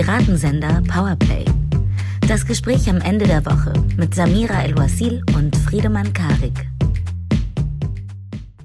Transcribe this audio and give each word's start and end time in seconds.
Piratensender 0.00 0.82
Powerplay. 0.88 1.44
Das 2.26 2.46
Gespräch 2.46 2.88
am 2.88 3.02
Ende 3.02 3.26
der 3.26 3.44
Woche 3.44 3.74
mit 3.98 4.14
Samira 4.14 4.62
El-Wasil 4.62 5.22
und 5.36 5.54
Friedemann 5.54 6.10
Karik. 6.14 6.54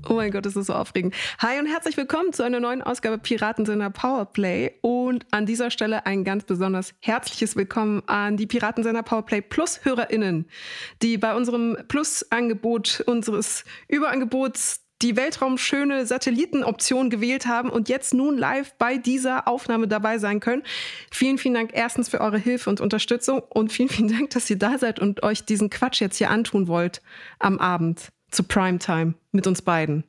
Oh 0.07 0.14
mein 0.14 0.32
Gott, 0.32 0.46
das 0.46 0.56
ist 0.56 0.68
so 0.68 0.74
aufregend. 0.74 1.14
Hi 1.39 1.60
und 1.60 1.66
herzlich 1.66 1.98
willkommen 1.98 2.32
zu 2.32 2.43
einer 2.43 2.61
neuen 2.61 2.82
Ausgabe 2.82 3.18
Piratensender 3.18 3.89
Powerplay. 3.89 4.75
Und 4.79 5.25
an 5.32 5.46
dieser 5.46 5.71
Stelle 5.71 6.06
ein 6.06 6.24
ganz 6.24 6.46
besonders 6.46 6.93
herzliches 7.02 7.57
Willkommen 7.57 8.02
an 8.07 8.38
die 8.38 8.47
Piratensender 8.47 9.04
Powerplay 9.04 9.42
Plus 9.42 9.83
HörerInnen, 9.83 10.46
die 11.02 11.18
bei 11.18 11.36
unserem 11.36 11.75
Plus-Angebot 11.89 13.04
unseres 13.07 13.65
Überangebots 13.89 14.85
die 15.02 15.16
weltraumschöne 15.16 16.06
Satellitenoption 16.06 17.10
gewählt 17.10 17.48
haben 17.48 17.70
und 17.70 17.90
jetzt 17.90 18.14
nun 18.14 18.38
live 18.38 18.74
bei 18.76 18.98
dieser 18.98 19.48
Aufnahme 19.48 19.88
dabei 19.88 20.18
sein 20.18 20.40
können. 20.40 20.64
Vielen, 21.12 21.38
vielen 21.38 21.54
Dank 21.54 21.71
erstens 21.74 22.10
für 22.10 22.21
eure 22.21 22.38
Hilfe 22.38 22.70
und 22.70 22.82
Unterstützung 22.82 23.40
und 23.50 23.71
vielen, 23.71 23.90
vielen 23.90 24.10
Dank, 24.10 24.30
dass 24.32 24.50
ihr 24.50 24.58
da 24.58 24.78
seid 24.78 25.00
und 25.00 25.24
euch 25.24 25.44
diesen 25.44 25.70
Quatsch 25.70 26.02
jetzt 26.02 26.18
hier 26.18 26.30
antun 26.30 26.68
wollt 26.68 27.02
am 27.40 27.60
Abend 27.60 28.10
zu 28.32 28.44
Primetime 28.44 29.16
mit 29.32 29.48
uns 29.48 29.62
beiden. 29.62 30.06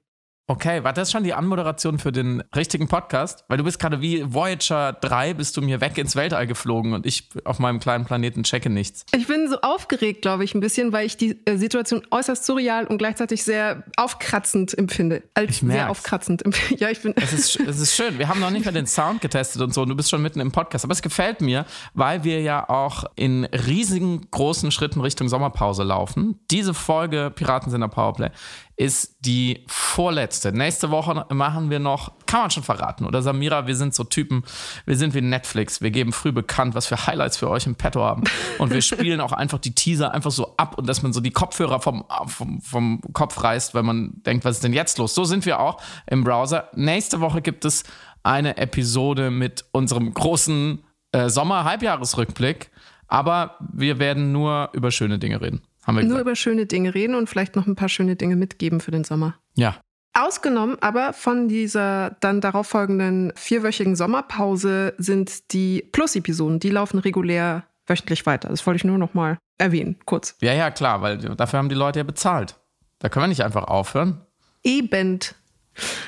Okay, 0.49 0.85
war 0.85 0.93
das 0.93 1.11
schon 1.11 1.25
die 1.25 1.35
Anmoderation 1.35 1.99
für 1.99 2.13
den 2.13 2.41
richtigen 2.55 2.87
Podcast? 2.87 3.45
Weil 3.49 3.59
du 3.59 3.65
bist 3.65 3.81
gerade 3.81 4.01
wie 4.01 4.33
Voyager 4.33 4.93
3, 4.93 5.35
bist 5.35 5.57
du 5.57 5.61
mir 5.61 5.81
weg 5.81 5.99
ins 5.99 6.15
Weltall 6.15 6.47
geflogen 6.47 6.93
und 6.93 7.05
ich 7.05 7.29
auf 7.45 7.59
meinem 7.59 7.81
kleinen 7.81 8.05
Planeten 8.05 8.45
checke 8.45 8.71
nichts. 8.71 9.05
Ich 9.13 9.27
bin 9.27 9.49
so 9.49 9.61
aufgeregt, 9.63 10.23
glaube 10.23 10.45
ich, 10.45 10.55
ein 10.55 10.61
bisschen, 10.61 10.93
weil 10.93 11.05
ich 11.05 11.17
die 11.17 11.45
äh, 11.47 11.57
Situation 11.57 12.07
äußerst 12.13 12.47
surreal 12.47 12.87
und 12.87 12.99
gleichzeitig 12.99 13.43
sehr 13.43 13.83
aufkratzend 13.97 14.79
empfinde. 14.79 15.25
Als 15.35 15.51
ich 15.51 15.63
merk's. 15.65 15.81
sehr 15.81 15.91
aufkratzend 15.91 16.45
empfinde. 16.45 16.77
Ja, 16.87 16.91
ich 16.91 17.01
bin. 17.01 17.15
Es 17.17 17.33
ist, 17.33 17.59
es 17.61 17.81
ist 17.81 17.97
schön. 17.97 18.19
Wir 18.19 18.29
haben 18.29 18.39
noch 18.39 18.51
nicht 18.51 18.67
mal 18.67 18.73
den 18.73 18.87
Sound 18.87 19.21
getestet 19.21 19.63
und 19.63 19.73
so. 19.73 19.83
Und 19.83 19.89
du 19.89 19.97
bist 19.97 20.11
schon 20.11 20.21
mitten 20.21 20.41
im 20.41 20.53
Podcast. 20.53 20.85
Aber 20.85 20.93
es 20.93 21.01
gefällt 21.01 21.41
mir, 21.41 21.65
weil 21.95 22.23
wir 22.23 22.43
ja 22.43 22.69
auch 22.69 23.05
in 23.15 23.45
riesigen 23.45 24.31
großen 24.31 24.71
Schritten 24.71 25.01
Richtung 25.01 25.29
Sommerpause 25.29 25.85
laufen. 25.85 26.39
Diese 26.51 26.75
Folge 26.75 27.33
Piratensender 27.35 27.89
Powerplay 27.89 28.31
ist 28.77 29.17
die 29.21 29.65
vorletzte. 29.67 30.53
Nächste 30.53 30.91
Woche 30.91 31.27
machen 31.31 31.71
wir 31.71 31.79
noch, 31.79 32.13
kann 32.27 32.43
man 32.43 32.51
schon 32.51 32.63
verraten, 32.63 33.07
oder 33.07 33.23
Samira, 33.23 33.67
wir 33.67 33.75
sind 33.75 33.95
so 33.95 34.05
Typen, 34.05 34.45
wir 34.85 34.97
sind 34.97 35.15
wie 35.15 35.23
Netflix, 35.23 35.81
wir 35.81 35.91
geben 35.91 36.13
früh 36.13 36.31
bekannt, 36.31 36.75
was 36.75 36.87
für 36.87 37.07
Highlights 37.07 37.39
für 37.39 37.49
euch 37.49 37.67
im 37.67 37.77
Petto 37.77 38.03
haben. 38.05 38.25
Und 38.59 38.73
wir 38.73 38.83
spielen 38.83 39.21
auch 39.21 39.33
einfach 39.33 39.59
die 39.59 39.75
Teaser 39.75 40.13
einfach 40.13 40.31
so 40.31 40.55
ab 40.59 40.77
und 40.77 40.87
dass 40.87 41.03
man 41.03 41.15
so 41.15 41.21
die 41.21 41.31
Kopfhörer 41.31 41.81
vom, 41.81 42.05
vom, 42.27 42.61
vom 42.61 43.01
Kopf 43.15 43.43
reißt, 43.43 43.75
weil 43.75 43.83
man 43.83 44.23
denkt, 44.27 44.45
was 44.45 44.57
ist 44.57 44.65
denn 44.65 44.75
jetzt 44.75 44.99
los? 44.99 45.15
So 45.15 45.25
sind 45.25 45.47
wir 45.47 45.59
auch 45.59 45.81
im 46.07 46.23
Browser. 46.23 46.69
Nächste 46.75 47.21
Woche 47.21 47.41
gibt 47.41 47.65
es 47.65 47.85
eine 48.23 48.59
Episode 48.59 49.31
mit 49.31 49.65
unserem 49.73 50.13
großen 50.13 50.85
äh, 51.13 51.31
Sommer-Halbjahresrückblick. 51.31 52.71
Aber 53.09 53.57
wir 53.73 53.99
werden 53.99 54.33
nur 54.33 54.71
über 54.73 54.91
schöne 54.91 55.19
Dinge 55.19 55.41
reden. 55.41 55.63
Haben 55.87 55.99
wir 55.99 56.05
Nur 56.05 56.19
über 56.19 56.35
schöne 56.35 56.67
Dinge 56.67 56.95
reden 56.95 57.15
und 57.15 57.29
vielleicht 57.29 57.55
noch 57.55 57.67
ein 57.67 57.77
paar 57.77 57.89
schöne 57.89 58.17
Dinge 58.17 58.37
mitgeben 58.37 58.81
für 58.81 58.91
den 58.91 59.05
Sommer. 59.05 59.37
Ja. 59.55 59.77
Ausgenommen 60.15 60.79
aber 60.81 61.13
von 61.13 61.47
dieser 61.47 62.17
dann 62.21 62.41
darauf 62.41 62.67
folgenden 62.67 63.33
vierwöchigen 63.37 63.97
Sommerpause 63.97 64.95
sind 64.99 65.53
die 65.53 65.87
Plus-Episoden, 65.93 66.59
die 66.59 66.71
laufen 66.71 66.99
regulär 66.99 67.65
wöchentlich 67.87 68.27
weiter. 68.27 68.49
Das 68.49 68.67
wollte 68.67 68.77
ich 68.77 68.85
nur 68.85 68.99
noch 68.99 69.15
mal 69.15 69.39
erwähnen, 69.59 69.97
kurz. 70.07 70.37
Ja, 70.41 70.55
ja, 70.55 70.71
klar, 70.71 71.03
weil 71.03 71.19
dafür 71.19 71.59
haben 71.59 71.69
die 71.69 71.75
Leute 71.75 72.01
ja 72.01 72.03
bezahlt. 72.03 72.57
Da 72.99 73.09
können 73.09 73.25
wir 73.25 73.29
nicht 73.29 73.45
einfach 73.45 73.65
aufhören. 73.65 74.23
Eben. 74.65 75.21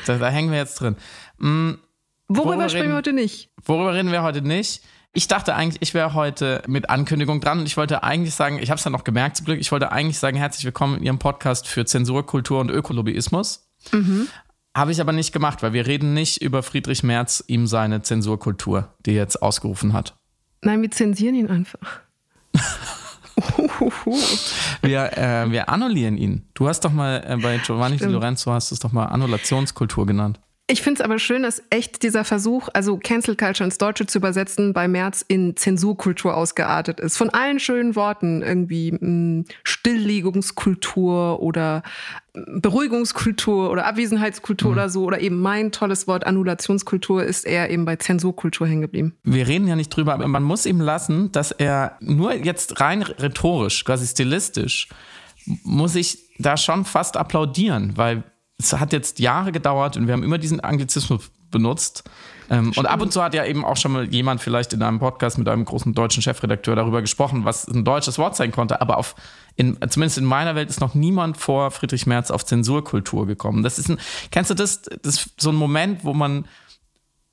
Da, 0.06 0.16
da 0.16 0.28
hängen 0.30 0.50
wir 0.50 0.58
jetzt 0.58 0.80
drin. 0.80 0.96
Hm, 1.38 1.78
worüber, 2.26 2.52
worüber 2.52 2.68
sprechen 2.68 2.88
wir 2.88 2.96
heute 2.96 3.12
nicht? 3.12 3.50
Worüber 3.64 3.94
reden 3.94 4.10
wir 4.10 4.22
heute 4.22 4.42
nicht? 4.42 4.82
Ich 5.14 5.26
dachte 5.26 5.54
eigentlich, 5.54 5.80
ich 5.80 5.94
wäre 5.94 6.12
heute 6.14 6.62
mit 6.66 6.90
Ankündigung 6.90 7.40
dran 7.40 7.60
und 7.60 7.66
ich 7.66 7.76
wollte 7.76 8.02
eigentlich 8.02 8.34
sagen, 8.34 8.58
ich 8.60 8.70
habe 8.70 8.78
es 8.78 8.84
ja 8.84 8.90
noch 8.90 9.04
gemerkt 9.04 9.38
zum 9.38 9.46
Glück, 9.46 9.58
ich 9.58 9.72
wollte 9.72 9.90
eigentlich 9.90 10.18
sagen, 10.18 10.36
herzlich 10.36 10.64
willkommen 10.64 10.98
in 10.98 11.02
Ihrem 11.02 11.18
Podcast 11.18 11.66
für 11.66 11.86
Zensur, 11.86 12.26
Kultur 12.26 12.60
und 12.60 12.70
Ökolobbyismus. 12.70 13.68
Mhm. 13.92 14.28
Habe 14.76 14.92
ich 14.92 15.00
aber 15.00 15.12
nicht 15.12 15.32
gemacht, 15.32 15.62
weil 15.62 15.72
wir 15.72 15.86
reden 15.86 16.12
nicht 16.12 16.42
über 16.42 16.62
Friedrich 16.62 17.02
Merz, 17.02 17.42
ihm 17.46 17.66
seine 17.66 18.02
Zensurkultur, 18.02 18.94
die 19.06 19.12
er 19.12 19.16
jetzt 19.16 19.42
ausgerufen 19.42 19.94
hat. 19.94 20.14
Nein, 20.62 20.82
wir 20.82 20.90
zensieren 20.90 21.34
ihn 21.34 21.48
einfach. 21.48 22.00
wir, 24.82 25.16
äh, 25.16 25.50
wir 25.50 25.68
annullieren 25.68 26.18
ihn. 26.18 26.46
Du 26.54 26.68
hast 26.68 26.84
doch 26.84 26.92
mal 26.92 27.24
äh, 27.26 27.36
bei 27.38 27.58
Giovanni 27.58 27.96
Stimmt. 27.96 28.10
Di 28.10 28.14
Lorenzo 28.14 28.52
hast 28.52 28.70
du 28.70 28.74
es 28.74 28.80
doch 28.80 28.92
mal 28.92 29.06
Annulationskultur 29.06 30.06
genannt. 30.06 30.38
Ich 30.70 30.82
finde 30.82 31.00
es 31.00 31.04
aber 31.04 31.18
schön, 31.18 31.44
dass 31.44 31.62
echt 31.70 32.02
dieser 32.02 32.24
Versuch, 32.24 32.68
also 32.74 32.98
Cancel 32.98 33.36
Culture 33.36 33.64
ins 33.64 33.78
Deutsche 33.78 34.04
zu 34.04 34.18
übersetzen, 34.18 34.74
bei 34.74 34.86
März 34.86 35.24
in 35.26 35.56
Zensurkultur 35.56 36.36
ausgeartet 36.36 37.00
ist. 37.00 37.16
Von 37.16 37.30
allen 37.30 37.58
schönen 37.58 37.96
Worten, 37.96 38.42
irgendwie 38.42 38.92
mh, 38.92 38.98
hm, 39.00 39.44
Stilllegungskultur 39.64 41.40
oder 41.40 41.82
hm, 42.34 42.60
Beruhigungskultur 42.60 43.70
oder 43.70 43.86
Abwesenheitskultur 43.86 44.72
mhm. 44.72 44.76
oder 44.76 44.88
so, 44.90 45.04
oder 45.04 45.22
eben 45.22 45.40
mein 45.40 45.72
tolles 45.72 46.06
Wort 46.06 46.26
Annulationskultur 46.26 47.24
ist 47.24 47.46
eher 47.46 47.70
eben 47.70 47.86
bei 47.86 47.96
Zensurkultur 47.96 48.66
hängen 48.66 48.82
geblieben. 48.82 49.16
Wir 49.22 49.48
reden 49.48 49.68
ja 49.68 49.74
nicht 49.74 49.88
drüber, 49.88 50.12
aber 50.12 50.28
man 50.28 50.42
muss 50.42 50.66
ihm 50.66 50.82
lassen, 50.82 51.32
dass 51.32 51.50
er 51.50 51.96
nur 52.00 52.34
jetzt 52.34 52.78
rein 52.78 53.00
rhetorisch, 53.00 53.86
quasi 53.86 54.06
stilistisch, 54.06 54.90
muss 55.64 55.94
ich 55.94 56.18
da 56.38 56.58
schon 56.58 56.84
fast 56.84 57.16
applaudieren, 57.16 57.96
weil 57.96 58.22
es 58.60 58.72
hat 58.72 58.92
jetzt 58.92 59.20
Jahre 59.20 59.52
gedauert 59.52 59.96
und 59.96 60.06
wir 60.06 60.14
haben 60.14 60.22
immer 60.22 60.38
diesen 60.38 60.60
Anglizismus 60.60 61.30
benutzt. 61.50 62.04
Ähm, 62.50 62.72
und 62.76 62.86
ab 62.86 63.00
und 63.00 63.12
zu 63.12 63.22
hat 63.22 63.34
ja 63.34 63.44
eben 63.44 63.64
auch 63.64 63.76
schon 63.76 63.92
mal 63.92 64.12
jemand 64.12 64.40
vielleicht 64.40 64.72
in 64.72 64.82
einem 64.82 64.98
Podcast 64.98 65.38
mit 65.38 65.48
einem 65.48 65.64
großen 65.64 65.94
deutschen 65.94 66.22
Chefredakteur 66.22 66.76
darüber 66.76 67.00
gesprochen, 67.00 67.44
was 67.44 67.66
ein 67.68 67.84
deutsches 67.84 68.18
Wort 68.18 68.36
sein 68.36 68.52
konnte. 68.52 68.80
Aber 68.80 68.98
auf, 68.98 69.14
in, 69.56 69.78
zumindest 69.88 70.18
in 70.18 70.24
meiner 70.24 70.54
Welt 70.54 70.70
ist 70.70 70.80
noch 70.80 70.94
niemand 70.94 71.36
vor 71.36 71.70
Friedrich 71.70 72.06
Merz 72.06 72.30
auf 72.30 72.44
Zensurkultur 72.44 73.26
gekommen. 73.26 73.62
Das 73.62 73.78
ist 73.78 73.90
ein, 73.90 73.98
kennst 74.30 74.50
du 74.50 74.54
das? 74.54 74.82
Das 74.82 75.14
ist 75.14 75.40
so 75.40 75.50
ein 75.50 75.56
Moment, 75.56 76.04
wo 76.04 76.14
man 76.14 76.46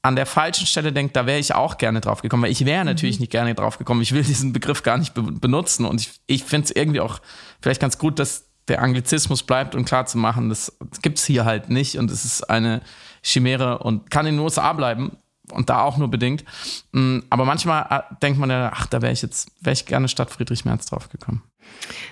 an 0.01 0.15
der 0.15 0.27
falschen 0.27 0.67
Stelle 0.67 0.93
denkt, 0.93 1.15
da 1.15 1.25
wäre 1.25 1.39
ich 1.39 1.55
auch 1.55 1.77
gerne 1.77 1.99
drauf 1.99 2.21
gekommen, 2.21 2.43
weil 2.43 2.51
ich 2.51 2.65
wäre 2.65 2.81
mhm. 2.81 2.89
natürlich 2.89 3.17
mhm. 3.17 3.23
nicht 3.23 3.31
gerne 3.31 3.55
drauf 3.55 3.79
gekommen. 3.79 4.01
Ich 4.01 4.11
will 4.11 4.23
diesen 4.23 4.53
Begriff 4.53 4.83
gar 4.83 4.97
nicht 4.97 5.13
be 5.13 5.23
benutzen 5.23 5.85
und 5.85 6.01
ich, 6.01 6.11
ich 6.27 6.43
finde 6.43 6.65
es 6.65 6.71
irgendwie 6.71 6.99
auch 6.99 7.19
vielleicht 7.61 7.81
ganz 7.81 7.97
gut, 7.97 8.19
dass 8.19 8.45
der 8.67 8.81
Anglizismus 8.81 9.43
bleibt 9.43 9.75
und 9.75 9.85
klar 9.85 10.05
zu 10.05 10.17
machen, 10.17 10.49
das 10.49 10.77
gibt 11.01 11.19
es 11.19 11.25
hier 11.25 11.45
halt 11.45 11.69
nicht 11.69 11.97
und 11.97 12.09
es 12.09 12.25
ist 12.25 12.49
eine 12.49 12.81
Chimäre 13.23 13.79
und 13.79 14.09
kann 14.09 14.25
in 14.25 14.35
den 14.35 14.43
USA 14.43 14.73
bleiben 14.73 15.17
und 15.51 15.69
da 15.69 15.81
auch 15.81 15.97
nur 15.97 16.09
bedingt. 16.09 16.43
Mm, 16.91 17.19
aber 17.29 17.45
manchmal 17.45 17.85
äh, 17.89 18.15
denkt 18.21 18.39
man 18.39 18.49
ja, 18.49 18.71
ach, 18.73 18.87
da 18.87 19.01
wäre 19.01 19.13
ich 19.13 19.21
jetzt, 19.21 19.51
wäre 19.61 19.73
ich 19.73 19.85
gerne 19.85 20.07
statt 20.07 20.31
Friedrich 20.31 20.65
Merz 20.65 20.87
drauf 20.87 21.09
gekommen. 21.09 21.43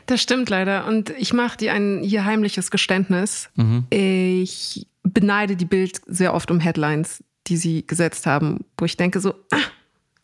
Das 0.06 0.22
stimmt 0.22 0.50
leider. 0.50 0.86
Und 0.88 1.10
ich 1.12 1.34
mache 1.34 1.58
dir 1.58 1.74
ein 1.74 2.02
hier 2.04 2.26
heimliches 2.26 2.72
Geständnis. 2.72 3.50
Mhm. 3.56 3.86
Ich 3.90 4.88
beneide 5.04 5.56
die 5.56 5.66
Bild 5.66 6.02
sehr 6.08 6.34
oft 6.34 6.52
um 6.52 6.60
Headlines, 6.60 7.24
die 7.48 7.58
sie 7.58 7.86
gesetzt 7.86 8.26
haben, 8.26 8.66
wo 8.78 8.86
ich 8.86 8.98
denke 8.98 9.20
so, 9.20 9.34
ah, 9.52 9.58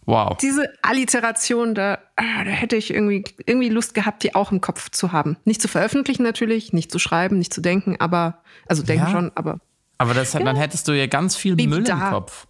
Wow. 0.06 0.38
Diese 0.38 0.70
Alliteration, 0.82 1.76
da, 1.76 2.00
ah, 2.16 2.44
da 2.44 2.50
hätte 2.50 2.76
ich 2.76 2.92
irgendwie, 2.92 3.24
irgendwie 3.46 3.70
Lust 3.70 3.94
gehabt, 3.94 4.24
die 4.24 4.34
auch 4.34 4.52
im 4.52 4.60
Kopf 4.60 4.90
zu 4.90 5.12
haben. 5.12 5.38
Nicht 5.46 5.62
zu 5.62 5.68
veröffentlichen 5.68 6.24
natürlich, 6.24 6.74
nicht 6.74 6.92
zu 6.92 6.98
schreiben, 7.00 7.38
nicht 7.38 7.54
zu 7.54 7.62
denken, 7.62 7.98
aber, 8.00 8.42
also 8.68 8.82
denken 8.82 9.06
ja. 9.06 9.12
schon, 9.12 9.32
aber. 9.36 9.60
Aber 9.98 10.14
das, 10.14 10.34
ja. 10.34 10.40
dann 10.40 10.56
hättest 10.56 10.88
du 10.88 10.94
ja 10.94 11.06
ganz 11.08 11.36
viel 11.36 11.56
Baby 11.56 11.68
Müll 11.68 11.84
da. 11.84 11.94
im 11.94 12.14
Kopf. 12.14 12.48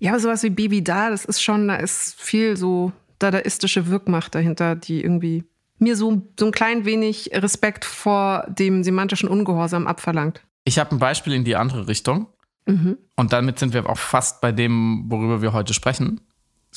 Ja, 0.00 0.10
aber 0.10 0.20
sowas 0.20 0.42
wie 0.42 0.50
Baby 0.50 0.82
da, 0.84 1.10
das 1.10 1.24
ist 1.24 1.42
schon, 1.42 1.68
da 1.68 1.76
ist 1.76 2.20
viel 2.20 2.56
so 2.56 2.92
dadaistische 3.18 3.86
Wirkmacht 3.86 4.34
dahinter, 4.34 4.74
die 4.74 5.02
irgendwie 5.02 5.44
mir 5.78 5.96
so, 5.96 6.22
so 6.38 6.46
ein 6.46 6.52
klein 6.52 6.84
wenig 6.84 7.30
Respekt 7.32 7.84
vor 7.84 8.46
dem 8.48 8.82
semantischen 8.84 9.28
Ungehorsam 9.28 9.86
abverlangt. 9.86 10.42
Ich 10.64 10.78
habe 10.78 10.94
ein 10.94 10.98
Beispiel 10.98 11.32
in 11.32 11.44
die 11.44 11.56
andere 11.56 11.88
Richtung. 11.88 12.26
Mhm. 12.66 12.98
Und 13.16 13.32
damit 13.32 13.58
sind 13.58 13.72
wir 13.72 13.88
auch 13.88 13.98
fast 13.98 14.40
bei 14.40 14.52
dem, 14.52 15.04
worüber 15.08 15.42
wir 15.42 15.52
heute 15.52 15.74
sprechen. 15.74 16.20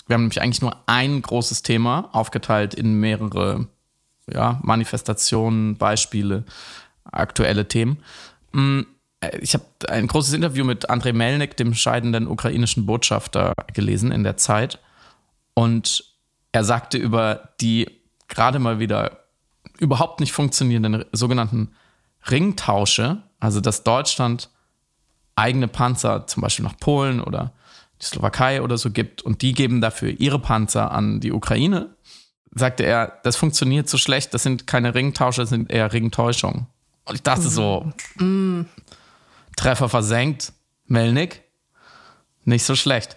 Wir 0.08 0.16
haben 0.16 0.24
nämlich 0.24 0.42
eigentlich 0.42 0.62
nur 0.62 0.78
ein 0.86 1.22
großes 1.22 1.64
Thema 1.64 2.10
aufgeteilt 2.12 2.74
in 2.74 3.00
mehrere 3.00 3.68
ja, 4.32 4.60
Manifestationen, 4.64 5.78
Beispiele, 5.78 6.44
aktuelle 7.12 7.68
Themen. 7.68 7.98
Mm, 8.52 8.82
ich 9.40 9.54
habe 9.54 9.66
ein 9.88 10.08
großes 10.08 10.34
Interview 10.34 10.66
mit 10.66 10.90
Andrei 10.90 11.14
Melnik, 11.14 11.56
dem 11.58 11.74
scheidenden 11.74 12.28
ukrainischen 12.28 12.86
Botschafter, 12.86 13.54
gelesen 13.74 14.12
in 14.12 14.24
der 14.24 14.38
Zeit. 14.38 14.80
Und 15.54 16.04
er 16.52 16.64
sagte 16.64 16.98
über 16.98 17.50
die 17.62 17.90
gerade 18.28 18.60
mal 18.60 18.80
wieder 18.80 19.20
überhaupt 19.78 20.20
nicht 20.20 20.34
funktionierenden 20.34 21.06
sogenannten 21.12 21.74
Ringtausche, 22.30 23.22
also 23.40 23.60
dass 23.60 23.84
Deutschland 23.84 24.50
eigene 25.36 25.68
Panzer 25.68 26.28
zum 26.28 26.42
Beispiel 26.42 26.64
nach 26.64 26.78
Polen 26.78 27.22
oder 27.22 27.54
die 28.04 28.08
Slowakei 28.08 28.62
oder 28.62 28.78
so 28.78 28.92
gibt 28.92 29.22
und 29.22 29.42
die 29.42 29.54
geben 29.54 29.82
dafür 29.82 30.10
ihre 30.10 30.40
Panzer 30.40 30.92
an 30.92 31.20
die 31.20 31.32
Ukraine, 31.32 31.96
sagte 32.54 32.84
er, 32.84 33.20
das 33.24 33.36
funktioniert 33.36 33.90
so 33.90 33.98
schlecht, 33.98 34.34
das 34.34 34.44
sind 34.44 34.68
keine 34.68 34.94
Ringtausche, 34.94 35.42
das 35.42 35.50
sind 35.50 35.72
eher 35.72 35.92
Ringtäuschungen. 35.92 36.68
Und 37.06 37.16
ich 37.16 37.24
dachte 37.24 37.50
so, 37.50 37.92
mm. 38.18 38.62
Treffer 39.56 39.90
versenkt, 39.90 40.54
Melnik, 40.86 41.42
nicht 42.44 42.66
so 42.66 42.76
schlecht. 42.76 43.16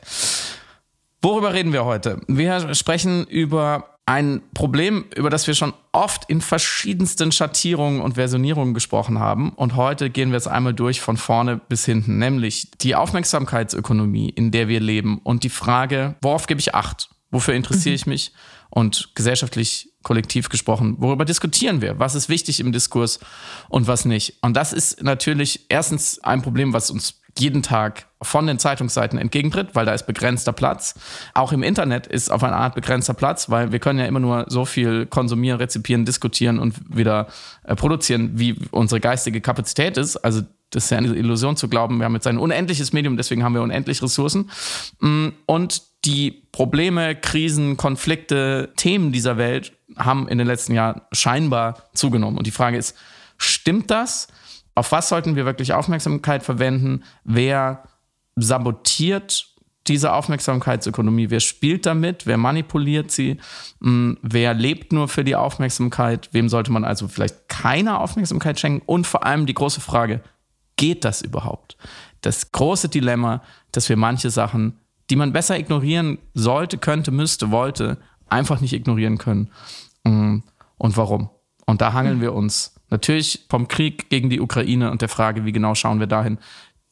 Worüber 1.22 1.52
reden 1.52 1.72
wir 1.72 1.84
heute? 1.84 2.20
Wir 2.28 2.74
sprechen 2.74 3.26
über 3.26 3.95
ein 4.06 4.41
Problem, 4.55 5.05
über 5.17 5.31
das 5.31 5.49
wir 5.49 5.55
schon 5.55 5.75
oft 5.91 6.31
in 6.31 6.41
verschiedensten 6.41 7.32
Schattierungen 7.32 8.00
und 8.00 8.14
Versionierungen 8.14 8.73
gesprochen 8.73 9.19
haben. 9.19 9.50
Und 9.50 9.75
heute 9.75 10.11
gehen 10.11 10.31
wir 10.31 10.37
es 10.37 10.47
einmal 10.47 10.75
durch 10.75 11.00
von 11.00 11.17
vorne 11.17 11.61
bis 11.69 11.85
hinten, 11.85 12.19
nämlich 12.19 12.70
die 12.81 12.94
Aufmerksamkeitsökonomie, 12.94 14.29
in 14.31 14.53
der 14.53 14.69
wir 14.69 14.79
leben 14.79 15.19
und 15.19 15.43
die 15.43 15.49
Frage, 15.49 16.14
worauf 16.23 16.47
gebe 16.47 16.61
ich 16.61 16.75
Acht? 16.75 17.11
Wofür 17.32 17.55
interessiere 17.55 17.93
mhm. 17.93 17.97
ich 17.97 18.06
mich? 18.06 18.32
Und 18.70 19.11
gesellschaftlich, 19.17 19.93
kollektiv 20.05 20.49
gesprochen, 20.49 20.97
worüber 20.99 21.25
diskutieren 21.25 21.81
wir? 21.81 21.99
Was 21.99 22.14
ist 22.14 22.29
wichtig 22.29 22.61
im 22.61 22.70
Diskurs 22.70 23.19
und 23.69 23.88
was 23.88 24.05
nicht? 24.05 24.35
Und 24.43 24.56
das 24.56 24.73
ist 24.73 25.03
natürlich 25.03 25.67
erstens 25.69 26.20
ein 26.20 26.43
Problem, 26.43 26.73
was 26.73 26.91
uns 26.91 27.20
jeden 27.38 27.62
Tag 27.62 28.06
von 28.22 28.46
den 28.46 28.58
Zeitungsseiten 28.58 29.18
entgegentritt, 29.18 29.74
weil 29.74 29.84
da 29.84 29.92
ist 29.92 30.06
begrenzter 30.06 30.52
Platz. 30.52 30.94
Auch 31.34 31.52
im 31.52 31.62
Internet 31.62 32.06
ist 32.06 32.30
auf 32.30 32.42
eine 32.42 32.56
Art 32.56 32.74
begrenzter 32.74 33.14
Platz, 33.14 33.50
weil 33.50 33.72
wir 33.72 33.78
können 33.78 33.98
ja 33.98 34.06
immer 34.06 34.20
nur 34.20 34.46
so 34.48 34.64
viel 34.64 35.06
konsumieren, 35.06 35.58
rezipieren, 35.58 36.04
diskutieren 36.04 36.58
und 36.58 36.74
wieder 36.88 37.26
äh, 37.64 37.76
produzieren, 37.76 38.32
wie 38.34 38.56
unsere 38.70 39.00
geistige 39.00 39.40
Kapazität 39.40 39.98
ist. 39.98 40.16
Also 40.16 40.42
das 40.70 40.84
ist 40.84 40.90
ja 40.90 40.98
eine 40.98 41.14
Illusion 41.14 41.56
zu 41.56 41.68
glauben, 41.68 41.98
wir 41.98 42.06
haben 42.06 42.14
jetzt 42.14 42.26
ein 42.26 42.38
unendliches 42.38 42.92
Medium, 42.92 43.16
deswegen 43.16 43.44
haben 43.44 43.54
wir 43.54 43.62
unendlich 43.62 44.02
Ressourcen. 44.02 44.50
Mm, 45.00 45.28
und 45.44 45.82
die 46.04 46.30
Probleme, 46.52 47.14
Krisen, 47.16 47.76
Konflikte, 47.76 48.72
Themen 48.76 49.12
dieser 49.12 49.36
Welt 49.36 49.72
haben 49.96 50.26
in 50.28 50.38
den 50.38 50.46
letzten 50.46 50.74
Jahren 50.74 51.02
scheinbar 51.12 51.84
zugenommen. 51.94 52.38
Und 52.38 52.46
die 52.46 52.52
Frage 52.52 52.78
ist, 52.78 52.96
stimmt 53.36 53.90
das? 53.90 54.28
Auf 54.74 54.92
was 54.92 55.08
sollten 55.08 55.36
wir 55.36 55.46
wirklich 55.46 55.72
Aufmerksamkeit 55.72 56.42
verwenden? 56.42 57.04
Wer 57.24 57.84
sabotiert 58.36 59.48
diese 59.88 60.12
Aufmerksamkeitsökonomie? 60.12 61.30
Wer 61.30 61.40
spielt 61.40 61.86
damit? 61.86 62.26
Wer 62.26 62.36
manipuliert 62.36 63.10
sie? 63.10 63.38
Hm, 63.80 64.18
wer 64.22 64.54
lebt 64.54 64.92
nur 64.92 65.08
für 65.08 65.24
die 65.24 65.36
Aufmerksamkeit? 65.36 66.28
Wem 66.32 66.48
sollte 66.48 66.72
man 66.72 66.84
also 66.84 67.08
vielleicht 67.08 67.48
keine 67.48 68.00
Aufmerksamkeit 68.00 68.60
schenken? 68.60 68.82
Und 68.86 69.06
vor 69.06 69.24
allem 69.24 69.46
die 69.46 69.54
große 69.54 69.80
Frage, 69.80 70.20
geht 70.76 71.04
das 71.04 71.22
überhaupt? 71.22 71.76
Das 72.20 72.52
große 72.52 72.88
Dilemma, 72.88 73.42
dass 73.72 73.88
wir 73.88 73.96
manche 73.96 74.30
Sachen, 74.30 74.78
die 75.10 75.16
man 75.16 75.32
besser 75.32 75.58
ignorieren 75.58 76.18
sollte, 76.34 76.78
könnte, 76.78 77.10
müsste, 77.10 77.50
wollte, 77.50 77.98
einfach 78.28 78.60
nicht 78.60 78.72
ignorieren 78.72 79.18
können. 79.18 79.50
Hm, 80.04 80.42
und 80.78 80.96
warum? 80.96 81.30
Und 81.64 81.80
da 81.80 81.92
hangeln 81.92 82.20
wir 82.20 82.32
uns 82.32 82.74
natürlich 82.90 83.46
vom 83.48 83.68
Krieg 83.68 84.08
gegen 84.10 84.30
die 84.30 84.40
Ukraine 84.40 84.90
und 84.90 85.02
der 85.02 85.08
Frage, 85.08 85.44
wie 85.44 85.52
genau 85.52 85.74
schauen 85.74 86.00
wir 86.00 86.06
dahin, 86.06 86.38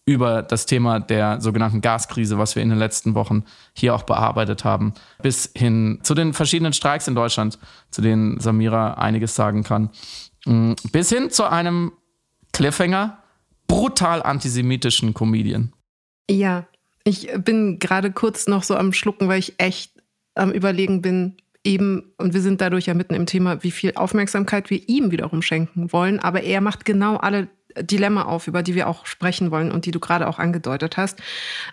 über 0.06 0.42
das 0.42 0.66
Thema 0.66 1.00
der 1.00 1.40
sogenannten 1.40 1.80
Gaskrise, 1.80 2.38
was 2.38 2.56
wir 2.56 2.62
in 2.62 2.68
den 2.68 2.78
letzten 2.78 3.14
Wochen 3.14 3.44
hier 3.72 3.94
auch 3.94 4.02
bearbeitet 4.02 4.64
haben, 4.64 4.92
bis 5.22 5.50
hin 5.56 6.00
zu 6.02 6.14
den 6.14 6.34
verschiedenen 6.34 6.74
Streiks 6.74 7.08
in 7.08 7.14
Deutschland, 7.14 7.58
zu 7.90 8.02
denen 8.02 8.38
Samira 8.38 8.94
einiges 8.94 9.34
sagen 9.34 9.62
kann, 9.62 9.90
mm, 10.44 10.72
bis 10.92 11.08
hin 11.08 11.30
zu 11.30 11.44
einem 11.50 11.92
Cliffhanger, 12.52 13.18
brutal 13.66 14.22
antisemitischen 14.22 15.14
Comedian. 15.14 15.72
Ja, 16.30 16.66
ich 17.04 17.30
bin 17.38 17.78
gerade 17.78 18.12
kurz 18.12 18.46
noch 18.46 18.62
so 18.62 18.76
am 18.76 18.92
Schlucken, 18.92 19.28
weil 19.28 19.38
ich 19.38 19.54
echt 19.58 19.92
am 20.34 20.50
Überlegen 20.50 21.00
bin, 21.00 21.36
eben, 21.64 22.12
und 22.18 22.34
wir 22.34 22.40
sind 22.40 22.60
dadurch 22.60 22.86
ja 22.86 22.94
mitten 22.94 23.14
im 23.14 23.26
Thema, 23.26 23.62
wie 23.62 23.70
viel 23.70 23.92
Aufmerksamkeit 23.94 24.70
wir 24.70 24.88
ihm 24.88 25.10
wiederum 25.10 25.42
schenken 25.42 25.92
wollen. 25.92 26.20
Aber 26.20 26.42
er 26.42 26.60
macht 26.60 26.84
genau 26.84 27.16
alle 27.16 27.48
Dilemma 27.80 28.22
auf, 28.22 28.46
über 28.46 28.62
die 28.62 28.74
wir 28.74 28.88
auch 28.88 29.06
sprechen 29.06 29.50
wollen 29.50 29.70
und 29.70 29.86
die 29.86 29.90
du 29.90 30.00
gerade 30.00 30.28
auch 30.28 30.38
angedeutet 30.38 30.96
hast. 30.96 31.20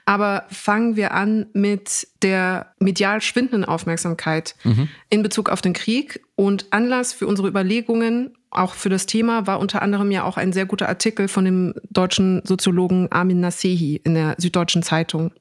Aber 0.06 0.46
fangen 0.50 0.96
wir 0.96 1.14
an 1.14 1.48
mit 1.54 2.08
der 2.22 2.74
medial 2.80 3.22
schwindenden 3.22 3.66
Aufmerksamkeit 3.66 4.56
mhm. 4.64 4.90
in 5.10 5.24
Bezug 5.24 5.50
auf 5.50 5.62
den 5.62 5.74
Krieg. 5.74 6.22
Und 6.36 6.68
Anlass 6.72 7.14
für 7.14 7.28
unsere 7.28 7.48
Überlegungen 7.48 8.36
auch 8.52 8.74
für 8.74 8.90
das 8.90 9.06
Thema 9.06 9.48
war 9.48 9.60
unter 9.60 9.82
anderem 9.82 10.12
ja 10.12 10.26
auch 10.26 10.36
ein 10.36 10.52
sehr 10.52 10.66
guter 10.66 10.90
Artikel 10.90 11.30
von 11.30 11.46
dem 11.46 11.74
deutschen 11.90 12.42
Soziologen 12.46 13.10
Armin 13.10 13.40
Nasehi 13.40 14.02
in 14.04 14.14
der 14.14 14.36
Süddeutschen 14.38 14.84
Zeitung, 14.84 15.32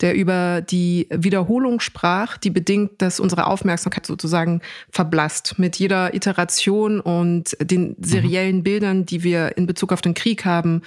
der 0.00 0.14
über 0.14 0.62
die 0.62 1.06
Wiederholung 1.10 1.80
sprach, 1.80 2.38
die 2.38 2.48
bedingt, 2.48 3.02
dass 3.02 3.20
unsere 3.20 3.46
Aufmerksamkeit 3.46 4.06
sozusagen 4.06 4.62
verblasst 4.90 5.58
mit 5.58 5.76
jeder 5.76 6.14
Iteration 6.14 7.00
und 7.00 7.56
den 7.60 7.94
seriellen 8.00 8.62
Bildern, 8.62 9.04
die 9.04 9.22
wir 9.22 9.58
in 9.58 9.66
Bezug 9.66 9.92
auf 9.92 10.00
den 10.00 10.14
Krieg 10.14 10.46
haben, 10.46 10.80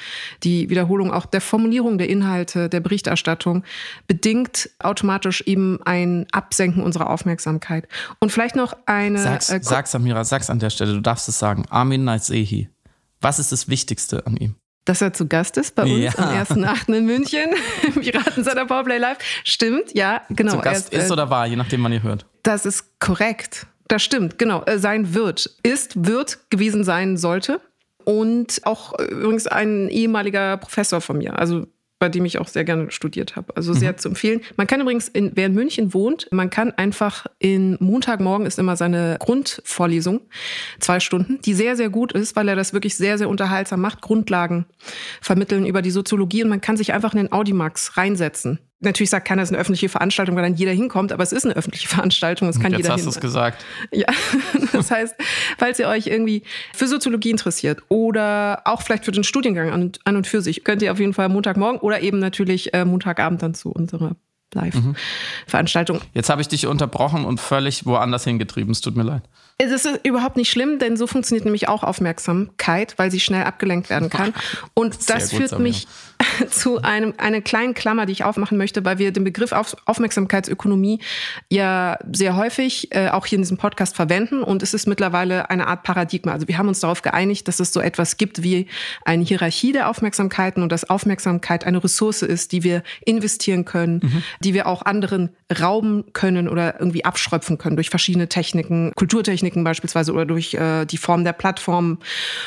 die 0.43 0.71
Wiederholung 0.71 1.11
auch 1.11 1.27
der 1.27 1.41
Formulierung 1.41 1.99
der 1.99 2.09
Inhalte, 2.09 2.67
der 2.67 2.79
Berichterstattung, 2.79 3.63
bedingt 4.07 4.71
automatisch 4.79 5.41
eben 5.41 5.79
ein 5.83 6.25
Absenken 6.31 6.81
unserer 6.81 7.11
Aufmerksamkeit. 7.11 7.87
Und 8.19 8.31
vielleicht 8.31 8.55
noch 8.55 8.75
eine. 8.87 9.19
Sag's, 9.47 9.65
äh, 9.65 9.69
sag's 9.69 9.91
Samira, 9.91 10.23
sag's 10.23 10.49
an 10.49 10.59
der 10.59 10.69
Stelle, 10.69 10.93
du 10.93 11.01
darfst 11.01 11.27
es 11.29 11.39
sagen. 11.39 11.65
Armin 11.69 12.03
Naisehi. 12.03 12.69
Was 13.21 13.39
ist 13.39 13.51
das 13.51 13.67
Wichtigste 13.67 14.25
an 14.25 14.37
ihm? 14.37 14.55
Dass 14.85 15.01
er 15.01 15.13
zu 15.13 15.27
Gast 15.27 15.57
ist 15.57 15.75
bei 15.75 15.83
uns 15.83 15.99
ja. 15.99 16.11
am 16.17 16.29
1.8. 16.29 16.93
in 16.93 17.05
München 17.05 17.49
im 17.83 18.01
Piraten 18.01 18.43
seiner 18.43 18.65
Powerplay 18.65 18.97
Live. 18.97 19.17
Stimmt, 19.43 19.93
ja, 19.93 20.21
genau. 20.29 20.53
Zu 20.53 20.59
Gast 20.61 20.93
ist, 20.93 21.03
ist, 21.03 21.11
oder 21.11 21.29
war, 21.29 21.45
je 21.45 21.55
nachdem, 21.55 21.83
wann 21.83 21.91
ihr 21.91 22.01
hört. 22.01 22.25
Das 22.43 22.65
ist 22.65 22.99
korrekt. 22.99 23.67
Das 23.87 24.03
stimmt, 24.03 24.37
genau. 24.37 24.63
Äh, 24.63 24.79
sein 24.79 25.13
wird. 25.13 25.57
Ist, 25.63 26.07
wird 26.07 26.39
gewesen 26.49 26.83
sein 26.83 27.17
sollte. 27.17 27.61
Und 28.03 28.61
auch 28.63 28.97
äh, 28.97 29.03
übrigens 29.03 29.47
ein 29.47 29.89
ehemaliger 29.89 30.57
Professor 30.57 31.01
von 31.01 31.17
mir. 31.17 31.37
Also 31.37 31.67
bei 31.99 32.09
dem 32.09 32.25
ich 32.25 32.39
auch 32.39 32.47
sehr 32.47 32.63
gerne 32.63 32.91
studiert 32.91 33.35
habe. 33.35 33.55
Also 33.55 33.73
sehr 33.73 33.91
mhm. 33.91 33.97
zu 33.97 34.09
empfehlen. 34.09 34.41
Man 34.55 34.67
kann 34.67 34.81
übrigens, 34.81 35.09
in, 35.09 35.33
wer 35.35 35.47
in 35.47 35.53
München 35.53 35.93
wohnt, 35.93 36.27
man 36.31 36.49
kann 36.49 36.71
einfach 36.71 37.25
in 37.37 37.77
Montagmorgen 37.79 38.47
ist 38.47 38.57
immer 38.57 38.77
seine 38.77 39.17
Grundvorlesung, 39.19 40.21
zwei 40.79 40.99
Stunden, 40.99 41.39
die 41.41 41.53
sehr, 41.53 41.75
sehr 41.75 41.89
gut 41.89 42.13
ist, 42.13 42.35
weil 42.35 42.47
er 42.47 42.55
das 42.55 42.73
wirklich 42.73 42.95
sehr, 42.95 43.17
sehr 43.17 43.29
unterhaltsam 43.29 43.81
macht. 43.81 44.01
Grundlagen 44.01 44.65
vermitteln 45.21 45.65
über 45.65 45.81
die 45.81 45.91
Soziologie 45.91 46.43
und 46.43 46.49
man 46.49 46.61
kann 46.61 46.77
sich 46.77 46.93
einfach 46.93 47.13
in 47.13 47.17
den 47.17 47.31
Audimax 47.31 47.97
reinsetzen. 47.97 48.59
Natürlich 48.81 49.09
sagt 49.09 49.27
keiner, 49.27 49.41
es 49.41 49.49
ist 49.49 49.53
eine 49.53 49.59
öffentliche 49.59 49.89
Veranstaltung, 49.89 50.37
weil 50.37 50.43
dann 50.43 50.55
jeder 50.55 50.71
hinkommt, 50.71 51.11
aber 51.11 51.21
es 51.21 51.33
ist 51.33 51.43
eine 51.43 51.55
öffentliche 51.55 51.87
Veranstaltung, 51.89 52.47
es 52.47 52.59
kann 52.59 52.71
Jetzt 52.71 52.83
jeder 52.83 52.93
hast 52.93 53.05
du 53.05 53.09
es 53.09 53.19
gesagt. 53.19 53.65
Ja, 53.91 54.07
das 54.71 54.89
heißt, 54.89 55.15
falls 55.57 55.79
ihr 55.79 55.87
euch 55.87 56.07
irgendwie 56.07 56.43
für 56.73 56.87
Soziologie 56.87 57.31
interessiert 57.31 57.81
oder 57.89 58.61
auch 58.65 58.81
vielleicht 58.81 59.03
für 59.03 59.11
den 59.11 59.23
Studiengang 59.23 59.71
an, 59.71 59.91
an 60.05 60.15
und 60.15 60.27
für 60.27 60.41
sich, 60.41 60.63
könnt 60.63 60.81
ihr 60.81 60.91
auf 60.91 60.99
jeden 60.99 61.13
Fall 61.13 61.27
Montagmorgen 61.27 61.79
oder 61.81 62.01
eben 62.01 62.19
natürlich 62.19 62.73
äh, 62.73 62.85
Montagabend 62.85 63.43
dann 63.43 63.53
zu 63.53 63.69
unserer 63.69 64.15
Live-Veranstaltung. 64.53 65.97
Mhm. 65.97 66.03
Jetzt 66.13 66.29
habe 66.29 66.41
ich 66.41 66.47
dich 66.47 66.65
unterbrochen 66.65 67.25
und 67.25 67.39
völlig 67.39 67.85
woanders 67.85 68.23
hingetrieben. 68.23 68.71
Es 68.71 68.81
tut 68.81 68.95
mir 68.95 69.03
leid. 69.03 69.23
Es 69.61 69.71
ist 69.71 69.99
überhaupt 70.03 70.37
nicht 70.37 70.49
schlimm, 70.49 70.79
denn 70.79 70.95
so 70.95 71.05
funktioniert 71.05 71.43
nämlich 71.43 71.67
auch 71.67 71.83
Aufmerksamkeit, 71.83 72.93
weil 72.95 73.11
sie 73.11 73.19
schnell 73.19 73.43
abgelenkt 73.43 73.89
werden 73.89 74.09
kann. 74.09 74.33
Und 74.73 75.09
das 75.09 75.33
führt 75.33 75.49
Samir. 75.49 75.63
mich 75.63 75.87
zu 76.49 76.81
einem, 76.81 77.13
einer 77.17 77.41
kleinen 77.41 77.73
Klammer, 77.73 78.05
die 78.05 78.13
ich 78.13 78.23
aufmachen 78.23 78.57
möchte, 78.57 78.85
weil 78.85 78.99
wir 78.99 79.11
den 79.11 79.25
Begriff 79.25 79.51
Auf 79.51 79.75
Aufmerksamkeitsökonomie 79.85 80.99
ja 81.49 81.97
sehr 82.09 82.37
häufig 82.37 82.95
äh, 82.95 83.09
auch 83.09 83.25
hier 83.25 83.35
in 83.35 83.41
diesem 83.41 83.57
Podcast 83.57 83.97
verwenden. 83.97 84.43
Und 84.43 84.63
es 84.63 84.73
ist 84.73 84.87
mittlerweile 84.87 85.49
eine 85.49 85.67
Art 85.67 85.83
Paradigma. 85.83 86.31
Also 86.31 86.47
wir 86.47 86.57
haben 86.57 86.69
uns 86.69 86.79
darauf 86.79 87.01
geeinigt, 87.01 87.49
dass 87.49 87.59
es 87.59 87.73
so 87.73 87.81
etwas 87.81 88.15
gibt 88.15 88.43
wie 88.43 88.67
eine 89.03 89.25
Hierarchie 89.25 89.73
der 89.73 89.89
Aufmerksamkeiten 89.89 90.63
und 90.63 90.71
dass 90.71 90.89
Aufmerksamkeit 90.89 91.65
eine 91.65 91.83
Ressource 91.83 92.21
ist, 92.21 92.53
die 92.53 92.63
wir 92.63 92.83
investieren 93.05 93.65
können, 93.65 93.99
mhm. 94.03 94.23
die 94.39 94.53
wir 94.53 94.67
auch 94.67 94.83
anderen 94.83 95.31
rauben 95.59 96.05
können 96.13 96.47
oder 96.47 96.79
irgendwie 96.79 97.03
abschröpfen 97.03 97.57
können 97.57 97.75
durch 97.75 97.89
verschiedene 97.89 98.29
Techniken, 98.29 98.93
Kulturtechniken 98.95 99.48
beispielsweise 99.55 100.13
oder 100.13 100.25
durch 100.25 100.53
äh, 100.53 100.85
die 100.85 100.97
Form 100.97 101.23
der 101.23 101.33
Plattformen 101.33 101.99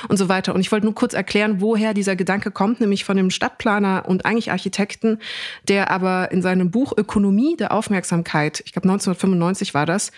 und 0.09 0.17
so 0.17 0.29
weiter. 0.29 0.55
Und 0.55 0.61
ich 0.61 0.73
wollte 0.73 0.87
nur 0.87 0.95
kurz 0.95 1.15
erklären, 1.15 1.61
woher 1.61 1.95
dieser 1.95 2.17
Gedanke 2.17 2.51
kommt, 2.51 2.81
nämlich 2.81 3.05
von 3.05 3.17
dem 3.17 3.31
Stadtplaner 3.31 4.05
und 4.07 4.27
eigentlich 4.27 4.51
Architekten, 4.51 5.19
der 5.69 5.91
aber 5.91 6.31
in 6.33 6.43
seinem 6.43 6.71
Buch 6.71 6.93
Ökonomie 6.97 7.57
der 7.57 7.73
Aufmerksamkeit, 7.73 8.63
ich 8.65 8.73
glaube 8.73 8.89
1995 8.89 9.75
war 9.75 9.87
das, 9.87 10.13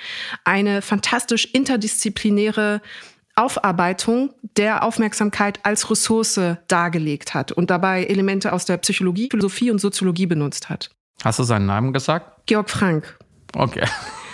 eine 0.45 0.83
fantastisch 0.83 1.47
interdisziplinäre 1.53 2.81
Aufarbeitung 3.37 4.33
der 4.57 4.85
Aufmerksamkeit 4.85 5.59
als 5.65 5.91
Ressource 5.91 6.41
dargelegt 6.69 7.35
hat 7.35 7.51
und 7.51 7.71
dabei 7.71 8.05
Elemente 8.05 8.53
aus 8.53 8.65
der 8.65 8.77
Psychologie, 8.77 9.29
Philosophie 9.31 9.71
und 9.71 9.81
Soziologie 9.81 10.27
benutzt 10.27 10.69
hat. 10.69 10.91
Hast 11.25 11.39
du 11.39 11.43
seinen 11.43 11.67
Namen 11.67 11.93
gesagt? 11.93 12.47
Georg 12.47 12.71
Frank. 12.71 13.19
Okay. 13.57 13.87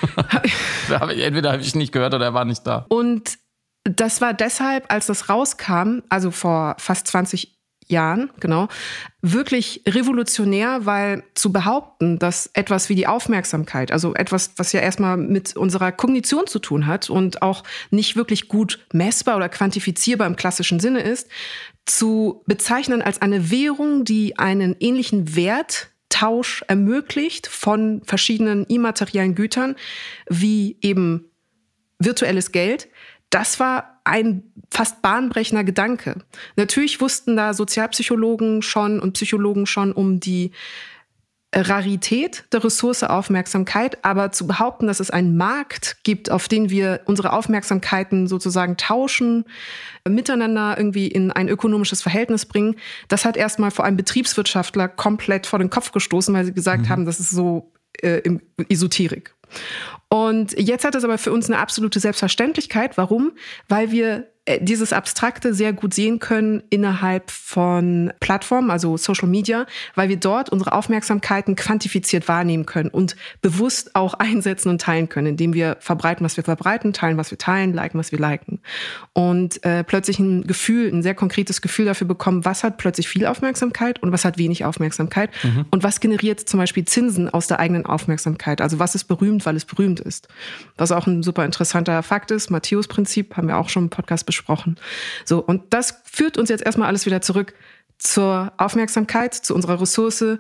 entweder 0.89 1.53
habe 1.53 1.63
ich 1.63 1.75
nicht 1.75 1.93
gehört 1.93 2.15
oder 2.15 2.27
er 2.27 2.35
war 2.35 2.45
nicht 2.45 2.67
da. 2.67 2.87
Und 2.89 3.39
das 3.85 4.21
war 4.21 4.35
deshalb, 4.35 4.93
als 4.93 5.07
das 5.07 5.29
rauskam, 5.29 6.01
also 6.09 6.31
vor 6.31 6.77
fast 6.79 7.07
20 7.07 7.57
Jahren, 7.91 8.31
genau, 8.39 8.69
wirklich 9.21 9.83
revolutionär, 9.87 10.87
weil 10.87 11.25
zu 11.35 11.53
behaupten, 11.53 12.19
dass 12.19 12.49
etwas 12.55 12.89
wie 12.89 12.95
die 12.95 13.07
Aufmerksamkeit, 13.07 13.91
also 13.91 14.15
etwas, 14.15 14.53
was 14.57 14.73
ja 14.73 14.81
erstmal 14.81 15.17
mit 15.17 15.57
unserer 15.57 15.93
Kognition 15.93 16.47
zu 16.47 16.61
tun 16.61 16.87
hat 16.87 17.11
und 17.11 17.43
auch 17.43 17.65
nicht 17.91 18.17
wirklich 18.17 18.49
gut 18.49 18.79
messbar 18.93 19.37
oder 19.37 19.49
quantifizierbar 19.49 20.27
im 20.27 20.37
klassischen 20.37 20.81
Sinne 20.81 21.01
ist, 21.01 21.29
zu 21.85 22.43
bezeichnen 22.47 23.03
als 23.03 23.21
eine 23.21 23.51
Währung, 23.51 24.05
die 24.05 24.39
einen 24.39 24.77
ähnlichen 24.79 25.35
Wert 25.35 25.89
Tausch 26.21 26.63
ermöglicht 26.69 27.47
von 27.47 28.03
verschiedenen 28.05 28.67
immateriellen 28.67 29.35
Gütern, 29.35 29.75
wie 30.29 30.77
eben 30.83 31.31
virtuelles 31.99 32.53
Geld. 32.53 32.89
Das 33.31 33.59
war 33.59 34.03
ein 34.05 34.43
fast 34.71 35.01
bahnbrechender 35.01 35.65
Gedanke. 35.65 36.17
Natürlich 36.57 37.01
wussten 37.01 37.37
da 37.37 37.55
Sozialpsychologen 37.55 38.61
schon 38.61 39.01
und 39.01 39.15
Psychologen 39.15 39.65
schon 39.65 39.93
um 39.93 40.21
die 40.21 40.51
Rarität 41.55 42.45
der 42.53 42.63
Ressource 42.63 43.03
Aufmerksamkeit, 43.03 44.05
aber 44.05 44.31
zu 44.31 44.47
behaupten, 44.47 44.87
dass 44.87 45.01
es 45.01 45.11
einen 45.11 45.37
Markt 45.37 45.97
gibt, 46.05 46.31
auf 46.31 46.47
den 46.47 46.71
wir 46.71 47.01
unsere 47.07 47.33
Aufmerksamkeiten 47.33 48.29
sozusagen 48.29 48.77
tauschen, 48.77 49.45
miteinander 50.09 50.77
irgendwie 50.77 51.09
in 51.09 51.33
ein 51.33 51.49
ökonomisches 51.49 52.03
Verhältnis 52.03 52.47
bringen, 52.47 52.77
das 53.09 53.25
hat 53.25 53.37
erstmal 53.37 53.73
vor 53.73 53.85
allem 53.85 53.97
Betriebswirtschaftler 53.97 54.89
komplett 54.89 55.47
vor 55.47 55.59
den 55.59 55.71
Kopf 55.71 55.91
gestoßen, 55.91 56.33
weil 56.35 56.45
sie 56.45 56.55
gesagt 56.55 56.85
mhm. 56.85 56.89
haben, 56.89 57.05
das 57.05 57.19
ist 57.19 57.31
so 57.31 57.73
äh, 58.01 58.23
Esoterik. 58.69 59.35
Und 60.09 60.59
jetzt 60.59 60.85
hat 60.85 60.95
es 60.95 61.05
aber 61.05 61.19
für 61.19 61.33
uns 61.33 61.49
eine 61.49 61.59
absolute 61.59 61.99
Selbstverständlichkeit. 61.99 62.97
Warum? 62.97 63.33
Weil 63.69 63.91
wir 63.91 64.29
dieses 64.61 64.93
Abstrakte 64.93 65.55
sehr 65.55 65.73
gut 65.73 65.95
sehen 65.95 66.19
können 66.19 66.63
innerhalb 66.71 67.31
von 67.31 68.13
Plattformen, 68.21 68.71
also 68.71 68.97
Social 68.97 69.29
Media, 69.29 69.67
weil 69.95 70.09
wir 70.09 70.17
dort 70.17 70.51
unsere 70.51 70.73
Aufmerksamkeiten 70.73 71.57
quantifiziert 71.57 72.29
wahrnehmen 72.29 72.67
können 72.67 72.91
und 72.91 73.17
bewusst 73.43 73.95
auch 73.95 74.15
einsetzen 74.15 74.69
und 74.69 74.81
teilen 74.81 75.09
können, 75.09 75.29
indem 75.29 75.55
wir 75.55 75.77
verbreiten, 75.81 76.25
was 76.25 76.37
wir 76.37 76.45
verbreiten, 76.45 76.93
teilen, 76.93 77.17
was 77.17 77.31
wir 77.31 77.39
teilen, 77.39 77.73
liken, 77.73 77.99
was 77.99 78.13
wir 78.13 78.19
liken. 78.19 78.61
Und 79.13 79.65
äh, 79.65 79.85
plötzlich 79.85 80.19
ein 80.19 80.47
Gefühl, 80.47 80.93
ein 80.93 81.03
sehr 81.03 81.15
konkretes 81.15 81.63
Gefühl 81.63 81.87
dafür 81.87 82.07
bekommen, 82.07 82.45
was 82.45 82.65
hat 82.65 82.79
plötzlich 82.79 83.09
viel 83.09 83.27
Aufmerksamkeit 83.27 84.03
und 84.03 84.13
was 84.13 84.25
hat 84.25 84.39
wenig 84.39 84.65
Aufmerksamkeit 84.65 85.31
mhm. 85.43 85.67
und 85.71 85.83
was 85.83 86.01
generiert 86.01 86.41
zum 86.41 86.59
Beispiel 86.59 86.85
Zinsen 86.85 87.29
aus 87.29 87.47
der 87.47 87.61
eigenen 87.61 87.87
Aufmerksamkeit. 87.87 88.61
Also 88.61 88.79
was 88.79 88.95
ist 88.95 89.05
berühmt, 89.05 89.47
weil 89.47 89.57
es 89.57 89.65
berühmt 89.65 90.01
ist. 90.01 90.29
Was 90.77 90.93
auch 90.93 91.07
ein 91.07 91.23
super 91.23 91.45
interessanter 91.45 92.03
Fakt 92.03 92.31
ist, 92.31 92.51
Matthäus-Prinzip, 92.51 93.37
haben 93.37 93.49
wir 93.49 93.59
auch 93.59 93.69
schon 93.69 93.85
im 93.85 93.91
Podcast 93.91 94.27
besprochen. 94.27 94.40
So, 95.25 95.41
und 95.41 95.73
das 95.73 96.03
führt 96.05 96.37
uns 96.39 96.49
jetzt 96.49 96.65
erstmal 96.65 96.89
alles 96.89 97.07
wieder 97.07 97.21
zurück 97.21 97.55
zur 97.99 98.53
Aufmerksamkeit, 98.57 99.35
zu 99.35 99.55
unserer 99.55 99.81
Ressource 99.81 100.39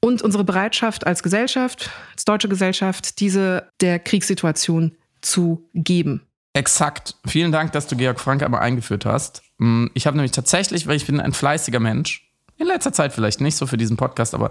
und 0.00 0.22
unsere 0.22 0.44
Bereitschaft 0.44 1.06
als 1.06 1.22
Gesellschaft, 1.22 1.90
als 2.12 2.24
deutsche 2.24 2.48
Gesellschaft, 2.48 3.20
diese 3.20 3.68
der 3.80 3.98
Kriegssituation 3.98 4.92
zu 5.20 5.68
geben. 5.74 6.22
Exakt. 6.52 7.16
Vielen 7.26 7.52
Dank, 7.52 7.72
dass 7.72 7.86
du 7.86 7.96
Georg 7.96 8.18
Frank 8.20 8.42
einmal 8.42 8.60
eingeführt 8.60 9.04
hast. 9.04 9.42
Mm, 9.58 9.86
ich 9.94 10.06
habe 10.06 10.16
nämlich 10.16 10.32
tatsächlich, 10.32 10.86
weil 10.86 10.96
ich 10.96 11.06
bin 11.06 11.20
ein 11.20 11.32
fleißiger 11.32 11.80
Mensch, 11.80 12.26
in 12.58 12.66
letzter 12.66 12.92
Zeit 12.92 13.12
vielleicht 13.12 13.42
nicht 13.42 13.56
so 13.56 13.66
für 13.66 13.76
diesen 13.76 13.98
Podcast, 13.98 14.34
aber 14.34 14.50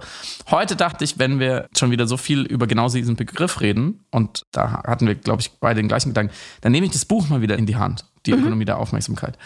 heute 0.51 0.75
dachte 0.75 1.03
ich, 1.03 1.17
wenn 1.17 1.39
wir 1.39 1.67
schon 1.75 1.89
wieder 1.89 2.05
so 2.05 2.17
viel 2.17 2.41
über 2.41 2.67
genau 2.67 2.87
diesen 2.87 3.15
Begriff 3.15 3.61
reden, 3.61 4.05
und 4.11 4.43
da 4.51 4.83
hatten 4.83 5.07
wir, 5.07 5.15
glaube 5.15 5.41
ich, 5.41 5.51
beide 5.59 5.81
den 5.81 5.87
gleichen 5.87 6.09
Gedanken, 6.09 6.31
dann 6.61 6.71
nehme 6.71 6.85
ich 6.85 6.91
das 6.91 7.05
Buch 7.05 7.27
mal 7.29 7.41
wieder 7.41 7.57
in 7.57 7.65
die 7.65 7.77
Hand, 7.77 8.05
die 8.25 8.33
mhm. 8.33 8.39
Ökonomie 8.39 8.65
der 8.65 8.77
Aufmerksamkeit. 8.77 9.37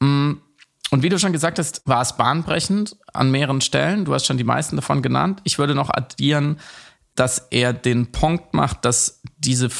Mm, 0.00 0.32
und 0.90 1.02
wie 1.02 1.08
du 1.08 1.18
schon 1.18 1.32
gesagt 1.32 1.58
hast, 1.58 1.82
war 1.86 2.02
es 2.02 2.16
bahnbrechend 2.16 2.96
an 3.14 3.30
mehreren 3.30 3.62
Stellen. 3.62 4.04
Du 4.04 4.12
hast 4.12 4.26
schon 4.26 4.36
die 4.36 4.44
meisten 4.44 4.76
davon 4.76 5.00
genannt. 5.00 5.40
Ich 5.44 5.58
würde 5.58 5.74
noch 5.74 5.88
addieren, 5.88 6.58
dass 7.14 7.48
er 7.50 7.72
den 7.72 8.12
Punkt 8.12 8.52
macht, 8.52 8.84
dass 8.84 9.22
diese 9.38 9.70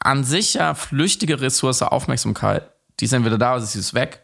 an 0.00 0.24
sich 0.24 0.54
ja 0.54 0.74
flüchtige 0.74 1.40
Ressource 1.40 1.82
Aufmerksamkeit, 1.82 2.70
die 2.98 3.06
ist 3.06 3.12
entweder 3.12 3.38
da 3.38 3.54
oder 3.54 3.64
sie 3.64 3.78
ist 3.78 3.94
weg, 3.94 4.22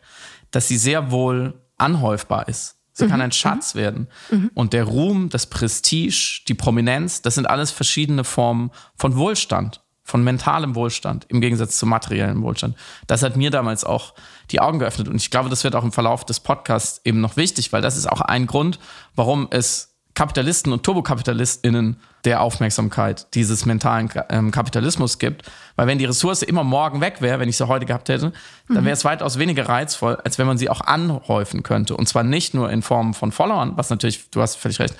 dass 0.50 0.68
sie 0.68 0.78
sehr 0.78 1.10
wohl 1.10 1.54
anhäufbar 1.76 2.48
ist. 2.48 2.76
Sie 2.92 3.04
mhm. 3.04 3.10
kann 3.10 3.20
ein 3.20 3.32
Schatz 3.32 3.74
mhm. 3.74 3.78
werden. 3.78 4.08
Mhm. 4.30 4.50
Und 4.54 4.72
der 4.72 4.84
Ruhm, 4.84 5.28
das 5.28 5.46
Prestige, 5.46 6.42
die 6.48 6.54
Prominenz, 6.54 7.22
das 7.22 7.34
sind 7.34 7.46
alles 7.46 7.70
verschiedene 7.70 8.24
Formen 8.24 8.70
von 8.96 9.16
Wohlstand, 9.16 9.82
von 10.06 10.22
mentalem 10.22 10.74
Wohlstand 10.76 11.26
im 11.28 11.40
Gegensatz 11.40 11.76
zu 11.76 11.84
materiellem 11.84 12.42
Wohlstand. 12.42 12.76
Das 13.08 13.22
hat 13.22 13.36
mir 13.36 13.50
damals 13.50 13.84
auch 13.84 14.14
die 14.52 14.60
Augen 14.60 14.78
geöffnet. 14.78 15.08
Und 15.08 15.16
ich 15.16 15.30
glaube, 15.30 15.50
das 15.50 15.64
wird 15.64 15.74
auch 15.74 15.84
im 15.84 15.92
Verlauf 15.92 16.24
des 16.24 16.40
Podcasts 16.40 17.00
eben 17.04 17.20
noch 17.20 17.36
wichtig, 17.36 17.72
weil 17.72 17.82
das 17.82 17.96
ist 17.96 18.06
auch 18.06 18.20
ein 18.20 18.46
Grund, 18.46 18.78
warum 19.16 19.48
es 19.50 19.96
Kapitalisten 20.16 20.72
und 20.72 20.82
TurbokapitalistInnen 20.82 21.96
der 22.24 22.40
Aufmerksamkeit 22.40 23.34
dieses 23.34 23.66
mentalen 23.66 24.08
ähm, 24.30 24.50
Kapitalismus 24.50 25.18
gibt. 25.18 25.42
Weil 25.76 25.86
wenn 25.88 25.98
die 25.98 26.06
Ressource 26.06 26.42
immer 26.42 26.64
morgen 26.64 27.02
weg 27.02 27.20
wäre, 27.20 27.38
wenn 27.38 27.50
ich 27.50 27.58
sie 27.58 27.68
heute 27.68 27.84
gehabt 27.84 28.08
hätte, 28.08 28.32
dann 28.68 28.84
wäre 28.84 28.94
es 28.94 29.04
mhm. 29.04 29.08
weitaus 29.08 29.38
weniger 29.38 29.68
reizvoll, 29.68 30.16
als 30.24 30.38
wenn 30.38 30.46
man 30.46 30.56
sie 30.56 30.70
auch 30.70 30.80
anhäufen 30.80 31.62
könnte. 31.62 31.94
Und 31.96 32.08
zwar 32.08 32.22
nicht 32.22 32.54
nur 32.54 32.70
in 32.70 32.80
Form 32.80 33.12
von 33.12 33.30
Followern, 33.30 33.72
was 33.76 33.90
natürlich, 33.90 34.30
du 34.30 34.40
hast 34.40 34.56
völlig 34.56 34.80
recht, 34.80 34.94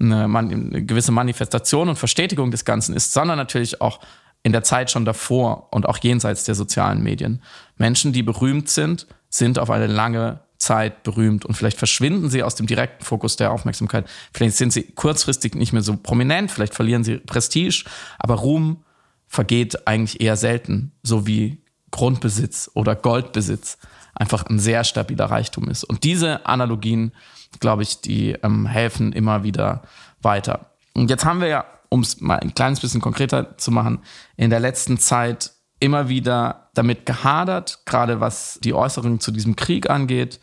eine, 0.00 0.24
eine 0.24 0.84
gewisse 0.84 1.12
Manifestation 1.12 1.90
und 1.90 1.96
Verstetigung 1.96 2.50
des 2.50 2.64
Ganzen 2.64 2.96
ist, 2.96 3.12
sondern 3.12 3.36
natürlich 3.36 3.82
auch 3.82 4.00
in 4.42 4.52
der 4.52 4.62
Zeit 4.64 4.90
schon 4.90 5.04
davor 5.04 5.68
und 5.72 5.88
auch 5.88 5.98
jenseits 5.98 6.44
der 6.44 6.54
sozialen 6.54 7.02
Medien. 7.02 7.42
Menschen, 7.76 8.12
die 8.12 8.22
berühmt 8.22 8.68
sind, 8.68 9.06
sind 9.28 9.58
auf 9.58 9.70
eine 9.70 9.86
lange 9.86 10.40
Zeit 10.58 11.02
berühmt 11.02 11.44
und 11.44 11.54
vielleicht 11.54 11.78
verschwinden 11.78 12.30
sie 12.30 12.42
aus 12.42 12.54
dem 12.54 12.66
direkten 12.66 13.04
Fokus 13.04 13.36
der 13.36 13.52
Aufmerksamkeit. 13.52 14.08
Vielleicht 14.32 14.56
sind 14.56 14.72
sie 14.72 14.84
kurzfristig 14.84 15.54
nicht 15.54 15.72
mehr 15.72 15.82
so 15.82 15.96
prominent, 15.96 16.50
vielleicht 16.50 16.74
verlieren 16.74 17.04
sie 17.04 17.18
Prestige, 17.18 17.84
aber 18.18 18.34
Ruhm 18.34 18.84
vergeht 19.26 19.86
eigentlich 19.88 20.20
eher 20.20 20.36
selten, 20.36 20.92
so 21.02 21.26
wie 21.26 21.62
Grundbesitz 21.90 22.70
oder 22.74 22.94
Goldbesitz 22.94 23.78
einfach 24.14 24.46
ein 24.46 24.58
sehr 24.58 24.84
stabiler 24.84 25.26
Reichtum 25.26 25.68
ist. 25.68 25.84
Und 25.84 26.04
diese 26.04 26.46
Analogien, 26.46 27.12
glaube 27.60 27.82
ich, 27.82 28.00
die 28.00 28.32
ähm, 28.42 28.66
helfen 28.66 29.12
immer 29.12 29.42
wieder 29.42 29.82
weiter. 30.20 30.72
Und 30.94 31.10
jetzt 31.10 31.24
haben 31.24 31.40
wir 31.40 31.48
ja, 31.48 31.64
um 31.92 32.00
es 32.00 32.20
mal 32.22 32.40
ein 32.40 32.54
kleines 32.54 32.80
bisschen 32.80 33.02
konkreter 33.02 33.58
zu 33.58 33.70
machen, 33.70 33.98
in 34.36 34.48
der 34.48 34.60
letzten 34.60 34.96
Zeit 34.96 35.52
immer 35.78 36.08
wieder 36.08 36.70
damit 36.74 37.04
gehadert, 37.04 37.80
gerade 37.84 38.18
was 38.18 38.58
die 38.64 38.72
Äußerungen 38.72 39.20
zu 39.20 39.30
diesem 39.30 39.56
Krieg 39.56 39.90
angeht, 39.90 40.40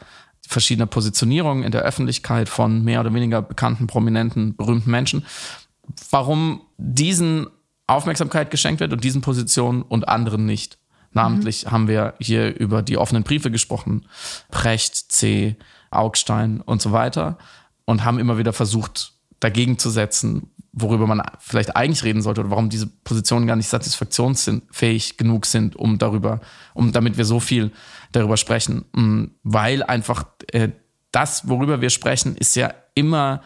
verschiedene 0.47 0.85
Positionierungen 0.85 1.63
in 1.63 1.71
der 1.71 1.81
Öffentlichkeit 1.81 2.49
von 2.49 2.83
mehr 2.83 2.99
oder 2.99 3.13
weniger 3.13 3.41
bekannten, 3.41 3.87
prominenten, 3.87 4.55
berühmten 4.55 4.91
Menschen, 4.91 5.25
warum 6.11 6.61
diesen 6.77 7.47
Aufmerksamkeit 7.87 8.51
geschenkt 8.51 8.79
wird 8.79 8.93
und 8.93 9.03
diesen 9.03 9.21
Positionen 9.21 9.81
und 9.81 10.07
anderen 10.07 10.45
nicht. 10.45 10.77
Namentlich 11.13 11.65
mhm. 11.65 11.71
haben 11.71 11.87
wir 11.87 12.13
hier 12.19 12.55
über 12.55 12.83
die 12.83 12.97
offenen 12.97 13.23
Briefe 13.23 13.49
gesprochen, 13.49 14.05
Precht, 14.51 15.11
C., 15.11 15.55
Augstein 15.89 16.61
und 16.61 16.79
so 16.79 16.91
weiter 16.91 17.39
und 17.85 18.05
haben 18.05 18.19
immer 18.19 18.37
wieder 18.37 18.53
versucht, 18.53 19.13
dagegen 19.39 19.79
zu 19.79 19.89
setzen, 19.89 20.51
worüber 20.71 21.07
man 21.07 21.21
vielleicht 21.39 21.75
eigentlich 21.75 22.03
reden 22.03 22.21
sollte 22.21 22.41
oder 22.41 22.51
warum 22.51 22.69
diese 22.69 22.87
Positionen 22.87 23.47
gar 23.47 23.55
nicht 23.55 23.67
satisfaktionsfähig 23.67 25.17
genug 25.17 25.45
sind, 25.45 25.75
um 25.75 25.97
darüber, 25.97 26.41
um 26.73 26.91
damit 26.91 27.17
wir 27.17 27.25
so 27.25 27.39
viel 27.39 27.71
darüber 28.11 28.37
sprechen. 28.37 28.85
Mm, 28.93 29.25
weil 29.43 29.83
einfach 29.83 30.25
äh, 30.51 30.69
das, 31.11 31.47
worüber 31.47 31.81
wir 31.81 31.89
sprechen, 31.89 32.35
ist 32.35 32.55
ja 32.55 32.73
immer 32.93 33.41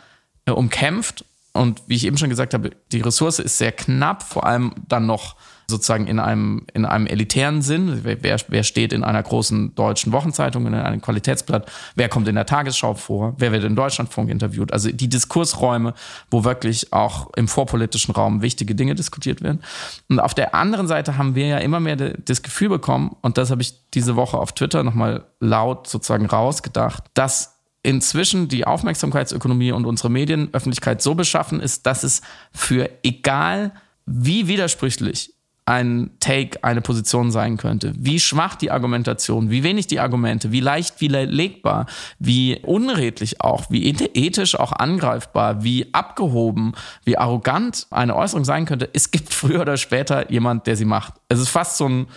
äh, 0.46 0.51
umkämpft 0.51 1.25
und 1.53 1.83
wie 1.88 1.95
ich 1.95 2.05
eben 2.05 2.17
schon 2.17 2.29
gesagt 2.29 2.53
habe, 2.53 2.72
die 2.91 3.01
Ressource 3.01 3.39
ist 3.39 3.57
sehr 3.57 3.72
knapp, 3.72 4.24
vor 4.24 4.45
allem 4.45 4.74
dann 4.88 5.05
noch 5.05 5.36
sozusagen 5.69 6.07
in 6.07 6.19
einem, 6.19 6.65
in 6.74 6.86
einem 6.86 7.07
elitären 7.07 7.62
Sinn. 7.62 8.01
Wer, 8.03 8.38
wer 8.48 8.63
steht 8.63 8.91
in 8.93 9.03
einer 9.03 9.22
großen 9.22 9.75
deutschen 9.75 10.12
Wochenzeitung, 10.12 10.67
in 10.67 10.74
einem 10.74 11.01
Qualitätsblatt? 11.01 11.72
Wer 11.95 12.10
kommt 12.10 12.27
in 12.27 12.36
der 12.36 12.45
Tagesschau 12.45 12.95
vor? 12.95 13.36
Wer 13.38 13.51
wird 13.51 13.63
in 13.63 13.75
Deutschlandfunk 13.75 14.29
interviewt? 14.29 14.74
Also 14.74 14.91
die 14.91 15.07
Diskursräume, 15.07 15.93
wo 16.29 16.43
wirklich 16.43 16.91
auch 16.91 17.31
im 17.36 17.48
vorpolitischen 17.48 18.13
Raum 18.13 18.41
wichtige 18.41 18.75
Dinge 18.75 18.95
diskutiert 18.95 19.41
werden. 19.41 19.62
Und 20.10 20.19
auf 20.19 20.33
der 20.33 20.53
anderen 20.53 20.88
Seite 20.88 21.17
haben 21.17 21.36
wir 21.36 21.48
ja 21.48 21.57
immer 21.60 21.79
mehr 21.79 21.95
das 21.95 22.41
Gefühl 22.41 22.69
bekommen, 22.69 23.15
und 23.22 23.38
das 23.38 23.51
habe 23.51 23.62
ich 23.62 23.89
diese 23.91 24.15
Woche 24.15 24.38
auf 24.38 24.53
Twitter 24.53 24.83
nochmal 24.83 25.25
laut 25.39 25.88
sozusagen 25.88 26.25
rausgedacht, 26.25 27.05
dass 27.13 27.52
inzwischen 27.83 28.47
die 28.47 28.65
Aufmerksamkeitsökonomie 28.65 29.73
und 29.73 29.85
unsere 29.85 30.09
Medienöffentlichkeit 30.09 31.01
so 31.01 31.15
beschaffen 31.15 31.59
ist, 31.59 31.85
dass 31.85 32.03
es 32.03 32.21
für 32.51 32.89
egal 33.03 33.73
wie 34.05 34.47
widersprüchlich 34.47 35.33
ein 35.65 36.11
Take, 36.19 36.61
eine 36.63 36.81
Position 36.81 37.31
sein 37.31 37.55
könnte, 37.55 37.93
wie 37.97 38.19
schwach 38.19 38.55
die 38.55 38.69
Argumentation, 38.69 39.49
wie 39.49 39.63
wenig 39.63 39.87
die 39.87 39.99
Argumente, 39.99 40.51
wie 40.51 40.59
leicht 40.59 40.99
widerlegbar, 40.99 41.85
wie 42.19 42.59
unredlich 42.63 43.39
auch, 43.39 43.69
wie 43.69 43.87
ethisch 43.87 44.59
auch 44.59 44.73
angreifbar, 44.73 45.63
wie 45.63 45.93
abgehoben, 45.93 46.73
wie 47.05 47.17
arrogant 47.17 47.87
eine 47.91 48.15
Äußerung 48.15 48.43
sein 48.43 48.65
könnte, 48.65 48.89
es 48.93 49.11
gibt 49.11 49.33
früher 49.33 49.61
oder 49.61 49.77
später 49.77 50.29
jemand, 50.31 50.67
der 50.67 50.75
sie 50.75 50.85
macht. 50.85 51.13
Es 51.29 51.39
ist 51.39 51.49
fast 51.49 51.77
so 51.77 51.87
ein 51.87 52.07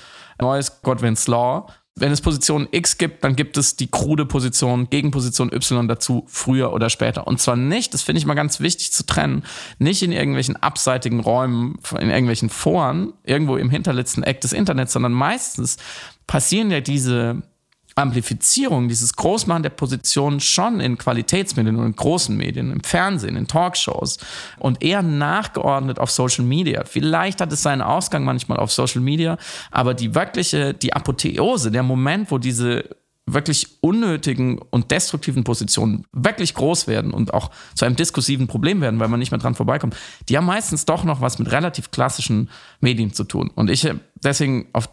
neues 0.41 0.83
Godwin's 0.83 1.29
Law 1.29 1.69
wenn 1.99 2.13
es 2.13 2.21
Position 2.21 2.69
X 2.71 2.99
gibt, 2.99 3.25
dann 3.25 3.37
gibt 3.37 3.57
es 3.57 3.75
die 3.75 3.91
krude 3.91 4.27
Position, 4.27 4.91
Gegenposition 4.91 5.51
Y 5.51 5.89
dazu, 5.89 6.25
früher 6.27 6.75
oder 6.75 6.91
später. 6.91 7.27
Und 7.27 7.41
zwar 7.41 7.57
nicht, 7.57 7.95
das 7.95 8.03
finde 8.03 8.19
ich 8.19 8.27
mal 8.27 8.35
ganz 8.35 8.61
wichtig 8.61 8.93
zu 8.93 9.07
trennen, 9.07 9.45
nicht 9.79 10.03
in 10.03 10.13
irgendwelchen 10.13 10.57
abseitigen 10.57 11.21
Räumen, 11.21 11.79
in 11.99 12.11
irgendwelchen 12.11 12.51
Foren, 12.51 13.15
irgendwo 13.25 13.57
im 13.57 13.71
hinterletzten 13.71 14.23
Eck 14.23 14.43
des 14.43 14.53
Internets, 14.53 14.93
sondern 14.93 15.13
meistens 15.13 15.79
passieren 16.27 16.71
ja 16.71 16.81
diese 16.81 17.43
Amplifizierung, 17.97 18.89
dieses 18.89 19.17
Großmachen 19.17 19.63
der 19.63 19.71
Position 19.71 20.39
schon 20.39 20.81
in 20.81 20.99
Qualitätsmedien 20.99 21.77
und 21.77 21.87
in 21.87 21.97
großen 21.97 22.37
Medien, 22.37 22.71
im 22.71 22.83
Fernsehen, 22.83 23.37
in 23.37 23.49
Talkshows 23.49 24.19
und 24.59 24.83
eher 24.85 25.03
nachgeordnet 25.03 25.99
auf 25.99 26.11
Social 26.11 26.45
Media. 26.45 26.85
Vielleicht 26.85 27.41
hat 27.41 27.51
es 27.53 27.63
seinen 27.63 27.81
Ausgang 27.81 28.25
manchmal 28.25 28.59
auf 28.59 28.71
Social 28.71 29.01
Media, 29.01 29.39
aber 29.71 29.95
die 29.95 30.15
wirkliche, 30.15 30.75
die 30.75 30.93
Apotheose, 30.93 31.71
der 31.71 31.83
Moment, 31.83 32.31
wo 32.31 32.37
diese 32.37 32.85
wirklich 33.25 33.79
unnötigen 33.81 34.59
und 34.71 34.91
destruktiven 34.91 35.43
Positionen 35.43 36.05
wirklich 36.13 36.55
groß 36.55 36.87
werden 36.87 37.13
und 37.13 37.35
auch 37.35 37.51
zu 37.75 37.85
einem 37.85 37.97
diskursiven 37.97 38.47
Problem 38.47 38.81
werden, 38.81 39.01
weil 39.01 39.09
man 39.09 39.19
nicht 39.19 39.33
mehr 39.33 39.41
dran 39.41 39.57
vorbeikommt, 39.57 39.97
die 40.29 40.37
haben 40.37 40.47
meistens 40.47 40.85
doch 40.85 41.03
noch 41.03 41.23
was 41.23 41.39
mit 41.39 41.51
relativ 41.51 41.91
klassischen 41.91 42.51
Medien 42.81 43.13
zu 43.13 43.25
tun. 43.25 43.51
Und 43.55 43.69
ich 43.69 43.91
deswegen 44.23 44.69
auf 44.73 44.89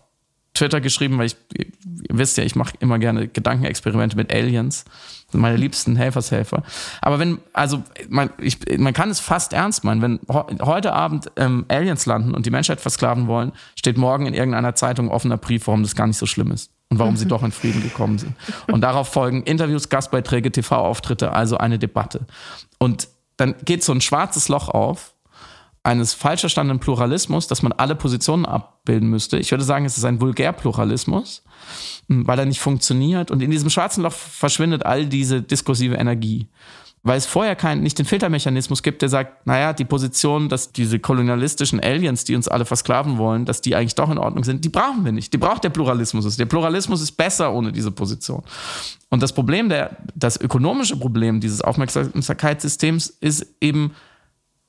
Twitter 0.53 0.81
geschrieben, 0.81 1.17
weil 1.17 1.25
ich, 1.27 1.35
ihr 1.57 2.17
wisst 2.17 2.37
ja, 2.37 2.43
ich 2.43 2.55
mache 2.55 2.73
immer 2.79 2.99
gerne 2.99 3.27
Gedankenexperimente 3.27 4.15
mit 4.15 4.31
Aliens. 4.33 4.85
Meine 5.31 5.57
liebsten 5.57 5.95
Helfershelfer. 5.95 6.61
Aber 7.01 7.17
wenn, 7.17 7.39
also 7.53 7.81
man, 8.07 8.29
ich, 8.39 8.59
man 8.77 8.93
kann 8.93 9.09
es 9.09 9.19
fast 9.19 9.53
ernst 9.53 9.83
meinen, 9.83 10.01
wenn 10.03 10.19
heute 10.61 10.93
Abend 10.93 11.31
ähm, 11.37 11.65
Aliens 11.69 12.05
landen 12.05 12.35
und 12.35 12.45
die 12.45 12.51
Menschheit 12.51 12.79
versklaven 12.79 13.25
wollen, 13.25 13.51
steht 13.75 13.97
morgen 13.97 14.27
in 14.27 14.35
irgendeiner 14.35 14.75
Zeitung 14.75 15.09
offener 15.09 15.37
Brief, 15.37 15.65
warum 15.65 15.81
das 15.81 15.95
gar 15.95 16.05
nicht 16.05 16.17
so 16.17 16.27
schlimm 16.27 16.51
ist 16.51 16.71
und 16.89 16.99
warum 16.99 17.15
mhm. 17.15 17.17
sie 17.17 17.27
doch 17.27 17.41
in 17.41 17.51
Frieden 17.51 17.81
gekommen 17.81 18.19
sind. 18.19 18.35
Und 18.71 18.81
darauf 18.81 19.07
folgen 19.07 19.41
Interviews, 19.41 19.89
Gastbeiträge, 19.89 20.51
TV-Auftritte, 20.51 21.31
also 21.31 21.57
eine 21.57 21.79
Debatte. 21.79 22.27
Und 22.77 23.07
dann 23.37 23.55
geht 23.65 23.83
so 23.83 23.91
ein 23.91 24.01
schwarzes 24.01 24.49
Loch 24.49 24.69
auf 24.69 25.12
eines 25.83 26.13
falsch 26.13 26.39
verstandenen 26.39 26.79
Pluralismus, 26.79 27.47
dass 27.47 27.61
man 27.61 27.73
alle 27.73 27.95
Positionen 27.95 28.45
abbilden 28.45 29.09
müsste. 29.09 29.37
Ich 29.37 29.51
würde 29.51 29.65
sagen, 29.65 29.83
es 29.83 29.97
ist 29.97 30.05
ein 30.05 30.21
Vulgärpluralismus, 30.21 31.43
hm, 32.07 32.25
weil 32.25 32.39
er 32.39 32.45
nicht 32.45 32.61
funktioniert. 32.61 33.31
Und 33.31 33.41
in 33.41 33.51
diesem 33.51 33.69
schwarzen 33.69 34.01
Loch 34.01 34.13
verschwindet 34.13 34.85
all 34.85 35.05
diese 35.05 35.41
diskursive 35.41 35.95
Energie. 35.95 36.47
Weil 37.05 37.17
es 37.17 37.25
vorher 37.25 37.57
kein, 37.57 37.81
nicht 37.81 37.99
den 37.99 38.05
Filtermechanismus 38.05 38.81
gibt, 38.81 39.01
der 39.01 39.09
sagt, 39.09 39.45
naja, 39.45 39.73
die 39.73 39.83
Position, 39.83 40.47
dass 40.47 40.71
diese 40.71 40.99
kolonialistischen 40.99 41.81
Aliens, 41.81 42.23
die 42.23 42.33
uns 42.33 42.47
alle 42.47 42.63
versklaven 42.63 43.17
wollen, 43.17 43.43
dass 43.43 43.59
die 43.59 43.75
eigentlich 43.75 43.95
doch 43.95 44.09
in 44.09 44.17
Ordnung 44.17 44.45
sind, 44.45 44.63
die 44.63 44.69
brauchen 44.69 45.03
wir 45.03 45.11
nicht. 45.11 45.33
Die 45.33 45.37
braucht 45.37 45.65
der 45.65 45.69
Pluralismus. 45.69 46.37
Der 46.37 46.45
Pluralismus 46.45 47.01
ist 47.01 47.11
besser 47.11 47.53
ohne 47.53 47.73
diese 47.73 47.91
Position. 47.91 48.41
Und 49.09 49.21
das 49.21 49.33
Problem, 49.33 49.67
der, 49.67 49.97
das 50.15 50.39
ökonomische 50.39 50.95
Problem 50.95 51.41
dieses 51.41 51.61
Aufmerksamkeitssystems 51.61 53.07
ist 53.19 53.47
eben, 53.59 53.91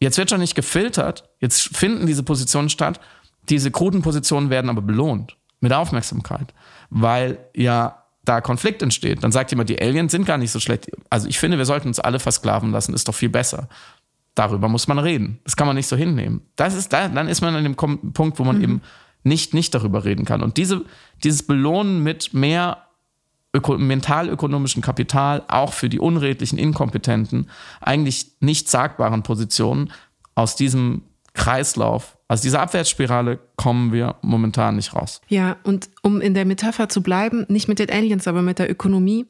Jetzt 0.01 0.19
wird 0.19 0.31
schon 0.31 0.41
nicht 0.41 0.55
gefiltert, 0.55 1.29
jetzt 1.41 1.77
finden 1.77 2.07
diese 2.07 2.23
Positionen 2.23 2.69
statt. 2.69 3.01
Diese 3.49 3.71
kruden 3.71 4.03
Positionen 4.03 4.51
werden 4.51 4.71
aber 4.71 4.83
belohnt 4.83 5.37
mit 5.61 5.73
Aufmerksamkeit, 5.73 6.53
weil 6.91 7.39
ja 7.55 8.05
da 8.25 8.41
Konflikt 8.41 8.83
entsteht. 8.83 9.23
Dann 9.23 9.33
sagt 9.33 9.51
jemand, 9.51 9.69
die 9.69 9.81
Aliens 9.81 10.13
sind 10.13 10.25
gar 10.25 10.39
nicht 10.39 10.51
so 10.51 10.61
schlecht. 10.61 10.91
Also 11.11 11.29
ich 11.29 11.39
finde, 11.39 11.59
wir 11.59 11.67
sollten 11.67 11.89
uns 11.89 12.01
alle 12.01 12.19
versklaven 12.19 12.71
lassen, 12.71 12.95
ist 12.95 13.07
doch 13.07 13.15
viel 13.15 13.29
besser. 13.29 13.69
Darüber 14.35 14.69
muss 14.69 14.89
man 14.89 14.99
reden. 14.99 15.41
Das 15.45 15.57
kann 15.57 15.67
man 15.67 15.77
nicht 15.77 15.87
so 15.87 15.97
hinnehmen. 15.97 16.43
Das 16.57 16.75
ist 16.75 16.93
da, 16.93 17.09
dann 17.09 17.29
ist 17.29 17.41
man 17.41 17.55
an 17.55 17.65
dem 17.65 17.77
Punkt, 17.77 18.39
wo 18.39 18.45
man 18.45 18.57
mhm. 18.57 18.63
eben 18.63 18.83
nicht, 19.23 19.55
nicht 19.55 19.75
darüber 19.75 20.05
reden 20.05 20.25
kann. 20.25 20.43
Und 20.43 20.57
diese, 20.57 20.85
dieses 21.23 21.47
Belohnen 21.47 22.03
mit 22.03 22.35
mehr 22.35 22.79
öko 23.55 23.79
mentalökonomischen 23.79 24.83
Kapital 24.83 25.45
auch 25.49 25.73
für 25.73 25.89
die 25.89 26.01
unredlichen, 26.01 26.59
inkompetenten, 26.59 27.49
eigentlich 27.81 28.33
nicht 28.41 28.69
sagbaren 28.69 29.23
Positionen 29.23 29.93
aus 30.35 30.57
diesem 30.57 31.03
Kreislauf, 31.35 32.17
aus 32.29 32.41
dieser 32.41 32.61
Abwärtsspirale 32.61 33.39
kommen 33.57 33.93
wir 33.93 34.17
momentan 34.23 34.77
nicht 34.77 34.95
raus. 34.95 35.21
Ja, 35.29 35.57
und 35.65 35.91
um 36.03 36.21
in 36.21 36.35
der 36.35 36.45
Metapher 36.45 36.89
zu 36.89 37.03
bleiben, 37.03 37.45
nicht 37.49 37.69
mit 37.69 37.79
den 37.79 37.91
Aliens, 37.91 38.27
aber 38.29 38.43
mit 38.43 38.59
der 38.59 38.71
Ökonomie, 38.71 39.27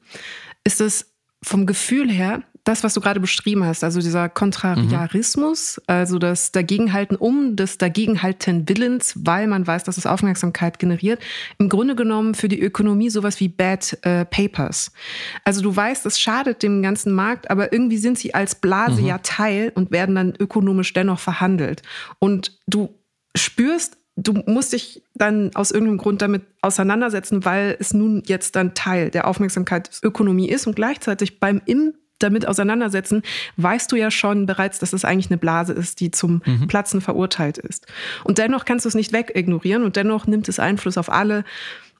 ist 0.65 0.81
es 0.81 1.13
vom 1.43 1.67
Gefühl 1.67 2.11
her 2.11 2.43
das, 2.65 2.83
was 2.83 2.95
du 2.95 3.01
gerade 3.01 3.21
beschrieben 3.21 3.65
hast, 3.65 3.85
also 3.85 4.01
dieser 4.01 4.31
Kontrariarismus, 4.31 5.77
mhm. 5.77 5.83
also 5.87 6.19
das 6.19 6.51
Dagegenhalten 6.51 7.17
um 7.17 7.57
des 7.57 7.77
Dagegenhalten 7.77 8.69
Willens, 8.69 9.15
weil 9.23 9.47
man 9.47 9.67
weiß, 9.67 9.85
dass 9.85 9.99
es 9.99 10.07
Aufmerksamkeit 10.07 10.79
generiert, 10.79 11.21
im 11.59 11.69
Grunde 11.69 11.95
genommen 11.95 12.35
für 12.35 12.49
die 12.49 12.61
Ökonomie 12.61 13.11
sowas 13.11 13.39
wie 13.39 13.49
Bad 13.49 13.99
äh, 14.03 14.25
Papers. 14.25 14.93
Also 15.45 15.61
du 15.61 15.77
weißt, 15.77 16.07
es 16.07 16.19
schadet 16.19 16.63
dem 16.63 16.83
ganzen 16.83 17.13
Markt, 17.13 17.51
aber 17.51 17.73
irgendwie 17.73 17.99
sind 17.99 18.19
sie 18.19 18.35
als 18.35 18.55
Blase 18.55 19.03
mhm. 19.03 19.09
ja 19.09 19.19
Teil 19.19 19.71
und 19.75 19.91
werden 19.91 20.15
dann 20.15 20.35
ökonomisch 20.39 20.95
dennoch 20.95 21.21
verhandelt. 21.21 21.83
Und 22.19 22.59
du 22.67 22.95
spürst 23.37 23.99
du 24.17 24.33
musst 24.47 24.73
dich 24.73 25.03
dann 25.15 25.51
aus 25.55 25.73
irgendeinem 25.73 25.99
Grund 25.99 26.23
damit 26.23 26.43
auseinandersetzen, 26.61 27.45
weil 27.45 27.77
es 27.81 27.93
nun 27.93 28.23
jetzt 28.27 28.55
dann 28.55 28.75
Teil 28.75 29.11
der 29.11 29.27
Aufmerksamkeitsökonomie 29.27 30.49
ist 30.49 30.69
und 30.69 30.77
gleichzeitig 30.77 31.41
beim 31.41 31.61
im 31.67 31.95
damit 32.19 32.47
auseinandersetzen, 32.47 33.23
weißt 33.57 33.91
du 33.91 33.97
ja 33.97 34.11
schon 34.11 34.47
bereits, 34.47 34.79
dass 34.79 34.93
es 34.93 35.05
eigentlich 35.05 35.31
eine 35.31 35.39
Blase 35.39 35.73
ist, 35.73 36.01
die 36.01 36.11
zum 36.11 36.43
mhm. 36.45 36.67
Platzen 36.69 37.01
verurteilt 37.01 37.59
ist. 37.59 37.87
Und 38.25 38.39
dennoch 38.39 38.65
kannst 38.65 38.85
du 38.85 38.89
es 38.89 38.95
nicht 38.95 39.13
wegignorieren 39.13 39.85
und 39.85 39.97
dennoch 39.97 40.27
nimmt 40.27 40.49
es 40.49 40.59
Einfluss 40.59 40.99
auf 40.99 41.11
alle 41.11 41.45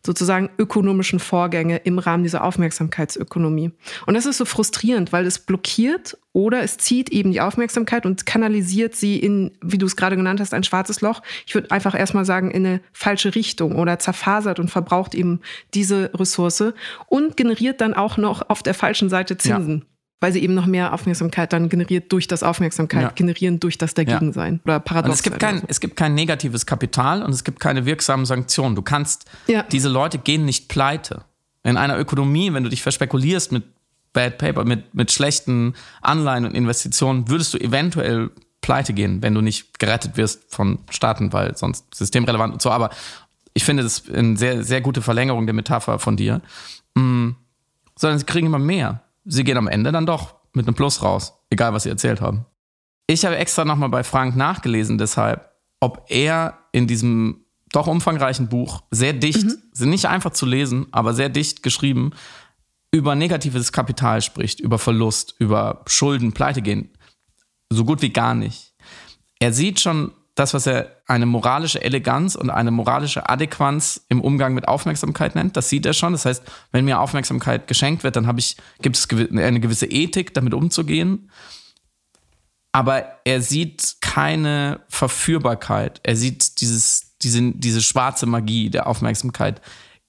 sozusagen 0.07 0.51
ökonomischen 0.59 1.19
Vorgänge 1.19 1.79
im 1.79 1.99
Rahmen 1.99 2.23
dieser 2.23 2.45
Aufmerksamkeitsökonomie. 2.45 3.71
Und 4.07 4.15
das 4.15 4.27
ist 4.27 4.37
so 4.37 4.45
frustrierend, 4.45 5.13
weil 5.13 5.27
es 5.27 5.39
blockiert 5.39 6.19
oder 6.33 6.63
es 6.63 6.77
zieht 6.77 7.11
eben 7.11 7.33
die 7.33 7.41
Aufmerksamkeit 7.41 8.05
und 8.05 8.27
kanalisiert 8.27 8.95
sie 8.95 9.19
in, 9.19 9.53
wie 9.63 9.79
du 9.79 9.87
es 9.87 9.97
gerade 9.97 10.17
genannt 10.17 10.41
hast, 10.41 10.53
ein 10.53 10.65
schwarzes 10.65 11.01
Loch. 11.01 11.23
Ich 11.47 11.55
würde 11.55 11.71
einfach 11.71 11.99
erstmal 11.99 12.27
sagen, 12.27 12.51
in 12.51 12.67
eine 12.67 12.81
falsche 12.93 13.35
Richtung 13.35 13.77
oder 13.77 13.99
zerfasert 13.99 14.59
und 14.61 14.71
verbraucht 14.71 15.15
eben 15.15 15.41
diese 15.73 16.11
Ressource 16.13 16.75
und 17.07 17.37
generiert 17.37 17.81
dann 17.81 17.95
auch 17.95 18.19
noch 18.19 18.51
auf 18.51 18.63
der 18.63 18.75
falschen 18.75 19.09
Seite 19.09 19.39
Zinsen. 19.39 19.79
Ja 19.79 19.94
weil 20.25 20.33
sie 20.33 20.43
eben 20.43 20.55
noch 20.55 20.65
mehr 20.65 20.95
Aufmerksamkeit 20.95 21.53
dann 21.53 21.69
generiert 21.69 22.11
durch 22.11 22.27
das 22.27 22.43
Aufmerksamkeit 22.43 23.03
ja. 23.03 23.11
generieren, 23.11 23.61
durch 23.61 23.77
das 23.77 23.93
Dagegensein 23.93 24.55
ja. 24.55 24.61
oder 24.65 24.81
paradox. 24.81 25.17
es 25.17 25.23
gibt, 25.23 25.39
kein, 25.39 25.59
so. 25.59 25.67
es 25.69 25.81
gibt 25.81 25.97
kein 25.97 26.15
negatives 26.15 26.65
Kapital 26.65 27.23
und 27.23 27.31
es 27.31 27.45
gibt 27.45 27.61
keine 27.61 27.85
wirksamen 27.85 28.25
Sanktionen. 28.25 28.75
Du 28.75 28.81
kannst, 28.81 29.27
ja. 29.49 29.65
diese 29.65 29.91
Leute 29.91 30.17
gehen 30.17 30.47
nicht 30.47 30.71
pleite. 30.71 31.25
In 31.63 31.77
einer 31.77 31.99
Ökonomie, 31.99 32.55
wenn 32.55 32.65
du 32.65 32.71
dich 32.71 32.83
verspekulierst 32.83 33.53
mit 33.53 33.65
Bad 34.15 34.39
Paper, 34.39 34.65
mit, 34.65 34.95
mit 34.95 35.13
schlechten 35.13 35.75
Anleihen 36.01 36.47
und 36.47 36.55
Investitionen, 36.55 37.29
würdest 37.29 37.53
du 37.53 37.59
eventuell 37.59 38.31
pleite 38.63 38.95
gehen, 38.95 39.23
wenn 39.23 39.35
du 39.35 39.43
nicht 39.43 39.79
gerettet 39.79 40.17
wirst 40.17 40.45
von 40.49 40.79
Staaten, 40.89 41.35
weil 41.35 41.55
sonst 41.55 41.95
systemrelevant 41.95 42.55
und 42.55 42.63
so. 42.63 42.71
Aber 42.71 42.89
ich 43.53 43.65
finde 43.65 43.83
das 43.83 44.09
eine 44.09 44.39
sehr, 44.39 44.65
sehr 44.65 44.81
gute 44.81 45.03
Verlängerung 45.03 45.45
der 45.47 45.55
Metapher 45.55 45.99
von 45.99 46.17
dir. 46.17 46.41
Mhm. 46.95 47.37
Sondern 47.95 48.19
sie 48.19 48.25
kriegen 48.25 48.47
immer 48.47 48.59
mehr 48.59 49.04
sie 49.25 49.45
gehen 49.45 49.57
am 49.57 49.69
Ende 49.69 49.93
dann 49.93 50.07
doch 50.07 50.37
mit 50.53 50.67
einem 50.67 50.75
Plus 50.75 51.03
raus, 51.03 51.35
egal 51.51 51.73
was 51.73 51.85
sie 51.85 51.89
erzählt 51.89 52.21
haben. 52.21 52.47
Ich 53.07 53.25
habe 53.25 53.37
extra 53.37 53.65
nochmal 53.65 53.89
bei 53.89 54.03
Frank 54.03 54.37
nachgelesen, 54.37 54.99
deshalb, 54.99 55.51
ob 55.81 56.07
er 56.09 56.59
in 56.73 56.87
diesem 56.87 57.45
doch 57.71 57.87
umfangreichen 57.87 58.49
Buch 58.49 58.85
sehr 58.91 59.13
dicht, 59.13 59.45
mhm. 59.45 59.57
sind 59.73 59.91
nicht 59.91 60.07
einfach 60.07 60.31
zu 60.31 60.47
lesen, 60.47 60.87
aber 60.93 61.13
sehr 61.13 61.29
dicht 61.29 61.63
geschrieben, 61.63 62.13
über 62.93 63.17
negatives 63.17 63.73
Kapital 63.73 64.23
spricht, 64.23 64.61
über 64.61 64.79
Verlust, 64.79 65.35
über 65.39 65.83
Schulden, 65.87 66.33
Pleite 66.33 66.63
gehen. 66.63 66.91
So 67.69 67.85
gut 67.85 68.03
wie 68.03 68.11
gar 68.11 68.35
nicht. 68.35 68.75
Er 69.41 69.53
sieht 69.53 69.81
schon 69.81 70.13
das, 70.35 70.53
was 70.53 70.67
er 70.67 70.91
eine 71.07 71.27
moralische 71.27 71.83
Eleganz 71.83 72.35
und 72.35 72.51
eine 72.51 72.73
moralische 72.73 73.29
Adäquanz 73.29 74.05
im 74.09 74.21
Umgang 74.21 74.55
mit 74.55 74.67
Aufmerksamkeit 74.67 75.37
nennt. 75.37 75.57
Das 75.57 75.69
sieht 75.69 75.87
er 75.87 75.93
schon. 75.93 76.13
Das 76.13 76.25
heißt, 76.25 76.43
wenn 76.73 76.85
mir 76.85 77.01
Aufmerksamkeit 77.01 77.69
geschenkt 77.69 78.03
wird, 78.03 78.17
dann 78.17 78.27
gibt 78.83 78.97
es 78.97 79.09
eine 79.11 79.61
gewisse 79.61 79.87
Ethik, 79.87 80.35
damit 80.35 80.53
umzugehen. 80.53 81.31
Aber 82.73 83.21
er 83.25 83.41
sieht 83.41 83.97
keine 84.01 84.81
Verführbarkeit. 84.89 86.01
Er 86.03 86.17
sieht 86.17 86.61
dieses, 86.61 87.17
diese, 87.23 87.53
diese 87.53 87.81
schwarze 87.81 88.27
Magie 88.27 88.71
der 88.71 88.89
Aufmerksamkeit 88.89 89.61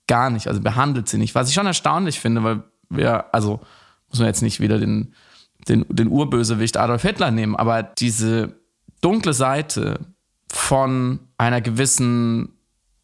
gar 0.07 0.31
nicht. 0.31 0.47
Also 0.47 0.61
behandelt 0.61 1.07
sie 1.07 1.19
nicht. 1.19 1.35
Was 1.35 1.49
ich 1.49 1.53
schon 1.53 1.67
erstaunlich 1.67 2.19
finde, 2.19 2.43
weil 2.43 2.63
wir, 2.89 3.33
also 3.33 3.59
muss 4.09 4.17
man 4.17 4.27
jetzt 4.27 4.41
nicht 4.41 4.59
wieder 4.59 4.79
den, 4.79 5.13
den, 5.67 5.85
den 5.89 6.07
Urbösewicht 6.07 6.77
Adolf 6.77 7.03
Hitler 7.03 7.29
nehmen, 7.29 7.55
aber 7.55 7.83
diese 7.83 8.59
dunkle 9.01 9.33
Seite 9.33 9.99
von 10.55 11.19
einer 11.37 11.59
gewissen 11.59 12.53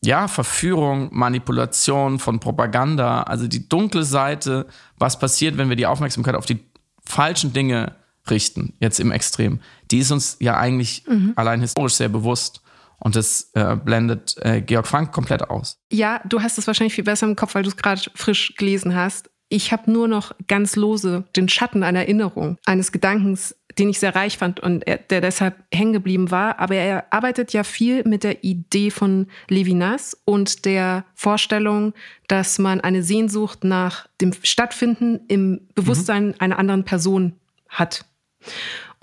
ja, 0.04 0.30
Verführung, 0.30 1.10
Manipulation, 1.12 2.18
von 2.18 2.40
Propaganda, 2.40 3.24
also 3.24 3.46
die 3.48 3.68
dunkle 3.68 4.04
Seite, 4.04 4.68
was 4.98 5.20
passiert, 5.20 5.58
wenn 5.58 5.68
wir 5.68 5.76
die 5.76 5.86
Aufmerksamkeit 5.86 6.36
auf 6.36 6.46
die 6.46 6.60
falschen 7.04 7.52
Dinge 7.52 7.96
richten, 8.30 8.74
jetzt 8.80 9.02
im 9.02 9.12
Extrem, 9.12 9.60
die 9.92 10.00
ist 10.00 10.12
uns 10.12 10.38
ja 10.40 10.58
eigentlich 10.58 11.04
mhm. 11.08 11.34
allein 11.36 11.60
historisch 11.60 11.96
sehr 11.96 12.10
bewusst. 12.10 12.62
Und 13.00 13.16
das 13.16 13.50
äh, 13.54 13.76
blendet 13.76 14.36
äh, 14.38 14.62
Georg 14.62 14.88
Frank 14.88 15.12
komplett 15.12 15.50
aus. 15.50 15.78
Ja, 15.92 16.22
du 16.26 16.42
hast 16.42 16.58
es 16.58 16.68
wahrscheinlich 16.68 16.94
viel 16.94 17.04
besser 17.04 17.28
im 17.28 17.36
Kopf, 17.36 17.56
weil 17.56 17.64
du 17.64 17.70
es 17.70 17.76
gerade 17.76 18.02
frisch 18.14 18.56
gelesen 18.58 18.96
hast. 18.96 19.30
Ich 19.54 19.74
habe 19.74 19.92
nur 19.92 20.08
noch 20.08 20.32
ganz 20.48 20.78
lose 20.78 21.26
den 21.36 21.50
Schatten 21.50 21.84
einer 21.84 22.00
Erinnerung, 22.00 22.58
eines 22.66 22.94
Gedankens, 22.94 23.54
den 23.78 23.90
ich 23.90 24.00
sehr 24.00 24.16
reich 24.16 24.38
fand 24.38 24.62
und 24.62 24.88
er, 24.88 24.96
der 24.98 25.20
deshalb 25.20 25.56
hängen 25.74 25.92
geblieben 25.92 26.32
war. 26.32 26.58
Aber 26.60 26.76
er 26.76 27.12
arbeitet 27.12 27.52
ja 27.52 27.64
viel 27.64 28.08
mit 28.08 28.24
der 28.24 28.46
Idee 28.46 28.92
von 28.92 29.28
Levinas 29.50 30.18
und 30.24 30.64
der 30.64 31.04
Vorstellung, 31.16 31.94
dass 32.30 32.60
man 32.60 32.80
eine 32.80 33.04
Sehnsucht 33.04 33.66
nach 33.66 34.08
dem 34.22 34.32
Stattfinden 34.42 35.20
im 35.28 35.68
Bewusstsein 35.76 36.28
mhm. 36.28 36.36
einer 36.40 36.58
anderen 36.58 36.86
Person 36.86 37.34
hat. 37.68 38.06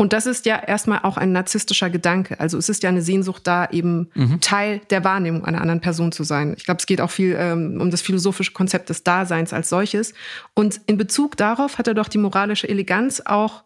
Und 0.00 0.12
das 0.12 0.26
ist 0.26 0.46
ja 0.46 0.56
erstmal 0.56 1.00
auch 1.02 1.16
ein 1.16 1.32
narzisstischer 1.32 1.90
Gedanke. 1.90 2.38
Also 2.38 2.56
es 2.56 2.68
ist 2.68 2.84
ja 2.84 2.88
eine 2.88 3.02
Sehnsucht 3.02 3.44
da, 3.48 3.68
eben 3.72 4.08
mhm. 4.14 4.40
Teil 4.40 4.80
der 4.90 5.02
Wahrnehmung 5.02 5.44
einer 5.44 5.60
anderen 5.60 5.80
Person 5.80 6.12
zu 6.12 6.22
sein. 6.22 6.54
Ich 6.56 6.64
glaube, 6.64 6.78
es 6.78 6.86
geht 6.86 7.00
auch 7.00 7.10
viel 7.10 7.36
ähm, 7.36 7.80
um 7.80 7.90
das 7.90 8.00
philosophische 8.00 8.52
Konzept 8.52 8.90
des 8.90 9.02
Daseins 9.02 9.52
als 9.52 9.68
solches. 9.68 10.14
Und 10.54 10.80
in 10.86 10.98
Bezug 10.98 11.36
darauf 11.36 11.78
hat 11.78 11.88
er 11.88 11.94
doch 11.94 12.06
die 12.06 12.18
moralische 12.18 12.68
Eleganz 12.68 13.20
auch 13.24 13.64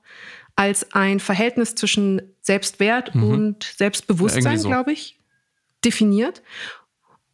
als 0.57 0.95
ein 0.95 1.21
Verhältnis 1.21 1.75
zwischen 1.75 2.23
Selbstwert 2.41 3.15
mhm. 3.15 3.25
und 3.25 3.65
Selbstbewusstsein, 3.77 4.59
so. 4.59 4.69
glaube 4.69 4.93
ich, 4.93 5.21
definiert. 5.85 6.43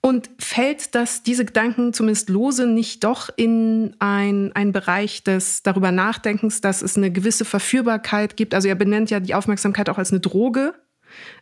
Und 0.00 0.30
fällt 0.38 0.94
das, 0.94 1.22
diese 1.24 1.44
Gedanken 1.44 1.92
zumindest 1.92 2.28
lose 2.28 2.66
nicht 2.66 3.02
doch 3.02 3.30
in 3.34 3.96
ein, 3.98 4.52
ein 4.54 4.72
Bereich 4.72 5.24
des 5.24 5.62
darüber 5.64 5.90
Nachdenkens, 5.90 6.60
dass 6.60 6.82
es 6.82 6.96
eine 6.96 7.10
gewisse 7.10 7.44
Verführbarkeit 7.44 8.36
gibt? 8.36 8.54
Also 8.54 8.68
er 8.68 8.76
benennt 8.76 9.10
ja 9.10 9.18
die 9.18 9.34
Aufmerksamkeit 9.34 9.90
auch 9.90 9.98
als 9.98 10.12
eine 10.12 10.20
Droge, 10.20 10.74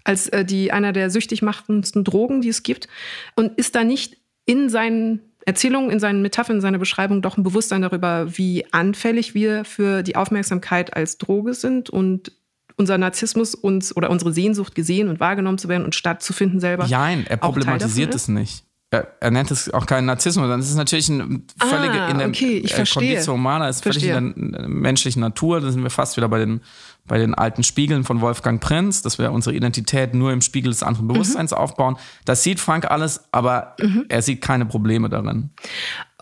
als 0.04 0.28
äh, 0.28 0.44
die 0.44 0.72
einer 0.72 0.92
der 0.92 1.10
süchtig 1.10 1.42
machendsten 1.42 2.02
Drogen, 2.02 2.40
die 2.40 2.48
es 2.48 2.62
gibt. 2.62 2.88
Und 3.34 3.58
ist 3.58 3.74
da 3.74 3.84
nicht 3.84 4.16
in 4.46 4.70
seinen 4.70 5.20
Erzählungen, 5.44 5.90
in 5.90 6.00
seinen 6.00 6.22
Metaphern, 6.22 6.56
in 6.56 6.62
seiner 6.62 6.78
Beschreibung 6.78 7.22
doch 7.22 7.36
ein 7.36 7.44
Bewusstsein 7.44 7.82
darüber, 7.82 8.36
wie 8.38 8.64
anfällig 8.72 9.34
wir 9.34 9.64
für 9.64 10.02
die 10.02 10.16
Aufmerksamkeit 10.16 10.96
als 10.96 11.18
Droge 11.18 11.54
sind 11.54 11.90
und 11.90 12.32
unser 12.76 12.98
Narzissmus 12.98 13.54
uns 13.54 13.96
oder 13.96 14.10
unsere 14.10 14.32
Sehnsucht 14.32 14.74
gesehen 14.74 15.08
und 15.08 15.20
wahrgenommen 15.20 15.58
zu 15.58 15.68
werden 15.68 15.84
und 15.84 15.94
stattzufinden 15.94 16.60
selber. 16.60 16.86
Nein, 16.88 17.26
er 17.28 17.38
problematisiert 17.38 18.14
es 18.14 18.28
nicht. 18.28 18.64
Er, 18.92 19.08
er, 19.20 19.32
nennt 19.32 19.50
es 19.50 19.68
auch 19.74 19.84
keinen 19.84 20.06
Narzissmus, 20.06 20.48
dann 20.48 20.60
ist 20.60 20.70
es 20.70 20.76
natürlich 20.76 21.08
ein 21.08 21.44
völlige 21.58 22.02
ah, 22.02 22.08
in 22.08 22.18
der 22.18 22.28
okay, 22.28 22.58
ich 22.58 22.72
äh, 22.78 22.84
Conditio 22.84 23.32
Humana, 23.32 23.68
ist 23.68 23.82
völlig 23.82 24.04
in 24.04 24.52
der 24.52 24.68
menschlichen 24.68 25.20
Natur. 25.20 25.60
Da 25.60 25.72
sind 25.72 25.82
wir 25.82 25.90
fast 25.90 26.16
wieder 26.16 26.28
bei 26.28 26.38
den, 26.38 26.60
bei 27.04 27.18
den 27.18 27.34
alten 27.34 27.64
Spiegeln 27.64 28.04
von 28.04 28.20
Wolfgang 28.20 28.62
Prinz, 28.62 29.02
dass 29.02 29.18
wir 29.18 29.32
unsere 29.32 29.56
Identität 29.56 30.14
nur 30.14 30.32
im 30.32 30.40
Spiegel 30.40 30.70
des 30.70 30.84
anderen 30.84 31.08
Bewusstseins 31.08 31.50
mhm. 31.50 31.56
aufbauen. 31.56 31.96
Das 32.26 32.44
sieht 32.44 32.60
Frank 32.60 32.88
alles, 32.88 33.24
aber 33.32 33.74
mhm. 33.80 34.04
er 34.08 34.22
sieht 34.22 34.40
keine 34.40 34.66
Probleme 34.66 35.08
darin. 35.08 35.50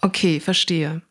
Okay, 0.00 0.40
verstehe. 0.40 1.02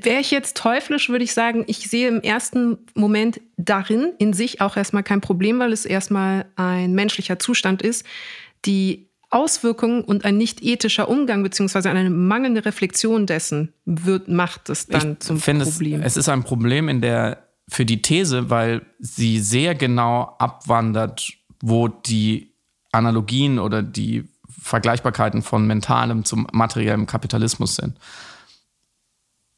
Wäre 0.00 0.20
ich 0.20 0.30
jetzt 0.30 0.56
teuflisch, 0.56 1.10
würde 1.10 1.24
ich 1.24 1.34
sagen, 1.34 1.64
ich 1.66 1.90
sehe 1.90 2.08
im 2.08 2.22
ersten 2.22 2.78
Moment 2.94 3.40
darin 3.58 4.12
in 4.18 4.32
sich 4.32 4.60
auch 4.60 4.76
erstmal 4.76 5.02
kein 5.02 5.20
Problem, 5.20 5.58
weil 5.58 5.72
es 5.72 5.84
erstmal 5.84 6.46
ein 6.56 6.94
menschlicher 6.94 7.38
Zustand 7.38 7.82
ist. 7.82 8.04
Die 8.64 9.08
Auswirkungen 9.34 10.02
und 10.02 10.24
ein 10.24 10.38
nicht 10.38 10.62
ethischer 10.62 11.08
Umgang 11.08 11.42
beziehungsweise 11.42 11.90
eine 11.90 12.08
mangelnde 12.08 12.64
Reflexion 12.64 13.26
dessen 13.26 13.74
wird, 13.84 14.28
macht 14.28 14.70
es 14.70 14.86
dann 14.86 15.14
ich 15.14 15.18
zum 15.18 15.40
Problem. 15.40 16.00
Es, 16.00 16.12
es 16.12 16.18
ist 16.18 16.28
ein 16.28 16.44
Problem 16.44 16.88
in 16.88 17.00
der, 17.00 17.48
für 17.68 17.84
die 17.84 18.00
These, 18.00 18.48
weil 18.48 18.82
sie 19.00 19.40
sehr 19.40 19.74
genau 19.74 20.36
abwandert, 20.38 21.32
wo 21.60 21.88
die 21.88 22.54
Analogien 22.92 23.58
oder 23.58 23.82
die 23.82 24.24
Vergleichbarkeiten 24.62 25.42
von 25.42 25.66
mentalem 25.66 26.24
zum 26.24 26.46
materiellen 26.52 27.06
Kapitalismus 27.06 27.76
sind. 27.76 27.98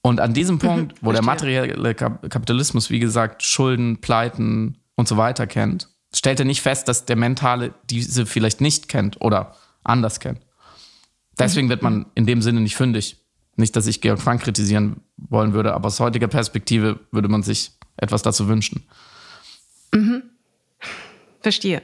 Und 0.07 0.21
an 0.21 0.35
diesem 0.35 0.55
mhm, 0.55 0.61
Punkt, 0.61 0.95
wo 1.01 1.11
der 1.11 1.23
materielle 1.23 1.93
Kapitalismus, 1.97 2.91
wie 2.91 3.01
gesagt, 3.01 3.43
Schulden, 3.43 4.01
Pleiten 4.01 4.79
und 4.95 5.09
so 5.09 5.17
weiter 5.17 5.49
kennt, 5.49 5.89
stellt 6.15 6.39
er 6.39 6.47
nicht 6.47 6.63
fest, 6.63 6.87
dass 6.87 7.07
der 7.07 7.17
mentale 7.17 7.75
diese 7.91 8.25
vielleicht 8.25 8.61
nicht 8.61 8.87
kennt 8.89 9.21
oder 9.21 9.57
anders 9.83 10.21
kennt. 10.21 10.39
Deswegen 11.37 11.67
mhm. 11.67 11.71
wird 11.71 11.83
man 11.83 12.07
in 12.15 12.25
dem 12.25 12.41
Sinne 12.41 12.61
nicht 12.61 12.77
fündig. 12.77 13.17
Nicht, 13.57 13.75
dass 13.75 13.89
ich 13.89 14.01
Georg 14.01 14.21
Frank 14.21 14.43
kritisieren 14.43 15.01
wollen 15.17 15.55
würde, 15.55 15.75
aber 15.75 15.89
aus 15.89 15.99
heutiger 15.99 16.29
Perspektive 16.29 17.01
würde 17.11 17.27
man 17.27 17.43
sich 17.43 17.73
etwas 17.97 18.23
dazu 18.23 18.47
wünschen. 18.47 18.85
Mhm. 19.93 20.23
Verstehe. 21.41 21.83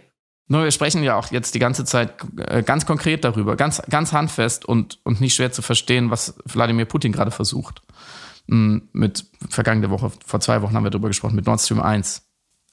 Nur 0.49 0.65
wir 0.65 0.71
sprechen 0.71 1.03
ja 1.03 1.17
auch 1.17 1.31
jetzt 1.31 1.55
die 1.55 1.59
ganze 1.59 1.85
Zeit 1.85 2.15
äh, 2.37 2.63
ganz 2.63 2.85
konkret 2.85 3.25
darüber, 3.25 3.57
ganz, 3.57 3.81
ganz 3.89 4.13
handfest 4.13 4.65
und, 4.65 4.99
und 5.05 5.21
nicht 5.21 5.35
schwer 5.35 5.53
zu 5.53 5.63
verstehen, 5.63 6.11
was 6.11 6.35
Wladimir 6.45 6.85
Putin 6.85 7.13
gerade 7.13 7.31
versucht. 7.31 7.83
Hm, 8.49 8.89
mit 8.93 9.25
vergangene 9.49 9.91
Woche, 9.91 10.11
vor 10.27 10.41
zwei 10.41 10.63
Wochen 10.63 10.75
haben 10.75 10.85
wir 10.85 10.91
darüber 10.91 11.09
gesprochen, 11.09 11.37
mit 11.37 11.47
Nord 11.47 11.61
Stream 11.61 11.81
1, 11.81 12.23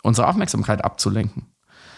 unsere 0.03 0.27
Aufmerksamkeit 0.27 0.83
abzulenken 0.83 1.45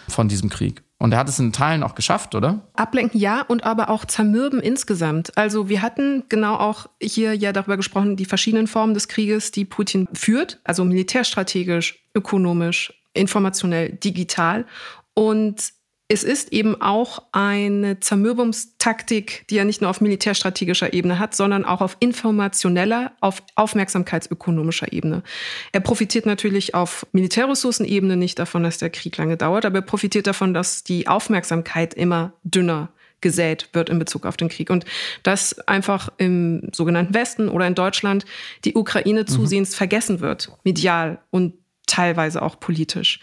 von 0.07 0.27
diesem 0.27 0.49
Krieg. 0.49 0.83
Und 0.97 1.13
er 1.13 1.19
hat 1.19 1.29
es 1.29 1.39
in 1.39 1.51
Teilen 1.51 1.81
auch 1.81 1.95
geschafft, 1.95 2.35
oder? 2.35 2.59
Ablenken 2.75 3.19
ja 3.19 3.41
und 3.41 3.63
aber 3.63 3.89
auch 3.89 4.05
zermürben 4.05 4.59
insgesamt. 4.59 5.35
Also 5.35 5.67
wir 5.67 5.81
hatten 5.81 6.25
genau 6.29 6.55
auch 6.57 6.87
hier 7.01 7.33
ja 7.33 7.53
darüber 7.53 7.75
gesprochen, 7.75 8.17
die 8.17 8.25
verschiedenen 8.25 8.67
Formen 8.67 8.93
des 8.93 9.07
Krieges, 9.07 9.49
die 9.49 9.65
Putin 9.65 10.07
führt, 10.13 10.59
also 10.63 10.83
militärstrategisch, 10.85 12.03
ökonomisch, 12.13 12.93
informationell, 13.13 13.93
digital. 13.93 14.65
Und 15.13 15.73
es 16.13 16.25
ist 16.25 16.51
eben 16.51 16.81
auch 16.81 17.23
eine 17.31 18.01
Zermürbungstaktik, 18.01 19.45
die 19.49 19.57
er 19.57 19.63
nicht 19.63 19.79
nur 19.79 19.89
auf 19.89 20.01
militärstrategischer 20.01 20.91
Ebene 20.91 21.19
hat, 21.19 21.33
sondern 21.33 21.63
auch 21.63 21.79
auf 21.79 21.95
informationeller, 22.01 23.13
auf 23.21 23.41
aufmerksamkeitsökonomischer 23.55 24.91
Ebene. 24.91 25.23
Er 25.71 25.79
profitiert 25.79 26.25
natürlich 26.25 26.75
auf 26.75 27.07
Militärressourcenebene 27.13 28.17
nicht 28.17 28.39
davon, 28.39 28.63
dass 28.63 28.77
der 28.77 28.89
Krieg 28.89 29.15
lange 29.15 29.37
dauert, 29.37 29.63
aber 29.63 29.77
er 29.77 29.83
profitiert 29.83 30.27
davon, 30.27 30.53
dass 30.53 30.83
die 30.83 31.07
Aufmerksamkeit 31.07 31.93
immer 31.93 32.33
dünner 32.43 32.89
gesät 33.21 33.69
wird 33.71 33.89
in 33.89 33.97
Bezug 33.97 34.25
auf 34.25 34.35
den 34.35 34.49
Krieg. 34.49 34.69
Und 34.69 34.83
dass 35.23 35.59
einfach 35.65 36.09
im 36.17 36.69
sogenannten 36.73 37.13
Westen 37.13 37.47
oder 37.47 37.67
in 37.67 37.75
Deutschland 37.75 38.25
die 38.65 38.75
Ukraine 38.75 39.21
mhm. 39.21 39.27
zusehends 39.27 39.75
vergessen 39.75 40.19
wird, 40.19 40.51
medial 40.65 41.19
und 41.29 41.53
teilweise 41.85 42.41
auch 42.41 42.59
politisch. 42.59 43.19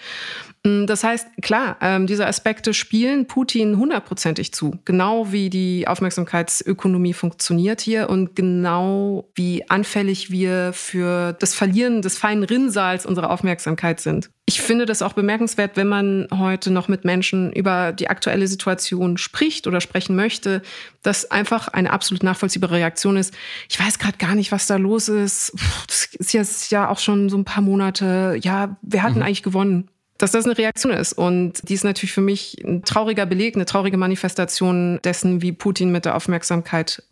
Mm, 0.69 0.87
das 0.87 1.05
heißt, 1.05 1.29
klar, 1.41 1.77
ähm, 1.81 2.07
diese 2.07 2.27
Aspekte 2.27 2.75
spielen 2.75 3.27
Putin 3.27 3.79
hundertprozentig 3.79 4.53
zu. 4.53 4.79
Genau 4.85 5.33
wie 5.33 5.51
die 5.51 5.89
Aufmerksamkeitsökonomie 5.89 7.15
funktioniert 7.15 7.81
hier 7.81 8.11
und 8.11 8.37
genau 8.37 9.29
wie 9.35 9.69
anfällig 9.71 10.31
wir 10.31 10.73
für 10.75 11.33
das 11.33 11.55
Verlieren 11.55 12.03
des 12.03 12.19
feinen 12.19 12.45
Rinnsals 12.45 13.07
unserer 13.07 13.31
Aufmerksamkeit 13.31 14.01
sind. 14.01 14.31
Ich 14.45 14.63
finde 14.63 14.87
das 14.87 15.03
auch 15.03 15.13
bemerkenswert, 15.13 15.77
wenn 15.77 15.89
man 15.89 16.27
heute 16.33 16.71
noch 16.71 16.89
mit 16.89 17.05
Menschen 17.05 17.53
über 17.53 17.93
die 17.93 18.09
aktuelle 18.09 18.49
Situation 18.49 19.19
spricht 19.19 19.67
oder 19.67 19.83
sprechen 19.83 20.17
möchte, 20.17 20.63
dass 21.03 21.31
einfach 21.31 21.69
eine 21.69 21.93
absolut 21.93 22.23
nachvollziehbare 22.23 22.77
Reaktion 22.77 23.19
ist. 23.19 23.35
Ich 23.69 23.79
weiß 23.79 23.99
gerade 23.99 24.17
gar 24.17 24.35
nicht, 24.35 24.51
was 24.51 24.67
da 24.67 24.77
los 24.77 25.09
ist. 25.09 25.53
Das 25.87 26.07
ist 26.15 26.33
jetzt 26.33 26.71
ja 26.71 26.89
auch 26.89 26.99
schon 26.99 27.29
so 27.29 27.37
ein 27.37 27.45
paar 27.45 27.63
Monate. 27.63 28.39
Ja, 28.41 28.77
wir 28.81 29.03
hatten 29.03 29.19
mhm. 29.19 29.25
eigentlich 29.25 29.43
gewonnen 29.43 29.91
dass 30.19 30.33
das 30.33 30.45
eine 30.45 30.59
Reaktion 30.59 30.93
ist. 30.93 31.13
Und 31.13 31.69
die 31.69 31.75
ist 31.75 31.85
natürlich 31.85 32.13
für 32.13 32.21
mich 32.21 32.63
ein 32.65 32.83
trauriger 32.83 33.25
Beleg, 33.25 33.55
eine 33.55 33.65
traurige 33.65 33.97
Manifestation 33.97 35.01
dessen, 35.05 35.43
wie 35.43 35.53
Putin 35.53 35.91
mit 35.91 36.05
der 36.05 36.17
Aufmerksamkeit 36.17 37.03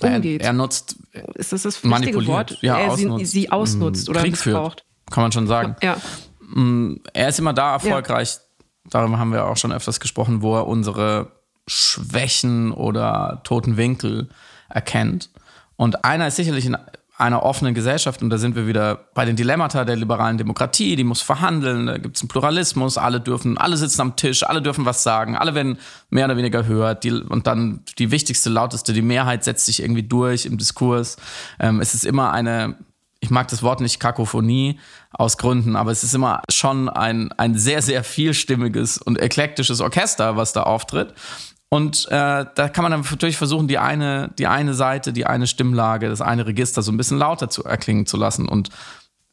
umgeht. 0.00 0.42
Er, 0.42 0.48
er 0.48 0.52
nutzt, 0.52 0.96
ist 1.34 1.52
das 1.52 1.62
das 1.62 1.84
richtige 1.84 2.26
Wort? 2.26 2.58
Ja, 2.60 2.78
er 2.78 2.92
ausnutzt. 2.92 3.18
Sie, 3.26 3.40
sie 3.40 3.52
ausnutzt 3.52 4.08
oder 4.08 4.20
Krieg 4.20 4.32
missbraucht. 4.32 4.80
Führt, 4.80 5.12
kann 5.12 5.22
man 5.22 5.32
schon 5.32 5.46
sagen. 5.46 5.76
Ja. 5.80 5.96
Mm, 6.40 7.00
er 7.12 7.28
ist 7.28 7.38
immer 7.38 7.52
da 7.52 7.74
erfolgreich, 7.74 8.34
ja. 8.34 8.90
darüber 8.90 9.18
haben 9.18 9.32
wir 9.32 9.46
auch 9.46 9.56
schon 9.56 9.72
öfters 9.72 10.00
gesprochen, 10.00 10.42
wo 10.42 10.56
er 10.56 10.66
unsere 10.66 11.32
Schwächen 11.68 12.72
oder 12.72 13.40
toten 13.44 13.76
Winkel 13.76 14.28
erkennt. 14.68 15.30
Und 15.76 16.04
einer 16.04 16.26
ist 16.26 16.36
sicherlich 16.36 16.66
ein 16.66 16.76
einer 17.18 17.42
offenen 17.42 17.74
Gesellschaft, 17.74 18.22
und 18.22 18.28
da 18.28 18.36
sind 18.36 18.56
wir 18.56 18.66
wieder 18.66 19.06
bei 19.14 19.24
den 19.24 19.36
Dilemmata 19.36 19.84
der 19.84 19.96
liberalen 19.96 20.36
Demokratie, 20.36 20.96
die 20.96 21.04
muss 21.04 21.22
verhandeln, 21.22 21.86
da 21.86 21.96
gibt 21.96 22.16
es 22.16 22.22
einen 22.22 22.28
Pluralismus, 22.28 22.98
alle 22.98 23.20
dürfen, 23.20 23.56
alle 23.56 23.78
sitzen 23.78 24.02
am 24.02 24.16
Tisch, 24.16 24.42
alle 24.42 24.60
dürfen 24.60 24.84
was 24.84 25.02
sagen, 25.02 25.34
alle 25.34 25.54
werden 25.54 25.78
mehr 26.10 26.26
oder 26.26 26.36
weniger 26.36 26.62
gehört, 26.62 27.04
die, 27.04 27.12
und 27.12 27.46
dann 27.46 27.80
die 27.98 28.10
wichtigste, 28.10 28.50
lauteste, 28.50 28.92
die 28.92 29.02
Mehrheit 29.02 29.44
setzt 29.44 29.64
sich 29.64 29.82
irgendwie 29.82 30.02
durch 30.02 30.44
im 30.44 30.58
Diskurs. 30.58 31.16
Ähm, 31.58 31.80
es 31.80 31.94
ist 31.94 32.04
immer 32.04 32.32
eine, 32.32 32.76
ich 33.20 33.30
mag 33.30 33.48
das 33.48 33.62
Wort 33.62 33.80
nicht 33.80 33.98
Kakophonie 33.98 34.78
aus 35.10 35.38
Gründen, 35.38 35.74
aber 35.74 35.92
es 35.92 36.04
ist 36.04 36.14
immer 36.14 36.42
schon 36.50 36.90
ein, 36.90 37.32
ein 37.32 37.56
sehr, 37.56 37.80
sehr 37.80 38.04
vielstimmiges 38.04 38.98
und 38.98 39.18
eklektisches 39.18 39.80
Orchester, 39.80 40.36
was 40.36 40.52
da 40.52 40.64
auftritt. 40.64 41.14
Und 41.68 42.06
äh, 42.06 42.46
da 42.54 42.68
kann 42.68 42.82
man 42.82 42.92
dann 42.92 43.00
natürlich 43.00 43.36
versuchen, 43.36 43.66
die 43.68 43.78
eine, 43.78 44.32
die 44.38 44.46
eine 44.46 44.74
Seite, 44.74 45.12
die 45.12 45.26
eine 45.26 45.46
Stimmlage, 45.46 46.08
das 46.08 46.20
eine 46.20 46.46
Register 46.46 46.82
so 46.82 46.92
ein 46.92 46.96
bisschen 46.96 47.18
lauter 47.18 47.50
zu 47.50 47.64
erklingen 47.64 48.06
zu 48.06 48.16
lassen. 48.16 48.48
Und 48.48 48.70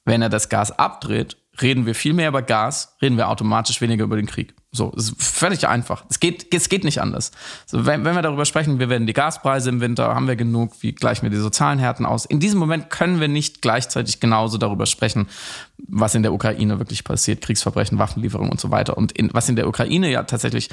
wenn 0.06 0.22
er 0.22 0.30
das 0.30 0.50
Gas 0.50 0.72
abdreht 0.72 1.38
reden 1.62 1.86
wir 1.86 1.94
viel 1.94 2.14
mehr 2.14 2.30
über 2.30 2.42
Gas, 2.42 2.96
reden 3.02 3.18
wir 3.18 3.30
automatisch 3.30 3.80
weniger 3.82 4.06
über 4.06 4.16
den 4.16 4.26
Krieg. 4.26 4.56
So, 4.72 4.92
ist 4.92 5.14
völlig 5.22 5.68
einfach. 5.68 6.04
Es 6.10 6.20
geht, 6.20 6.52
es 6.54 6.68
geht 6.68 6.84
nicht 6.84 7.00
anders. 7.00 7.32
So, 7.68 7.86
wenn, 7.86 8.04
wenn 8.06 8.16
wir 8.16 8.24
darüber 8.24 8.46
sprechen, 8.46 8.80
wir 8.80 8.90
werden 8.90 9.06
die 9.06 9.14
Gaspreise 9.14 9.70
im 9.70 9.80
Winter, 9.80 10.16
haben 10.16 10.28
wir 10.28 10.36
genug, 10.36 10.74
wie 10.82 10.94
gleichen 10.94 11.24
wir 11.24 11.30
die 11.30 11.38
sozialen 11.38 11.78
Härten 11.78 12.08
aus? 12.08 12.26
In 12.26 12.40
diesem 12.40 12.60
Moment 12.60 12.90
können 12.90 13.20
wir 13.20 13.28
nicht 13.28 13.62
gleichzeitig 13.62 14.20
genauso 14.20 14.58
darüber 14.58 14.88
sprechen, 14.88 15.28
was 15.88 16.16
in 16.16 16.24
der 16.24 16.34
Ukraine 16.34 16.80
wirklich 16.80 17.04
passiert, 17.04 17.42
Kriegsverbrechen, 17.42 18.00
Waffenlieferungen 18.00 18.52
und 18.52 18.60
so 18.60 18.72
weiter. 18.72 18.98
Und 18.98 19.12
in, 19.12 19.30
was 19.32 19.48
in 19.48 19.56
der 19.56 19.68
Ukraine 19.68 20.10
ja 20.10 20.24
tatsächlich 20.24 20.70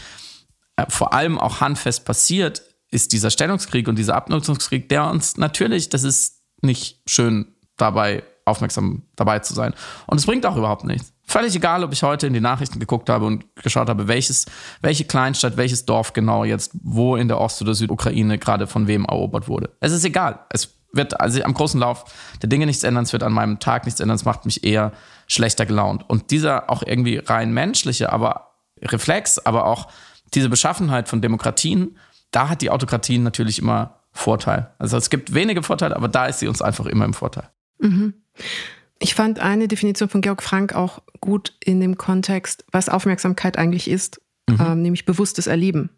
vor 0.88 1.12
allem 1.12 1.38
auch 1.38 1.60
handfest 1.60 2.04
passiert, 2.04 2.62
ist 2.90 3.12
dieser 3.12 3.30
Stellungskrieg 3.30 3.88
und 3.88 3.96
dieser 3.96 4.16
Abnutzungskrieg, 4.16 4.88
der 4.88 5.08
uns 5.08 5.36
natürlich, 5.36 5.88
das 5.88 6.02
ist 6.02 6.42
nicht 6.62 7.00
schön 7.06 7.54
dabei 7.76 8.22
aufmerksam 8.50 9.02
dabei 9.16 9.38
zu 9.38 9.54
sein. 9.54 9.74
Und 10.06 10.18
es 10.18 10.26
bringt 10.26 10.44
auch 10.44 10.56
überhaupt 10.56 10.84
nichts. 10.84 11.12
Völlig 11.26 11.54
egal, 11.54 11.84
ob 11.84 11.92
ich 11.92 12.02
heute 12.02 12.26
in 12.26 12.32
die 12.32 12.40
Nachrichten 12.40 12.80
geguckt 12.80 13.08
habe 13.08 13.24
und 13.24 13.44
geschaut 13.54 13.88
habe, 13.88 14.08
welches, 14.08 14.46
welche 14.82 15.04
Kleinstadt, 15.04 15.56
welches 15.56 15.86
Dorf 15.86 16.12
genau 16.12 16.44
jetzt, 16.44 16.72
wo 16.82 17.16
in 17.16 17.28
der 17.28 17.40
Ost- 17.40 17.62
oder 17.62 17.74
Südukraine 17.74 18.38
gerade 18.38 18.66
von 18.66 18.86
wem 18.88 19.04
erobert 19.04 19.48
wurde. 19.48 19.70
Es 19.80 19.92
ist 19.92 20.04
egal. 20.04 20.40
Es 20.50 20.76
wird 20.92 21.20
also 21.20 21.42
am 21.44 21.54
großen 21.54 21.78
Lauf 21.78 22.04
der 22.42 22.48
Dinge 22.48 22.66
nichts 22.66 22.82
ändern, 22.82 23.04
es 23.04 23.12
wird 23.12 23.22
an 23.22 23.32
meinem 23.32 23.60
Tag 23.60 23.84
nichts 23.84 24.00
ändern, 24.00 24.16
es 24.16 24.24
macht 24.24 24.44
mich 24.44 24.64
eher 24.64 24.92
schlechter 25.28 25.64
gelaunt. 25.66 26.04
Und 26.08 26.32
dieser 26.32 26.68
auch 26.68 26.82
irgendwie 26.84 27.18
rein 27.18 27.52
menschliche, 27.52 28.12
aber 28.12 28.56
Reflex, 28.82 29.38
aber 29.38 29.66
auch 29.66 29.86
diese 30.34 30.48
Beschaffenheit 30.48 31.08
von 31.08 31.20
Demokratien, 31.20 31.96
da 32.30 32.48
hat 32.48 32.62
die 32.62 32.70
Autokratie 32.70 33.18
natürlich 33.18 33.58
immer 33.58 34.00
Vorteil. 34.12 34.72
Also 34.78 34.96
es 34.96 35.10
gibt 35.10 35.34
wenige 35.34 35.62
Vorteile, 35.62 35.96
aber 35.96 36.08
da 36.08 36.26
ist 36.26 36.40
sie 36.40 36.48
uns 36.48 36.62
einfach 36.62 36.86
immer 36.86 37.04
im 37.04 37.14
Vorteil. 37.14 37.48
Mhm. 37.78 38.14
Ich 38.98 39.14
fand 39.14 39.40
eine 39.40 39.68
Definition 39.68 40.08
von 40.08 40.20
Georg 40.20 40.42
Frank 40.42 40.74
auch 40.74 41.00
gut 41.20 41.54
in 41.60 41.80
dem 41.80 41.96
Kontext, 41.96 42.64
was 42.70 42.88
Aufmerksamkeit 42.88 43.56
eigentlich 43.56 43.88
ist, 43.88 44.20
mhm. 44.48 44.58
ähm, 44.60 44.82
nämlich 44.82 45.06
bewusstes 45.06 45.46
Erleben. 45.46 45.90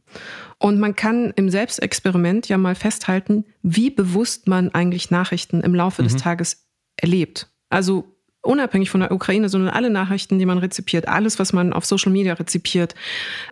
Und 0.59 0.79
man 0.79 0.95
kann 0.95 1.33
im 1.35 1.51
Selbstexperiment 1.51 2.49
ja 2.49 2.59
mal 2.59 2.75
festhalten, 2.75 3.45
wie 3.63 3.91
bewusst 3.91 4.47
man 4.47 4.73
eigentlich 4.73 5.11
Nachrichten 5.11 5.63
im 5.63 5.75
Laufe 5.75 6.03
mhm. 6.03 6.09
des 6.09 6.17
Tages 6.17 6.69
erlebt. 6.97 7.51
Also 7.71 8.12
unabhängig 8.43 8.91
von 8.91 9.01
der 9.01 9.13
Ukraine, 9.13 9.49
sondern 9.49 9.73
alle 9.73 9.91
Nachrichten, 9.91 10.39
die 10.39 10.47
man 10.47 10.59
rezipiert, 10.59 11.09
alles, 11.09 11.39
was 11.39 11.53
man 11.53 11.73
auf 11.73 11.85
Social 11.85 12.13
Media 12.13 12.35
rezipiert, 12.35 12.95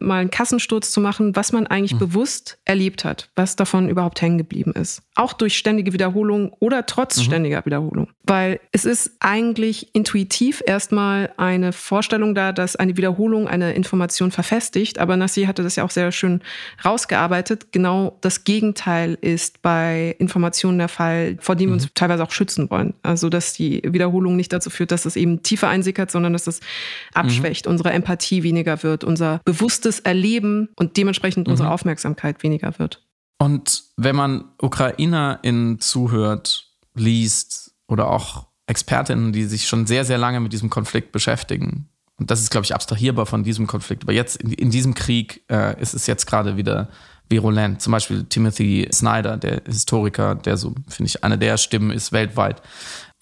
mal 0.01 0.21
einen 0.21 0.31
Kassensturz 0.31 0.91
zu 0.91 1.01
machen, 1.01 1.37
was 1.37 1.53
man 1.53 1.67
eigentlich 1.67 1.95
mhm. 1.95 2.01
bewusst 2.01 2.59
erlebt 2.65 3.05
hat, 3.05 3.31
was 3.37 3.57
davon 3.57 3.89
überhaupt 3.89 4.21
hängen 4.21 4.39
geblieben 4.39 4.73
ist. 4.73 5.03
Auch 5.15 5.33
durch 5.33 5.57
ständige 5.57 5.93
Wiederholung 5.93 6.53
oder 6.59 6.87
trotz 6.87 7.19
mhm. 7.19 7.23
ständiger 7.23 7.65
Wiederholung. 7.65 8.09
Weil 8.25 8.61
es 8.73 8.85
ist 8.85 9.13
eigentlich 9.21 9.95
intuitiv 9.95 10.63
erstmal 10.67 11.33
eine 11.37 11.73
Vorstellung 11.73 12.35
da, 12.35 12.53
dass 12.53 12.77
eine 12.77 12.97
Wiederholung 12.97 13.49
eine 13.49 13.75
Information 13.75 14.31
verfestigt. 14.31 14.99
Aber 14.99 15.17
Nassi 15.17 15.45
hatte 15.45 15.63
das 15.63 15.77
ja 15.77 15.85
auch 15.85 15.91
sehr 15.91 16.13
schön 16.13 16.41
rausgearbeitet. 16.85 17.73
Genau 17.73 18.17
das 18.21 18.45
Gegenteil 18.45 19.19
ist 19.21 19.63
bei 19.63 20.17
Informationen 20.19 20.79
der 20.79 20.89
Fall, 20.89 21.37
vor 21.41 21.57
dem 21.57 21.71
wir 21.71 21.75
uns 21.75 21.85
mhm. 21.85 21.91
teilweise 21.95 22.23
auch 22.23 22.31
schützen 22.31 22.71
wollen. 22.71 22.95
Also, 23.03 23.29
dass 23.29 23.53
die 23.53 23.83
Wiederholung 23.85 24.37
nicht 24.37 24.53
dazu 24.53 24.71
führt, 24.71 24.80
führt, 24.81 24.93
dass 24.93 25.05
es 25.05 25.15
eben 25.15 25.43
tiefer 25.43 25.69
einsickert, 25.69 26.11
sondern 26.11 26.33
dass 26.33 26.47
es 26.47 26.61
abschwächt, 27.13 27.67
mhm. 27.67 27.73
unsere 27.73 27.93
Empathie 27.93 28.43
weniger 28.43 28.83
wird, 28.83 29.05
unser 29.05 29.43
bewusstes 29.45 30.01
Erleben 30.01 30.71
und 30.77 30.97
dementsprechend 30.97 31.47
mhm. 31.47 31.53
unsere 31.53 31.71
Aufmerksamkeit 31.71 32.43
weniger 32.43 32.79
wird. 32.79 33.05
Und 33.39 33.85
wenn 33.99 34.17
man 34.17 34.45
UkrainerInnen 34.61 35.81
zuhört, 35.81 36.71
liest 36.95 37.73
oder 37.89 38.11
auch 38.11 38.47
Expertinnen, 38.67 39.33
die 39.33 39.45
sich 39.45 39.69
schon 39.69 39.87
sehr, 39.87 40.07
sehr 40.07 40.19
lange 40.19 40.41
mit 40.41 40.55
diesem 40.55 40.71
Konflikt 40.71 41.13
beschäftigen, 41.13 41.91
und 42.17 42.31
das 42.31 42.41
ist, 42.41 42.51
glaube 42.51 42.65
ich, 42.65 42.75
abstrahierbar 42.75 43.27
von 43.27 43.45
diesem 43.45 43.67
Konflikt, 43.67 44.05
aber 44.05 44.13
jetzt 44.13 44.37
in, 44.37 44.53
in 44.53 44.71
diesem 44.71 44.95
Krieg 44.95 45.43
äh, 45.51 45.79
ist 45.81 45.93
es 45.93 46.07
jetzt 46.07 46.27
gerade 46.27 46.57
wieder 46.57 46.89
virulent. 47.29 47.81
Zum 47.81 47.93
Beispiel 47.93 48.25
Timothy 48.25 48.89
Snyder, 48.93 49.37
der 49.37 49.63
Historiker, 49.67 50.35
der 50.35 50.57
so, 50.57 50.75
finde 50.89 51.09
ich, 51.09 51.23
eine 51.23 51.39
der 51.39 51.57
Stimmen 51.57 51.91
ist 51.91 52.13
weltweit, 52.13 52.63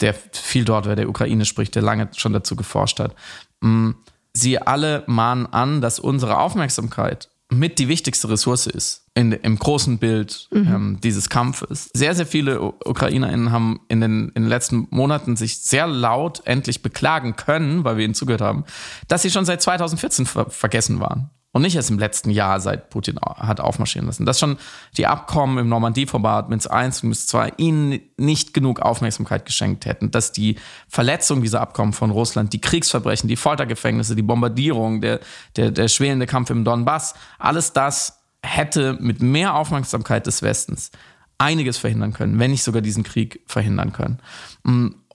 der 0.01 0.13
viel 0.13 0.65
dort 0.65 0.85
wer 0.85 0.95
der 0.95 1.09
Ukraine 1.09 1.45
spricht, 1.45 1.75
der 1.75 1.81
lange 1.81 2.09
schon 2.15 2.33
dazu 2.33 2.55
geforscht 2.55 2.99
hat. 2.99 3.15
Mm, 3.61 3.91
sie 4.33 4.59
alle 4.59 5.03
mahnen 5.07 5.45
an, 5.47 5.81
dass 5.81 5.99
unsere 5.99 6.39
Aufmerksamkeit 6.39 7.29
mit 7.51 7.79
die 7.79 7.87
wichtigste 7.87 8.29
Ressource 8.29 8.67
ist 8.67 9.05
in, 9.15 9.31
im 9.31 9.57
großen 9.57 9.97
Bild 9.97 10.47
mhm. 10.51 10.67
ähm, 10.67 10.97
dieses 11.03 11.29
Kampfes. 11.29 11.89
Sehr, 11.93 12.13
sehr 12.13 12.27
viele 12.27 12.61
UkrainerInnen 12.61 13.51
haben 13.51 13.81
in 13.87 14.01
den, 14.01 14.29
in 14.29 14.43
den 14.43 14.49
letzten 14.49 14.87
Monaten 14.91 15.35
sich 15.35 15.59
sehr 15.59 15.87
laut 15.87 16.43
endlich 16.45 16.83
beklagen 16.83 17.35
können, 17.35 17.83
weil 17.83 17.97
wir 17.97 18.05
ihnen 18.05 18.13
zugehört 18.13 18.41
haben, 18.41 18.65
dass 19.07 19.23
sie 19.23 19.31
schon 19.31 19.45
seit 19.45 19.61
2014 19.61 20.25
ver 20.27 20.49
vergessen 20.49 20.99
waren. 20.99 21.31
Und 21.51 21.63
nicht 21.63 21.75
erst 21.75 21.89
im 21.89 21.97
letzten 21.97 22.29
Jahr, 22.29 22.59
seit 22.59 22.91
Putin 22.91 23.19
hat 23.19 23.59
aufmarschieren 23.59 24.05
lassen. 24.05 24.25
Dass 24.25 24.39
schon 24.39 24.57
die 24.97 25.07
Abkommen 25.07 25.57
im 25.57 25.67
Normandie-Format, 25.67 26.47
Minsk 26.47 26.69
I 26.71 26.85
und 26.85 27.03
Minsk 27.03 27.33
II, 27.33 27.51
ihnen 27.57 27.99
nicht 28.17 28.53
genug 28.53 28.81
Aufmerksamkeit 28.81 29.45
geschenkt 29.45 29.87
hätten. 29.87 30.11
Dass 30.11 30.31
die 30.31 30.57
Verletzung 30.87 31.41
dieser 31.41 31.61
Abkommen 31.61 31.93
von 31.93 32.11
Russland, 32.11 32.53
die 32.53 32.61
Kriegsverbrechen, 32.61 33.27
die 33.27 33.35
Foltergefängnisse, 33.35 34.15
die 34.15 34.21
Bombardierung, 34.21 35.01
der, 35.01 35.21
der, 35.55 35.71
der 35.71 35.87
schwelende 35.87 36.27
Kampf 36.27 36.51
im 36.51 36.63
Donbass, 36.63 37.15
alles 37.39 37.73
das 37.73 38.19
hätte 38.43 38.97
mit 38.99 39.21
mehr 39.21 39.55
Aufmerksamkeit 39.55 40.27
des 40.27 40.43
Westens 40.43 40.91
einiges 41.39 41.77
verhindern 41.77 42.13
können, 42.13 42.37
wenn 42.37 42.51
nicht 42.51 42.63
sogar 42.63 42.81
diesen 42.81 43.03
Krieg 43.03 43.41
verhindern 43.47 43.91
können. 43.91 44.19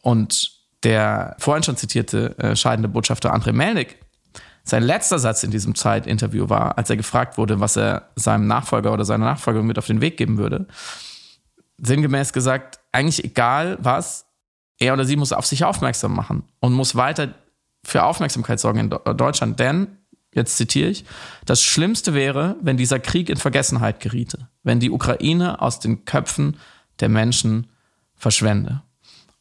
Und 0.02 0.52
der 0.82 1.36
vorhin 1.38 1.62
schon 1.62 1.76
zitierte 1.76 2.36
äh, 2.38 2.56
scheidende 2.56 2.88
Botschafter 2.88 3.32
Andrei 3.32 3.52
Melnik 3.52 3.98
sein 4.64 4.82
letzter 4.82 5.18
Satz 5.18 5.42
in 5.44 5.50
diesem 5.50 5.74
Zeitinterview 5.74 6.48
war, 6.48 6.78
als 6.78 6.88
er 6.88 6.96
gefragt 6.96 7.36
wurde, 7.36 7.60
was 7.60 7.76
er 7.76 8.08
seinem 8.16 8.46
Nachfolger 8.46 8.92
oder 8.92 9.04
seiner 9.04 9.26
Nachfolgerin 9.26 9.66
mit 9.66 9.78
auf 9.78 9.86
den 9.86 10.00
Weg 10.00 10.16
geben 10.16 10.38
würde, 10.38 10.66
sinngemäß 11.78 12.32
gesagt, 12.32 12.80
eigentlich 12.90 13.22
egal 13.24 13.76
was, 13.80 14.26
er 14.78 14.94
oder 14.94 15.04
sie 15.04 15.16
muss 15.16 15.32
auf 15.32 15.46
sich 15.46 15.64
aufmerksam 15.64 16.14
machen 16.14 16.44
und 16.60 16.72
muss 16.72 16.96
weiter 16.96 17.34
für 17.84 18.04
Aufmerksamkeit 18.04 18.58
sorgen 18.58 18.78
in 18.80 18.90
Deutschland. 19.16 19.60
Denn, 19.60 19.98
jetzt 20.32 20.56
zitiere 20.56 20.88
ich, 20.88 21.04
das 21.44 21.62
Schlimmste 21.62 22.14
wäre, 22.14 22.56
wenn 22.62 22.76
dieser 22.76 22.98
Krieg 22.98 23.28
in 23.28 23.36
Vergessenheit 23.36 24.00
geriete, 24.00 24.48
wenn 24.62 24.80
die 24.80 24.90
Ukraine 24.90 25.60
aus 25.60 25.78
den 25.78 26.06
Köpfen 26.06 26.56
der 27.00 27.10
Menschen 27.10 27.68
verschwende. 28.14 28.82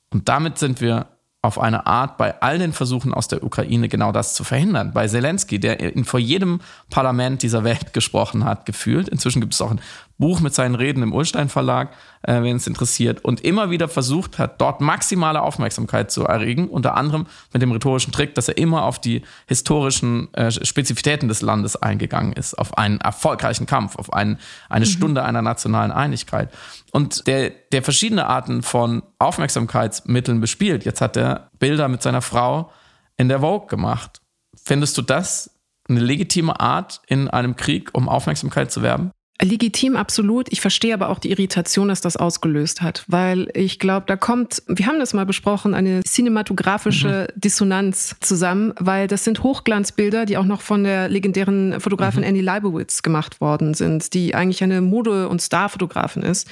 Und 0.10 0.28
damit 0.28 0.58
sind 0.58 0.82
wir 0.82 1.08
auf 1.44 1.60
eine 1.60 1.86
Art 1.86 2.18
bei 2.18 2.42
all 2.42 2.58
den 2.58 2.72
Versuchen 2.72 3.14
aus 3.14 3.28
der 3.28 3.44
Ukraine 3.44 3.90
genau 3.90 4.14
das 4.14 4.34
zu 4.34 4.46
verhindern. 4.46 4.94
Bei 4.94 5.08
Zelensky, 5.10 5.60
der 5.60 5.78
in, 5.82 6.06
vor 6.06 6.20
jedem 6.22 6.62
Parlament 6.90 7.44
dieser 7.44 7.66
Welt 7.66 7.94
gesprochen 7.94 8.46
hat, 8.46 8.66
gefühlt. 8.66 9.10
Inzwischen 9.10 9.42
gibt 9.42 9.54
es 9.54 9.60
auch 9.60 9.72
ein 9.72 9.82
Buch 10.18 10.40
mit 10.40 10.54
seinen 10.54 10.76
Reden 10.76 11.04
im 11.04 11.14
Ulstein 11.14 11.50
Verlag, 11.50 11.94
äh, 12.22 12.42
wenn 12.42 12.56
es 12.56 12.68
interessiert. 12.68 13.26
Und 13.26 13.42
immer 13.42 13.70
wieder 13.70 13.88
versucht 13.88 14.38
hat, 14.38 14.62
dort 14.62 14.80
maximale 14.80 15.42
Aufmerksamkeit 15.42 16.12
zu 16.12 16.24
erregen. 16.24 16.70
Unter 16.70 16.96
anderem 16.96 17.26
mit 17.52 17.62
dem 17.62 17.72
rhetorischen 17.72 18.14
Trick, 18.14 18.36
dass 18.36 18.48
er 18.48 18.58
immer 18.58 18.84
auf 18.84 19.00
die 19.00 19.24
historischen 19.48 20.34
äh, 20.34 20.52
Spezifitäten 20.52 21.28
des 21.28 21.42
Landes 21.42 21.76
eingegangen 21.76 22.34
ist. 22.34 22.54
Auf 22.54 22.78
einen 22.78 23.02
erfolgreichen 23.02 23.66
Kampf, 23.66 23.98
auf 23.98 24.14
einen, 24.14 24.40
eine 24.70 24.86
mhm. 24.86 24.90
Stunde 24.90 25.24
einer 25.24 25.42
nationalen 25.42 25.92
Einigkeit 25.92 26.50
und 26.94 27.26
der, 27.26 27.50
der 27.72 27.82
verschiedene 27.82 28.28
Arten 28.28 28.62
von 28.62 29.02
Aufmerksamkeitsmitteln 29.18 30.40
bespielt. 30.40 30.86
Jetzt 30.86 31.02
hat 31.02 31.18
er 31.18 31.50
Bilder 31.58 31.88
mit 31.88 32.04
seiner 32.04 32.22
Frau 32.22 32.72
in 33.18 33.30
der 33.30 33.40
Vogue 33.40 33.68
gemacht. 33.68 34.22
Findest 34.56 34.98
du 34.98 35.02
das 35.02 35.50
eine 35.90 36.00
legitime 36.00 36.60
Art 36.60 37.02
in 37.08 37.30
einem 37.30 37.56
Krieg, 37.56 37.90
um 37.94 38.08
Aufmerksamkeit 38.08 38.72
zu 38.72 38.84
werben? 38.84 39.12
Legitim, 39.44 39.96
absolut. 39.96 40.52
Ich 40.52 40.62
verstehe 40.62 40.94
aber 40.94 41.10
auch 41.10 41.20
die 41.20 41.32
Irritation, 41.32 41.88
dass 41.88 42.02
das 42.02 42.18
ausgelöst 42.18 42.82
hat, 42.82 43.04
weil 43.08 43.50
ich 43.54 43.80
glaube, 43.80 44.06
da 44.08 44.16
kommt, 44.16 44.64
wir 44.68 44.86
haben 44.86 45.00
das 45.00 45.14
mal 45.14 45.26
besprochen, 45.26 45.74
eine 45.74 46.02
cinematografische 46.04 47.28
mhm. 47.30 47.40
Dissonanz 47.40 48.16
zusammen, 48.20 48.74
weil 48.80 49.08
das 49.08 49.24
sind 49.24 49.44
Hochglanzbilder, 49.44 50.26
die 50.26 50.38
auch 50.38 50.46
noch 50.46 50.62
von 50.62 50.84
der 50.84 51.10
legendären 51.10 51.80
Fotografin 51.80 52.22
mhm. 52.22 52.28
Annie 52.28 52.42
Leibowitz 52.42 53.02
gemacht 53.02 53.42
worden 53.42 53.74
sind, 53.74 54.14
die 54.14 54.36
eigentlich 54.36 54.64
eine 54.64 54.82
Mode- 54.82 55.28
und 55.30 55.42
Starfotografin 55.42 56.24
ist 56.24 56.48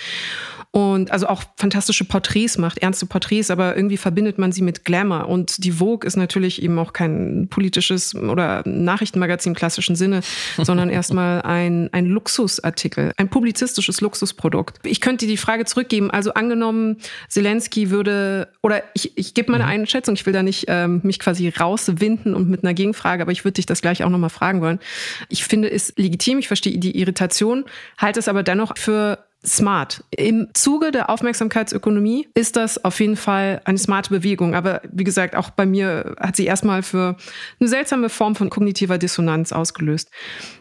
und 0.73 1.11
also 1.11 1.27
auch 1.27 1.43
fantastische 1.57 2.05
Porträts 2.05 2.57
macht, 2.57 2.77
ernste 2.77 3.05
Porträts, 3.05 3.51
aber 3.51 3.75
irgendwie 3.75 3.97
verbindet 3.97 4.37
man 4.37 4.53
sie 4.53 4.61
mit 4.61 4.85
Glamour. 4.85 5.27
Und 5.27 5.65
die 5.65 5.73
Vogue 5.73 6.07
ist 6.07 6.15
natürlich 6.15 6.61
eben 6.61 6.79
auch 6.79 6.93
kein 6.93 7.47
politisches 7.49 8.15
oder 8.15 8.63
Nachrichtenmagazin 8.65 9.51
im 9.51 9.55
klassischen 9.55 9.97
Sinne, 9.97 10.21
sondern 10.57 10.89
erstmal 10.89 11.41
ein, 11.41 11.89
ein 11.91 12.05
Luxusartikel, 12.05 13.11
ein 13.17 13.27
publizistisches 13.27 13.99
Luxusprodukt. 13.99 14.79
Ich 14.85 15.01
könnte 15.01 15.27
die 15.27 15.35
Frage 15.35 15.65
zurückgeben. 15.65 16.09
Also 16.09 16.35
angenommen, 16.35 16.97
Zelensky 17.27 17.89
würde, 17.89 18.47
oder 18.63 18.81
ich, 18.93 19.17
ich 19.17 19.33
gebe 19.33 19.51
meine 19.51 19.65
mhm. 19.65 19.71
Einschätzung, 19.71 20.15
ich 20.15 20.25
will 20.25 20.33
da 20.33 20.41
nicht 20.41 20.65
ähm, 20.69 21.01
mich 21.03 21.19
quasi 21.19 21.49
rauswinden 21.49 22.33
und 22.33 22.49
mit 22.49 22.63
einer 22.63 22.73
Gegenfrage, 22.73 23.23
aber 23.23 23.33
ich 23.33 23.43
würde 23.43 23.55
dich 23.55 23.65
das 23.65 23.81
gleich 23.81 24.05
auch 24.05 24.09
nochmal 24.09 24.29
fragen 24.29 24.61
wollen. 24.61 24.79
Ich 25.27 25.43
finde 25.43 25.69
es 25.69 25.93
legitim, 25.97 26.39
ich 26.39 26.47
verstehe 26.47 26.77
die 26.77 26.97
Irritation, 26.97 27.65
halte 27.97 28.19
es 28.19 28.29
aber 28.29 28.41
dennoch 28.41 28.77
für 28.77 29.19
smart. 29.45 30.03
Im 30.11 30.49
Zuge 30.53 30.91
der 30.91 31.09
Aufmerksamkeitsökonomie 31.09 32.27
ist 32.33 32.55
das 32.55 32.83
auf 32.83 32.99
jeden 32.99 33.15
Fall 33.15 33.61
eine 33.65 33.77
smarte 33.77 34.09
Bewegung. 34.11 34.55
Aber 34.55 34.81
wie 34.91 35.03
gesagt, 35.03 35.35
auch 35.35 35.49
bei 35.49 35.65
mir 35.65 36.15
hat 36.19 36.35
sie 36.35 36.45
erstmal 36.45 36.83
für 36.83 37.15
eine 37.59 37.69
seltsame 37.69 38.09
Form 38.09 38.35
von 38.35 38.49
kognitiver 38.49 38.97
Dissonanz 38.97 39.51
ausgelöst. 39.51 40.09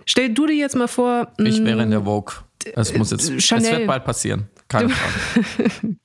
Stell 0.07 0.31
du 0.31 0.47
dir 0.47 0.57
jetzt 0.57 0.77
mal 0.77 0.89
vor. 0.89 1.33
Ich 1.39 1.63
wäre 1.63 1.83
in 1.83 1.91
der 1.91 2.05
Vogue. 2.05 2.35
Es 2.75 2.95
muss 2.95 3.11
jetzt, 3.11 3.41
Chanel. 3.43 3.65
es 3.65 3.71
wird 3.71 3.87
bald 3.87 4.05
passieren. 4.05 4.49
Keine 4.69 4.91
Frage. 4.91 5.47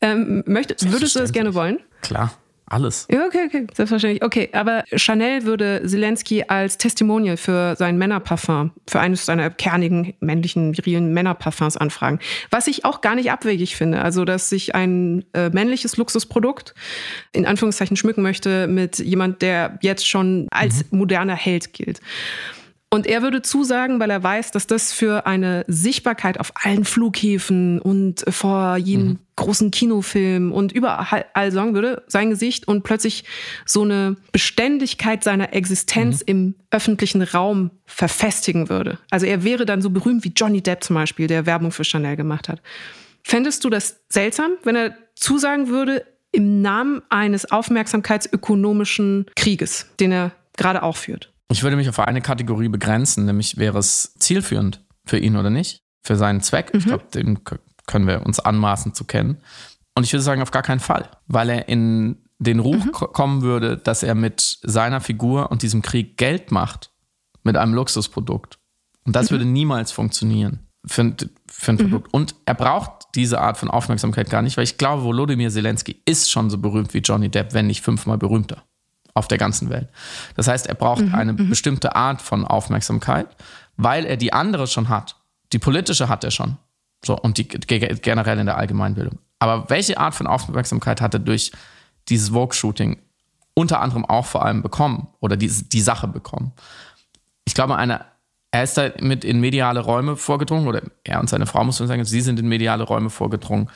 ähm, 0.00 0.44
möchtest, 0.46 0.90
würdest 0.92 1.16
du 1.16 1.20
das 1.20 1.32
gerne 1.32 1.54
wollen? 1.54 1.80
Klar. 2.02 2.32
Alles. 2.66 3.06
Okay, 3.10 3.44
okay, 3.46 3.66
selbstverständlich. 3.74 4.24
Okay, 4.24 4.48
aber 4.52 4.84
Chanel 4.94 5.44
würde 5.44 5.82
Zelensky 5.84 6.44
als 6.48 6.78
Testimonial 6.78 7.36
für 7.36 7.76
sein 7.76 7.98
Männerparfum, 7.98 8.72
für 8.88 9.00
eines 9.00 9.26
seiner 9.26 9.50
kernigen, 9.50 10.14
männlichen, 10.20 10.74
virilen 10.76 11.12
Männerparfums 11.12 11.76
anfragen. 11.76 12.20
Was 12.50 12.66
ich 12.66 12.86
auch 12.86 13.02
gar 13.02 13.16
nicht 13.16 13.30
abwegig 13.30 13.76
finde. 13.76 14.00
Also, 14.00 14.24
dass 14.24 14.48
sich 14.48 14.74
ein 14.74 15.26
äh, 15.34 15.50
männliches 15.50 15.98
Luxusprodukt 15.98 16.74
in 17.32 17.44
Anführungszeichen 17.44 17.98
schmücken 17.98 18.22
möchte 18.22 18.66
mit 18.66 18.98
jemand, 18.98 19.42
der 19.42 19.78
jetzt 19.82 20.08
schon 20.08 20.46
als 20.50 20.90
mhm. 20.90 20.98
moderner 20.98 21.36
Held 21.36 21.74
gilt. 21.74 22.00
Und 22.94 23.08
er 23.08 23.22
würde 23.22 23.42
zusagen, 23.42 23.98
weil 23.98 24.10
er 24.10 24.22
weiß, 24.22 24.52
dass 24.52 24.68
das 24.68 24.92
für 24.92 25.26
eine 25.26 25.64
Sichtbarkeit 25.66 26.38
auf 26.38 26.52
allen 26.54 26.84
Flughäfen 26.84 27.80
und 27.80 28.24
vor 28.28 28.76
jedem 28.76 29.06
mhm. 29.08 29.18
großen 29.34 29.72
Kinofilm 29.72 30.52
und 30.52 30.70
überall 30.70 31.50
sorgen 31.50 31.74
würde, 31.74 32.04
sein 32.06 32.30
Gesicht 32.30 32.68
und 32.68 32.84
plötzlich 32.84 33.24
so 33.66 33.82
eine 33.82 34.14
Beständigkeit 34.30 35.24
seiner 35.24 35.54
Existenz 35.54 36.20
mhm. 36.20 36.26
im 36.26 36.54
öffentlichen 36.70 37.22
Raum 37.22 37.72
verfestigen 37.84 38.68
würde. 38.68 38.98
Also 39.10 39.26
er 39.26 39.42
wäre 39.42 39.66
dann 39.66 39.82
so 39.82 39.90
berühmt 39.90 40.22
wie 40.22 40.32
Johnny 40.36 40.62
Depp 40.62 40.84
zum 40.84 40.94
Beispiel, 40.94 41.26
der 41.26 41.46
Werbung 41.46 41.72
für 41.72 41.82
Chanel 41.82 42.14
gemacht 42.14 42.48
hat. 42.48 42.62
Fändest 43.24 43.64
du 43.64 43.70
das 43.70 44.02
seltsam, 44.08 44.52
wenn 44.62 44.76
er 44.76 44.96
zusagen 45.16 45.66
würde, 45.66 46.06
im 46.30 46.62
Namen 46.62 47.02
eines 47.08 47.50
aufmerksamkeitsökonomischen 47.50 49.26
Krieges, 49.34 49.88
den 49.98 50.12
er 50.12 50.30
gerade 50.56 50.84
auch 50.84 50.96
führt? 50.96 51.33
Ich 51.54 51.62
würde 51.62 51.76
mich 51.76 51.88
auf 51.88 52.00
eine 52.00 52.20
Kategorie 52.20 52.68
begrenzen, 52.68 53.26
nämlich 53.26 53.58
wäre 53.58 53.78
es 53.78 54.12
zielführend 54.18 54.84
für 55.06 55.18
ihn 55.18 55.36
oder 55.36 55.50
nicht, 55.50 55.84
für 56.02 56.16
seinen 56.16 56.40
Zweck. 56.40 56.74
Mhm. 56.74 56.78
Ich 56.80 56.86
glaube, 56.86 57.04
den 57.14 57.38
können 57.86 58.08
wir 58.08 58.26
uns 58.26 58.40
anmaßen 58.40 58.92
zu 58.92 59.04
kennen. 59.04 59.36
Und 59.94 60.02
ich 60.02 60.12
würde 60.12 60.24
sagen, 60.24 60.42
auf 60.42 60.50
gar 60.50 60.64
keinen 60.64 60.80
Fall, 60.80 61.08
weil 61.28 61.50
er 61.50 61.68
in 61.68 62.16
den 62.40 62.58
Ruf 62.58 62.84
mhm. 62.84 62.90
kommen 62.90 63.42
würde, 63.42 63.76
dass 63.76 64.02
er 64.02 64.16
mit 64.16 64.58
seiner 64.64 65.00
Figur 65.00 65.52
und 65.52 65.62
diesem 65.62 65.80
Krieg 65.80 66.16
Geld 66.16 66.50
macht 66.50 66.90
mit 67.44 67.56
einem 67.56 67.72
Luxusprodukt. 67.72 68.58
Und 69.04 69.14
das 69.14 69.30
mhm. 69.30 69.34
würde 69.34 69.44
niemals 69.44 69.92
funktionieren 69.92 70.66
für, 70.84 71.02
ein, 71.02 71.16
für 71.46 71.70
ein 71.70 71.76
mhm. 71.76 71.82
Produkt. 71.82 72.12
Und 72.12 72.34
er 72.46 72.54
braucht 72.54 72.90
diese 73.14 73.40
Art 73.40 73.58
von 73.58 73.70
Aufmerksamkeit 73.70 74.28
gar 74.28 74.42
nicht, 74.42 74.56
weil 74.56 74.64
ich 74.64 74.76
glaube, 74.76 75.04
Volodymyr 75.04 75.50
Zelensky 75.50 76.02
ist 76.04 76.32
schon 76.32 76.50
so 76.50 76.58
berühmt 76.58 76.94
wie 76.94 76.98
Johnny 76.98 77.28
Depp, 77.28 77.54
wenn 77.54 77.68
nicht 77.68 77.82
fünfmal 77.82 78.18
berühmter 78.18 78.64
auf 79.14 79.28
der 79.28 79.38
ganzen 79.38 79.70
Welt. 79.70 79.88
Das 80.34 80.48
heißt, 80.48 80.66
er 80.66 80.74
braucht 80.74 81.02
mhm, 81.02 81.14
eine 81.14 81.32
mhm. 81.32 81.48
bestimmte 81.48 81.94
Art 81.94 82.20
von 82.20 82.44
Aufmerksamkeit, 82.44 83.28
weil 83.76 84.04
er 84.04 84.16
die 84.16 84.32
andere 84.32 84.66
schon 84.66 84.88
hat. 84.88 85.16
Die 85.52 85.58
politische 85.58 86.08
hat 86.08 86.24
er 86.24 86.30
schon. 86.30 86.56
So, 87.04 87.16
und 87.16 87.38
die 87.38 87.46
generell 87.46 88.38
in 88.38 88.46
der 88.46 88.56
Allgemeinbildung. 88.56 89.18
Aber 89.38 89.68
welche 89.68 89.98
Art 89.98 90.14
von 90.14 90.26
Aufmerksamkeit 90.26 91.00
hat 91.00 91.14
er 91.14 91.20
durch 91.20 91.52
dieses 92.08 92.30
Vogue-Shooting 92.30 92.98
unter 93.54 93.80
anderem 93.80 94.04
auch 94.04 94.26
vor 94.26 94.44
allem 94.44 94.62
bekommen 94.62 95.08
oder 95.20 95.36
die, 95.36 95.48
die 95.48 95.80
Sache 95.80 96.08
bekommen? 96.08 96.52
Ich 97.44 97.54
glaube, 97.54 97.76
eine, 97.76 98.06
er 98.50 98.64
ist 98.64 98.78
da 98.78 98.90
mit 99.00 99.24
in 99.24 99.40
mediale 99.40 99.80
Räume 99.80 100.16
vorgedrungen, 100.16 100.66
oder 100.66 100.82
er 101.04 101.20
und 101.20 101.28
seine 101.28 101.46
Frau, 101.46 101.62
muss 101.62 101.78
man 101.78 101.88
sagen, 101.88 102.04
sie 102.04 102.20
sind 102.22 102.40
in 102.40 102.48
mediale 102.48 102.84
Räume 102.84 103.10
vorgedrungen, 103.10 103.68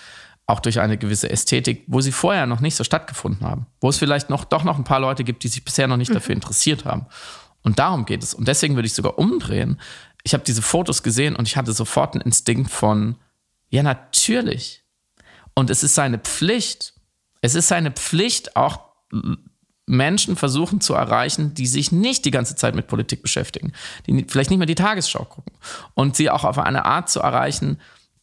auch 0.49 0.61
durch 0.61 0.81
eine 0.81 0.97
gewisse 0.97 1.31
Ästhetik, 1.31 1.85
wo 1.87 2.01
sie 2.01 2.11
vorher 2.11 2.47
noch 2.47 2.61
nicht 2.61 2.75
so 2.75 2.83
stattgefunden 2.83 3.47
haben. 3.47 3.67
Wo 3.81 3.91
es 3.91 3.99
vielleicht 3.99 4.31
noch 4.31 4.45
doch 4.45 4.65
noch 4.65 4.79
ein 4.79 4.85
paar 4.85 4.99
Leute 4.99 5.23
gibt, 5.23 5.45
die 5.45 5.49
sich 5.49 5.63
bisher 5.63 5.87
noch 5.87 5.99
nicht 5.99 6.09
mhm. 6.09 6.15
dafür 6.15 6.35
interessiert 6.35 6.87
haben. 6.87 7.07
Und 7.63 7.79
darum 7.79 8.07
geht 8.07 8.23
es. 8.23 8.33
Und 8.33 8.49
deswegen 8.49 8.75
würde 8.75 8.87
ich 8.87 8.95
sogar 8.95 9.19
umdrehen. 9.19 9.79
Ich 10.25 10.33
habe 10.33 10.45
diese 10.45 10.63
Fotos 10.63 11.03
gesehen 11.03 11.37
und 11.37 11.47
ich 11.47 11.59
hatte 11.59 11.73
sofort 11.73 12.15
einen 12.15 12.23
Instinkt 12.23 12.71
von, 12.71 13.17
ja, 13.69 13.83
natürlich. 13.83 14.85
Und 15.55 15.69
es 15.69 15.83
ist 15.83 15.95
seine 15.95 16.19
Pflicht. 16.19 16.95
Es 17.43 17.55
ist 17.55 17.69
seine 17.69 17.91
Pflicht, 17.91 18.57
auch 18.57 18.81
Menschen 19.85 20.35
versuchen 20.35 20.81
zu 20.81 20.95
erreichen, 20.95 21.53
die 21.53 21.67
sich 21.67 21.93
nicht 21.93 22.25
die 22.25 22.31
ganze 22.31 22.57
Zeit 22.57 22.75
mit 22.75 22.87
Politik 22.87 23.21
beschäftigen, 23.21 23.73
die 24.07 24.25
vielleicht 24.27 24.49
nicht 24.49 24.59
mehr 24.59 24.67
die 24.67 24.75
Tagesschau 24.75 25.25
gucken 25.25 25.53
und 25.95 26.17
sie 26.17 26.31
auch 26.31 26.45
auf 26.45 26.59
eine 26.59 26.87
Art 26.87 27.11
zu 27.11 27.21
erreichen, 27.21 27.79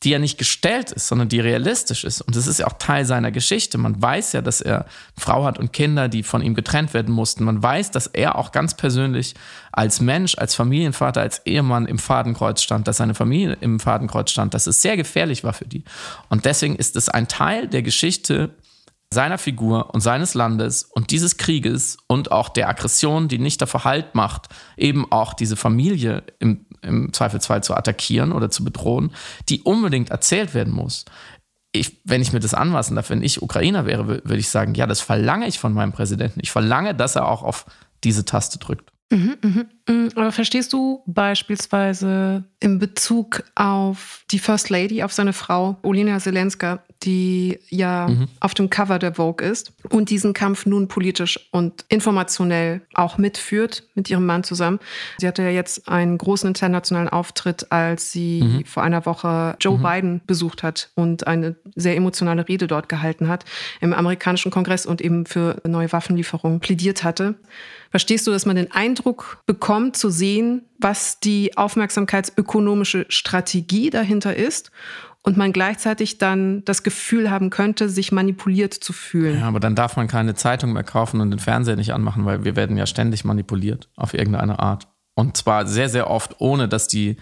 die 0.06 0.12
ja 0.12 0.20
nicht 0.20 0.38
gestellt 0.38 0.92
ist, 0.92 1.08
sondern 1.08 1.30
die 1.30 1.40
realistisch 1.40 2.04
ist. 2.04 2.22
Und 2.22 2.36
das 2.36 2.46
ist 2.46 2.60
ja 2.60 2.68
auch 2.68 2.78
Teil 2.78 3.06
seiner 3.06 3.32
Geschichte. 3.32 3.80
Man 3.80 4.00
weiß 4.00 4.34
ja, 4.34 4.42
dass 4.42 4.62
er 4.62 4.86
Frau 5.18 5.46
hat 5.46 5.58
und 5.58 5.74
Kinder, 5.74 6.08
die 6.08 6.22
von 6.22 6.44
ihm 6.44 6.54
getrennt 6.54 6.94
werden 6.94 7.14
mussten. 7.14 7.44
Man 7.44 7.62
weiß, 7.62 7.90
dass 7.90 8.06
er 8.06 8.36
auch 8.36 8.52
ganz 8.52 8.76
persönlich 8.76 9.34
als 9.72 10.00
Mensch, 10.02 10.38
als 10.38 10.54
Familienvater, 10.54 11.22
als 11.22 11.42
Ehemann 11.46 11.88
im 11.88 11.98
Fadenkreuz 11.98 12.62
stand, 12.62 12.88
dass 12.88 12.98
seine 12.98 13.16
Familie 13.16 13.58
im 13.62 13.80
Fadenkreuz 13.80 14.30
stand, 14.30 14.54
dass 14.54 14.68
es 14.68 14.82
sehr 14.82 14.96
gefährlich 14.96 15.44
war 15.44 15.54
für 15.54 15.66
die. 15.66 15.84
Und 16.30 16.46
deswegen 16.46 16.76
ist 16.76 16.96
es 16.96 17.10
ein 17.10 17.28
Teil 17.28 17.68
der 17.68 17.82
Geschichte 17.82 18.52
seiner 19.14 19.38
Figur 19.38 19.94
und 19.94 20.02
seines 20.02 20.34
Landes 20.34 20.84
und 20.84 21.12
dieses 21.12 21.38
Krieges 21.38 21.98
und 22.08 22.32
auch 22.32 22.50
der 22.50 22.68
Aggression, 22.68 23.28
die 23.28 23.38
nicht 23.38 23.62
davor 23.62 23.84
Halt 23.84 24.16
macht, 24.16 24.50
eben 24.78 25.10
auch 25.12 25.34
diese 25.34 25.56
Familie 25.56 26.24
im 26.40 26.66
im 26.86 27.12
Zweifelsfall 27.14 27.64
zu 27.64 27.74
attackieren 27.76 28.32
oder 28.32 28.50
zu 28.50 28.64
bedrohen, 28.64 29.12
die 29.50 29.62
unbedingt 29.62 30.12
erzählt 30.12 30.54
werden 30.54 30.74
muss. 30.74 31.06
Ich, 31.72 32.00
wenn 32.06 32.22
ich 32.22 32.32
mir 32.32 32.40
das 32.40 32.54
anmaßen 32.54 32.96
darf, 32.96 33.10
wenn 33.10 33.22
ich 33.22 33.42
Ukrainer 33.42 33.86
wäre, 33.86 34.08
würde 34.08 34.38
ich 34.38 34.50
sagen, 34.50 34.76
ja, 34.76 34.88
das 34.88 35.02
verlange 35.02 35.48
ich 35.48 35.60
von 35.60 35.74
meinem 35.74 35.92
Präsidenten. 35.92 36.40
Ich 36.42 36.52
verlange, 36.52 36.96
dass 36.96 37.16
er 37.16 37.28
auch 37.28 37.44
auf 37.44 37.66
diese 38.04 38.24
Taste 38.24 38.60
drückt. 38.60 38.92
Mhm, 39.12 39.38
mhm, 39.44 39.66
mhm. 39.88 40.10
Aber 40.16 40.32
verstehst 40.32 40.74
du 40.74 41.04
beispielsweise 41.06 42.44
in 42.60 42.80
Bezug 42.80 43.44
auf 43.54 44.24
die 44.32 44.40
First 44.40 44.70
Lady, 44.70 45.04
auf 45.04 45.14
seine 45.14 45.34
Frau, 45.34 45.78
Olena 45.84 46.18
Zelenska, 46.18 46.84
die 47.04 47.60
ja 47.70 48.08
mhm. 48.08 48.28
auf 48.40 48.56
dem 48.56 48.72
Cover 48.72 48.98
der 48.98 49.14
Vogue 49.14 49.46
ist 49.46 49.74
und 49.90 50.10
diesen 50.10 50.34
Kampf 50.34 50.66
nun 50.66 50.88
politisch 50.88 51.50
und 51.52 51.86
informationell 51.90 52.82
auch 52.96 53.20
mitführt 53.20 53.84
mit 53.94 54.10
ihrem 54.10 54.26
Mann 54.26 54.44
zusammen. 54.44 54.80
Sie 55.20 55.28
hatte 55.28 55.44
ja 55.44 55.50
jetzt 55.50 55.88
einen 55.88 56.18
großen 56.18 56.48
internationalen 56.48 57.10
Auftritt, 57.10 57.72
als 57.72 58.12
sie 58.12 58.42
mhm. 58.42 58.66
vor 58.66 58.82
einer 58.82 59.06
Woche 59.06 59.56
Joe 59.60 59.78
mhm. 59.78 59.84
Biden 59.84 60.22
besucht 60.26 60.64
hat 60.64 60.90
und 60.96 61.28
eine 61.28 61.56
sehr 61.76 61.96
emotionale 61.96 62.48
Rede 62.48 62.66
dort 62.66 62.90
gehalten 62.90 63.28
hat 63.28 63.46
im 63.82 63.94
amerikanischen 63.94 64.52
Kongress 64.52 64.88
und 64.88 65.00
eben 65.02 65.28
für 65.28 65.62
neue 65.68 65.92
Waffenlieferungen 65.92 66.60
plädiert 66.60 67.04
hatte. 67.04 67.36
Verstehst 67.96 68.28
du, 68.28 68.32
dass 68.32 68.46
man 68.46 68.58
den 68.58 68.74
Eindruck 68.74 69.42
bekommt, 69.46 69.96
zu 69.96 70.10
sehen, 70.10 70.64
was 70.80 71.22
die 71.22 71.56
aufmerksamkeitsökonomische 71.56 73.06
Strategie 73.08 73.90
dahinter 73.90 74.36
ist 74.36 74.72
und 75.22 75.38
man 75.38 75.54
gleichzeitig 75.54 76.18
dann 76.18 76.66
das 76.66 76.84
Gefühl 76.84 77.32
haben 77.32 77.52
könnte, 77.52 77.88
sich 77.88 78.12
manipuliert 78.12 78.74
zu 78.74 78.92
fühlen. 78.92 79.40
Ja, 79.40 79.48
aber 79.48 79.62
dann 79.62 79.76
darf 79.76 79.96
man 79.96 80.10
keine 80.10 80.36
Zeitung 80.36 80.74
mehr 80.74 80.84
kaufen 80.84 81.22
und 81.22 81.32
den 81.32 81.40
Fernseher 81.40 81.78
nicht 81.78 81.94
anmachen, 81.94 82.26
weil 82.26 82.44
wir 82.44 82.58
werden 82.58 82.76
ja 82.76 82.86
ständig 82.86 83.24
manipuliert 83.24 83.88
auf 83.96 84.14
irgendeine 84.14 84.60
Art. 84.60 84.90
Und 85.14 85.38
zwar 85.38 85.66
sehr, 85.66 85.88
sehr 85.88 86.10
oft, 86.10 86.42
ohne 86.42 86.68
dass 86.68 86.90
die 86.90 87.16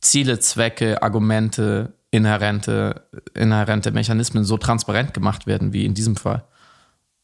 Ziele, 0.00 0.38
Zwecke, 0.38 1.02
Argumente, 1.02 1.98
inhärente, 2.10 3.10
inhärente 3.34 3.90
Mechanismen 3.90 4.44
so 4.44 4.56
transparent 4.56 5.12
gemacht 5.12 5.46
werden 5.46 5.74
wie 5.74 5.84
in 5.84 5.92
diesem 5.92 6.16
Fall. 6.16 6.44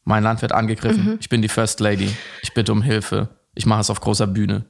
Mein 0.03 0.23
Land 0.23 0.41
wird 0.41 0.51
angegriffen. 0.51 1.05
Mhm. 1.05 1.17
Ich 1.19 1.29
bin 1.29 1.41
die 1.41 1.49
First 1.49 1.79
Lady. 1.79 2.11
Ich 2.41 2.53
bitte 2.53 2.71
um 2.71 2.81
Hilfe. 2.81 3.29
Ich 3.53 3.65
mache 3.65 3.81
es 3.81 3.89
auf 3.89 3.99
großer 3.99 4.27
Bühne. 4.27 4.65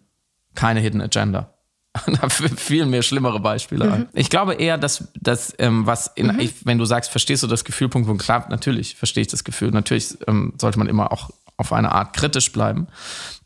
Keine 0.55 0.79
Hidden 0.79 1.01
Agenda. 1.01 1.53
da 2.05 2.29
fielen 2.29 2.89
mir 2.89 3.03
schlimmere 3.03 3.39
Beispiele 3.39 3.85
mhm. 3.85 3.93
ein. 3.93 4.09
Ich 4.13 4.29
glaube 4.29 4.53
eher, 4.53 4.77
dass, 4.77 5.11
dass 5.19 5.53
ähm, 5.59 5.85
was, 5.85 6.07
in, 6.15 6.27
mhm. 6.27 6.39
ich, 6.39 6.65
wenn 6.65 6.77
du 6.77 6.85
sagst, 6.85 7.11
verstehst 7.11 7.43
du 7.43 7.47
das 7.47 7.65
Gefühl, 7.65 7.89
Punkt, 7.89 8.07
Punkt, 8.07 8.23
klar, 8.23 8.47
natürlich 8.49 8.95
verstehe 8.95 9.21
ich 9.21 9.27
das 9.27 9.43
Gefühl. 9.43 9.71
Natürlich 9.71 10.17
ähm, 10.27 10.53
sollte 10.59 10.79
man 10.79 10.87
immer 10.87 11.11
auch 11.11 11.29
auf 11.57 11.73
eine 11.73 11.91
Art 11.91 12.15
kritisch 12.15 12.51
bleiben. 12.51 12.87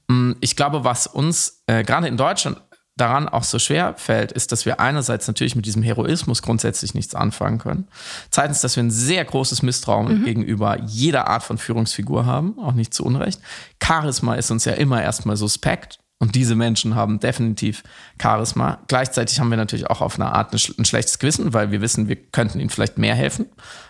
Ähm, 0.10 0.36
ich 0.41 0.56
glaube, 0.56 0.84
was 0.84 1.08
uns 1.08 1.63
äh, 1.67 1.84
gerade 1.84 2.08
in 2.08 2.17
Deutschland 2.17 2.62
daran 2.97 3.27
auch 3.27 3.43
so 3.43 3.60
schwer 3.60 3.95
fällt, 3.97 4.31
ist, 4.31 4.51
dass 4.51 4.65
wir 4.65 4.79
einerseits 4.79 5.27
natürlich 5.27 5.55
mit 5.55 5.65
diesem 5.65 5.84
Heroismus 5.84 6.41
grundsätzlich 6.41 6.93
nichts 6.93 7.13
anfangen 7.13 7.58
können. 7.58 7.88
Zweitens, 8.31 8.62
dass 8.62 8.75
wir 8.75 8.84
ein 8.84 8.91
sehr 8.91 9.23
großes 9.25 9.62
Misstrauen 9.62 10.19
mhm. 10.19 10.23
gegenüber 10.23 10.79
jeder 10.86 11.27
Art 11.27 11.43
von 11.43 11.58
Führungsfigur 11.58 12.25
haben, 12.25 12.58
auch 12.60 12.73
nicht 12.73 12.93
zu 12.93 13.03
Unrecht. 13.03 13.41
Charisma 13.84 14.36
ist 14.36 14.51
uns 14.51 14.65
ja 14.65 14.73
immer 14.73 15.01
erstmal 15.01 15.36
suspekt. 15.36 15.99
Und 16.17 16.36
diese 16.36 16.55
Menschen 16.55 16.95
haben 16.95 17.19
definitiv 17.19 17.84
Charisma. 18.21 18.79
Gleichzeitig 18.88 19.39
haben 19.41 19.49
wir 19.49 19.58
natürlich 19.58 19.89
auch 19.89 19.99
auf 19.99 20.15
eine 20.15 20.32
Art 20.32 20.53
ein 20.53 20.86
schlechtes 20.86 21.20
Gewissen, 21.20 21.53
weil 21.53 21.72
wir 21.72 21.82
wissen, 21.82 22.07
wir 22.07 22.15
könnten 22.15 22.61
ihnen 22.61 22.70
vielleicht 22.70 22.97
mehr 22.97 23.15
helfen. 23.15 23.47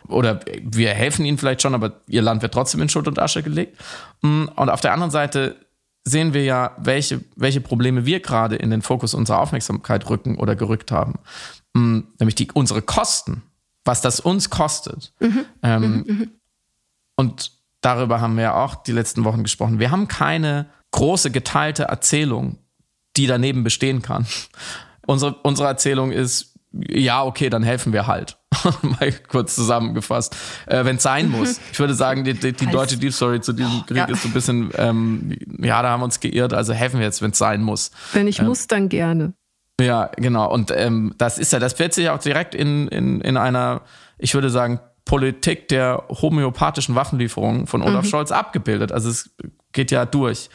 Oder 0.07 0.39
wir 0.63 0.89
helfen 0.89 1.23
ihnen 1.23 1.38
vielleicht 1.38 1.61
schon, 1.61 1.75
aber 1.75 2.01
ihr 2.07 2.23
Land 2.23 2.41
wird 2.41 2.53
trotzdem 2.53 2.82
in 2.82 2.89
Schutt 2.89 3.07
und 3.07 3.19
Asche 3.19 3.43
gelegt. 3.43 3.77
Mm, 4.21 4.45
und 4.55 4.69
auf 4.69 4.82
der 4.82 4.93
anderen 4.93 5.11
Seite 5.11 5.55
sehen 6.06 6.34
wir 6.34 6.43
ja, 6.43 6.76
welche, 6.78 7.22
welche 7.36 7.62
Probleme 7.62 8.06
wir 8.06 8.20
gerade 8.20 8.56
in 8.56 8.70
den 8.70 8.84
Fokus 8.84 9.14
unserer 9.14 9.39
Aufmerksamkeit 9.39 10.08
rücken 10.10 10.38
oder 10.38 10.56
gerückt 10.56 10.91
haben. 10.91 11.16
mh, 11.74 12.03
nämlich 12.20 12.36
die, 12.36 12.51
unsere 12.51 12.82
Kosten, 12.82 13.41
was 13.84 14.01
das 14.01 14.20
uns 14.20 14.49
kostet. 14.49 15.14
Mhm. 15.20 15.45
Ähm, 15.64 15.82
mhm. 15.82 16.03
mhm. 16.08 16.32
Und 17.18 17.51
darüber 17.82 18.22
haben 18.22 18.38
wir 18.38 18.56
auch 18.56 18.76
die 18.76 18.91
letzten 18.91 19.24
Wochen 19.24 19.43
gesprochen. 19.43 19.80
Wir 19.80 19.91
haben 19.91 20.08
keine 20.08 20.68
große 20.91 21.32
geteilte 21.32 21.84
Erzählung, 21.84 22.58
die 23.18 23.28
daneben 23.28 23.64
bestehen 23.64 24.01
kann. 24.01 24.26
Unsere, 25.08 25.36
unsere 25.43 25.68
Erzählung 25.68 26.12
ist, 26.12 26.56
ja, 26.72 27.24
okay, 27.24 27.51
dann 27.51 27.62
helfen 27.62 27.93
wir 27.93 28.08
halt. 28.08 28.39
Mal 28.82 29.14
kurz 29.28 29.56
zusammengefasst. 29.56 30.36
Äh, 30.66 30.86
Wenn 30.86 30.97
es 30.97 31.03
sein 31.03 31.30
muss. 31.30 31.60
Ich 31.72 31.80
würde 31.80 31.93
sagen, 31.93 32.24
die, 32.24 32.34
die, 32.34 32.53
die 32.53 32.68
deutsche 32.68 32.97
Deep 32.97 33.14
Story 33.14 33.41
zu 33.41 33.51
diesem 33.51 33.86
Krieg 33.86 33.97
ja. 33.97 34.06
ist 34.06 34.24
so 34.24 34.30
ein 34.30 34.34
bisschen, 34.34 34.72
ähm, 34.78 35.36
ja, 35.60 35.82
da 35.82 35.89
haben 35.89 35.99
wir 35.99 36.06
uns 36.06 36.20
geirrt, 36.20 36.53
also 36.53 36.74
helfen 36.74 36.99
wir 36.99 37.06
jetzt, 37.06 37.22
wenn 37.22 37.32
es 37.32 37.38
sein 37.38 37.62
muss. 37.62 37.91
Wenn 38.14 38.28
ich 38.28 38.39
ähm, 38.39 38.45
muss, 38.45 38.68
dann 38.68 38.88
gerne. 38.88 39.34
Ja, 39.80 40.10
genau. 40.16 40.49
Und 40.51 40.72
ähm, 40.72 41.14
das 41.18 41.38
ist 41.38 41.51
ja, 41.51 41.60
das 41.60 41.78
wird 41.80 41.93
sich 41.93 42.10
auch 42.10 42.20
direkt 42.20 42.56
in, 42.56 42.88
in, 42.88 43.20
in 43.22 43.36
einer, 43.36 43.82
ich 44.18 44.34
würde 44.34 44.49
sagen, 44.49 44.80
Politik 45.03 45.68
der 45.68 46.03
homöopathischen 46.10 46.95
Waffenlieferung 46.95 47.68
von 47.68 47.82
Olaf 47.82 48.06
mhm. 48.06 48.10
Scholz 48.10 48.32
abgebildet. 48.32 48.91
Also 48.91 49.10
es 49.10 49.30
geht 49.72 49.91
ja 49.91 50.06
durch. 50.06 50.49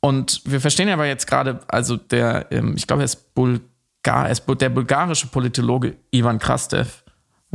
Und 0.00 0.42
wir 0.44 0.60
verstehen 0.60 0.88
ja 0.88 0.94
aber 0.94 1.06
jetzt 1.06 1.26
gerade, 1.26 1.60
also 1.68 1.96
der, 1.96 2.50
ähm, 2.50 2.74
ich 2.76 2.86
glaube, 2.86 3.02
er 3.02 3.06
ist 3.06 3.34
Bulgar, 3.34 4.26
er 4.26 4.30
ist 4.30 4.44
der 4.60 4.68
bulgarische 4.68 5.28
Politologe 5.28 5.96
Ivan 6.10 6.38
Krastev. 6.38 7.03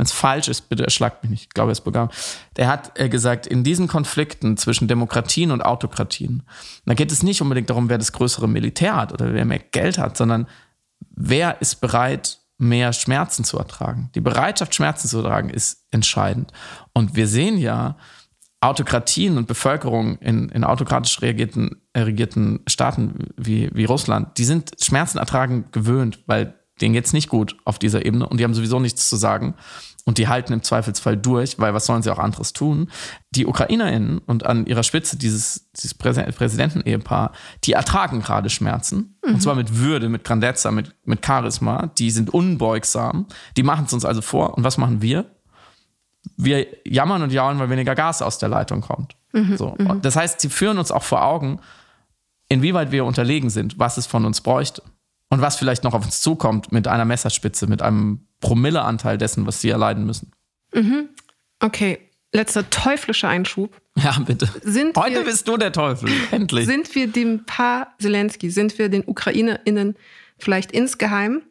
Wenn 0.00 0.06
es 0.06 0.12
falsch 0.12 0.48
ist, 0.48 0.70
bitte 0.70 0.82
erschlagt 0.82 1.22
mich 1.22 1.30
nicht. 1.30 1.42
Ich 1.42 1.48
glaube, 1.50 1.68
er 1.68 1.72
ist 1.72 1.82
Bulgar. 1.82 2.08
Der 2.56 2.68
hat 2.68 2.98
äh, 2.98 3.10
gesagt, 3.10 3.46
in 3.46 3.64
diesen 3.64 3.86
Konflikten 3.86 4.56
zwischen 4.56 4.88
Demokratien 4.88 5.50
und 5.50 5.60
Autokratien, 5.60 6.42
da 6.86 6.94
geht 6.94 7.12
es 7.12 7.22
nicht 7.22 7.42
unbedingt 7.42 7.68
darum, 7.68 7.90
wer 7.90 7.98
das 7.98 8.12
größere 8.12 8.48
Militär 8.48 8.96
hat 8.96 9.12
oder 9.12 9.34
wer 9.34 9.44
mehr 9.44 9.58
Geld 9.58 9.98
hat, 9.98 10.16
sondern 10.16 10.46
wer 11.10 11.60
ist 11.60 11.82
bereit, 11.82 12.38
mehr 12.56 12.94
Schmerzen 12.94 13.44
zu 13.44 13.58
ertragen. 13.58 14.08
Die 14.14 14.22
Bereitschaft, 14.22 14.74
Schmerzen 14.74 15.06
zu 15.06 15.18
ertragen, 15.18 15.50
ist 15.50 15.84
entscheidend. 15.90 16.50
Und 16.94 17.14
wir 17.14 17.26
sehen 17.26 17.58
ja, 17.58 17.98
Autokratien 18.60 19.36
und 19.36 19.48
Bevölkerung 19.48 20.16
in, 20.20 20.48
in 20.48 20.64
autokratisch 20.64 21.20
reagierten, 21.20 21.82
äh, 21.92 22.00
regierten 22.00 22.60
Staaten 22.66 23.26
wie, 23.36 23.68
wie 23.74 23.84
Russland, 23.84 24.38
die 24.38 24.44
sind 24.44 24.70
Schmerzen 24.80 25.18
ertragen 25.18 25.66
gewöhnt, 25.72 26.20
weil 26.26 26.54
denen 26.80 26.94
geht's 26.94 27.12
nicht 27.12 27.28
gut 27.28 27.56
auf 27.64 27.78
dieser 27.78 28.04
Ebene 28.04 28.26
und 28.26 28.38
die 28.38 28.44
haben 28.44 28.54
sowieso 28.54 28.80
nichts 28.80 29.08
zu 29.08 29.16
sagen. 29.16 29.54
Und 30.06 30.18
die 30.18 30.28
halten 30.28 30.52
im 30.52 30.62
Zweifelsfall 30.62 31.16
durch, 31.16 31.58
weil 31.58 31.74
was 31.74 31.86
sollen 31.86 32.02
sie 32.02 32.10
auch 32.10 32.18
anderes 32.18 32.52
tun? 32.52 32.90
Die 33.30 33.46
UkrainerInnen 33.46 34.18
und 34.18 34.46
an 34.46 34.66
ihrer 34.66 34.82
Spitze 34.82 35.16
dieses, 35.16 35.70
dieses 35.72 35.94
Präsidentenehepaar, 35.94 37.32
die 37.64 37.72
ertragen 37.72 38.20
gerade 38.20 38.48
Schmerzen. 38.48 39.18
Mhm. 39.24 39.34
Und 39.34 39.42
zwar 39.42 39.54
mit 39.54 39.76
Würde, 39.76 40.08
mit 40.08 40.24
Grandezza, 40.24 40.70
mit, 40.70 40.94
mit 41.04 41.24
Charisma. 41.24 41.90
Die 41.98 42.10
sind 42.10 42.30
unbeugsam. 42.30 43.26
Die 43.56 43.62
machen 43.62 43.84
es 43.86 43.92
uns 43.92 44.04
also 44.04 44.22
vor. 44.22 44.56
Und 44.56 44.64
was 44.64 44.78
machen 44.78 45.02
wir? 45.02 45.26
Wir 46.36 46.66
jammern 46.84 47.22
und 47.22 47.32
jaulen, 47.32 47.58
weil 47.58 47.70
weniger 47.70 47.94
Gas 47.94 48.22
aus 48.22 48.38
der 48.38 48.48
Leitung 48.48 48.80
kommt. 48.80 49.16
Mhm. 49.32 49.56
So. 49.56 49.74
Mhm. 49.78 50.00
Das 50.02 50.16
heißt, 50.16 50.40
sie 50.40 50.48
führen 50.48 50.78
uns 50.78 50.90
auch 50.90 51.02
vor 51.02 51.24
Augen, 51.24 51.60
inwieweit 52.48 52.90
wir 52.90 53.04
unterlegen 53.04 53.50
sind, 53.50 53.78
was 53.78 53.96
es 53.96 54.06
von 54.06 54.24
uns 54.24 54.40
bräuchte. 54.40 54.82
Und 55.30 55.40
was 55.40 55.56
vielleicht 55.56 55.84
noch 55.84 55.94
auf 55.94 56.04
uns 56.04 56.20
zukommt 56.20 56.72
mit 56.72 56.88
einer 56.88 57.04
Messerspitze, 57.04 57.66
mit 57.68 57.82
einem 57.82 58.26
Promilleanteil 58.40 59.16
dessen, 59.16 59.46
was 59.46 59.60
sie 59.60 59.70
erleiden 59.70 60.04
müssen. 60.04 60.32
Mhm. 60.74 61.08
Okay, 61.60 61.98
letzter 62.32 62.68
teuflischer 62.68 63.28
Einschub. 63.28 63.72
Ja, 63.96 64.18
bitte. 64.18 64.48
Sind 64.62 64.96
Heute 64.96 65.16
wir, 65.16 65.24
bist 65.24 65.46
du 65.46 65.56
der 65.56 65.72
Teufel, 65.72 66.10
endlich. 66.30 66.66
Sind 66.66 66.94
wir 66.94 67.06
dem 67.06 67.44
Paar 67.44 67.94
Zelensky, 67.98 68.50
sind 68.50 68.78
wir 68.78 68.88
den 68.88 69.04
UkrainerInnen 69.06 69.96
vielleicht 70.38 70.72
insgeheim, 70.72 71.42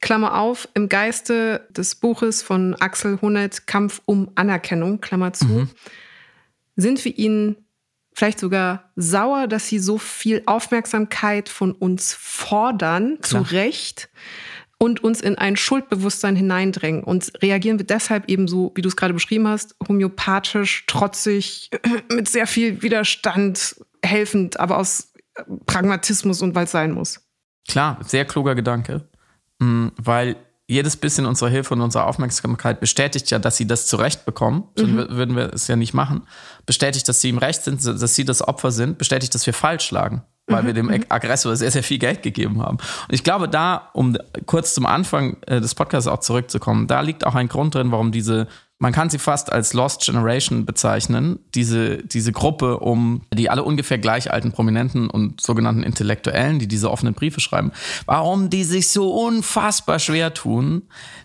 Klammer 0.00 0.38
auf, 0.38 0.68
im 0.74 0.88
Geiste 0.88 1.66
des 1.70 1.94
Buches 1.94 2.42
von 2.42 2.74
Axel 2.74 3.20
Honneth, 3.20 3.66
Kampf 3.66 4.00
um 4.04 4.30
Anerkennung, 4.34 5.00
Klammer 5.00 5.32
zu, 5.32 5.46
mhm. 5.46 5.70
sind 6.76 7.04
wir 7.04 7.16
ihnen 7.18 7.56
vielleicht 8.18 8.40
sogar 8.40 8.90
sauer, 8.96 9.46
dass 9.46 9.68
sie 9.68 9.78
so 9.78 9.96
viel 9.96 10.42
Aufmerksamkeit 10.46 11.48
von 11.48 11.72
uns 11.72 12.14
fordern, 12.14 13.18
Klar. 13.20 13.44
zu 13.44 13.52
Recht, 13.52 14.10
und 14.80 15.02
uns 15.02 15.20
in 15.20 15.36
ein 15.36 15.56
Schuldbewusstsein 15.56 16.36
hineindrängen. 16.36 17.02
Und 17.02 17.32
reagieren 17.42 17.78
wir 17.78 17.86
deshalb 17.86 18.28
eben 18.28 18.46
so, 18.46 18.72
wie 18.74 18.82
du 18.82 18.88
es 18.88 18.96
gerade 18.96 19.14
beschrieben 19.14 19.48
hast, 19.48 19.74
homöopathisch, 19.88 20.84
trotzig, 20.86 21.70
mit 22.12 22.28
sehr 22.28 22.46
viel 22.46 22.82
Widerstand, 22.82 23.76
helfend, 24.04 24.58
aber 24.60 24.78
aus 24.78 25.12
Pragmatismus 25.66 26.42
und 26.42 26.54
weil 26.54 26.64
es 26.64 26.72
sein 26.72 26.92
muss. 26.92 27.20
Klar, 27.68 27.98
sehr 28.04 28.24
kluger 28.24 28.54
Gedanke, 28.54 29.08
mm, 29.58 29.88
weil 29.96 30.36
jedes 30.68 30.96
bisschen 30.96 31.24
unserer 31.24 31.48
Hilfe 31.48 31.74
und 31.74 31.80
unserer 31.80 32.06
Aufmerksamkeit 32.06 32.78
bestätigt 32.78 33.30
ja, 33.30 33.38
dass 33.38 33.56
sie 33.56 33.66
das 33.66 33.86
zurecht 33.86 34.26
bekommen. 34.26 34.64
Sonst 34.76 34.92
mhm. 34.92 35.16
würden 35.16 35.34
wir 35.34 35.52
es 35.54 35.66
ja 35.66 35.76
nicht 35.76 35.94
machen. 35.94 36.22
Bestätigt, 36.66 37.08
dass 37.08 37.22
sie 37.22 37.30
im 37.30 37.38
Recht 37.38 37.64
sind, 37.64 37.84
dass 37.84 38.14
sie 38.14 38.24
das 38.26 38.46
Opfer 38.46 38.70
sind. 38.70 38.98
Bestätigt, 38.98 39.34
dass 39.34 39.46
wir 39.46 39.54
falsch 39.54 39.90
lagen, 39.90 40.22
weil 40.46 40.62
mhm. 40.62 40.66
wir 40.66 40.74
dem 40.74 40.86
mhm. 40.86 41.04
Aggressor 41.08 41.56
sehr, 41.56 41.70
sehr 41.70 41.82
viel 41.82 41.98
Geld 41.98 42.22
gegeben 42.22 42.62
haben. 42.62 42.76
Und 42.76 43.14
ich 43.14 43.24
glaube, 43.24 43.48
da, 43.48 43.88
um 43.94 44.18
kurz 44.44 44.74
zum 44.74 44.84
Anfang 44.84 45.38
äh, 45.46 45.58
des 45.58 45.74
Podcasts 45.74 46.06
auch 46.06 46.20
zurückzukommen, 46.20 46.86
da 46.86 47.00
liegt 47.00 47.24
auch 47.24 47.34
ein 47.34 47.48
Grund 47.48 47.74
drin, 47.74 47.90
warum 47.90 48.12
diese 48.12 48.46
man 48.78 48.92
kann 48.92 49.10
sie 49.10 49.18
fast 49.18 49.52
als 49.52 49.72
Lost 49.72 50.04
Generation 50.04 50.64
bezeichnen, 50.64 51.40
diese, 51.54 51.98
diese 51.98 52.32
Gruppe 52.32 52.78
um 52.78 53.22
die 53.34 53.50
alle 53.50 53.64
ungefähr 53.64 53.98
gleich 53.98 54.32
alten 54.32 54.52
Prominenten 54.52 55.10
und 55.10 55.40
sogenannten 55.40 55.82
Intellektuellen, 55.82 56.58
die 56.58 56.68
diese 56.68 56.90
offenen 56.90 57.14
Briefe 57.14 57.40
schreiben, 57.40 57.72
warum 58.06 58.50
die 58.50 58.64
sich 58.64 58.90
so 58.90 59.10
unfassbar 59.10 59.98
schwer 59.98 60.32
tun, 60.32 60.82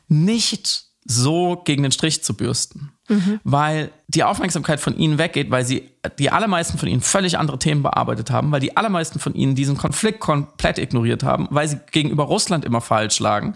nicht 0.08 0.86
so 1.06 1.62
gegen 1.64 1.84
den 1.84 1.91
Strich 1.91 2.24
zu 2.24 2.34
bürsten. 2.34 2.91
Mhm. 3.10 3.39
Weil 3.43 3.91
die 4.08 4.24
Aufmerksamkeit 4.24 4.80
von 4.80 4.97
ihnen 4.97 5.18
weggeht, 5.18 5.51
weil 5.51 5.66
sie 5.66 5.89
die 6.18 6.32
allermeisten 6.32 6.78
von 6.78 6.88
ihnen 6.88 7.01
völlig 7.01 7.38
andere 7.38 7.60
Themen 7.60 7.84
bearbeitet 7.84 8.32
haben, 8.32 8.51
weil 8.51 8.62
die 8.62 8.78
allermeisten 8.78 9.20
von 9.20 9.36
ihnen 9.36 9.54
diesen 9.54 9.78
Konflikt 9.78 10.22
komplett 10.22 10.78
ignoriert 10.78 11.24
haben, 11.24 11.47
weil 11.51 11.68
sie 11.68 11.80
gegenüber 11.91 12.24
Russland 12.24 12.64
immer 12.64 12.82
falsch 12.82 13.20
lagen, 13.20 13.56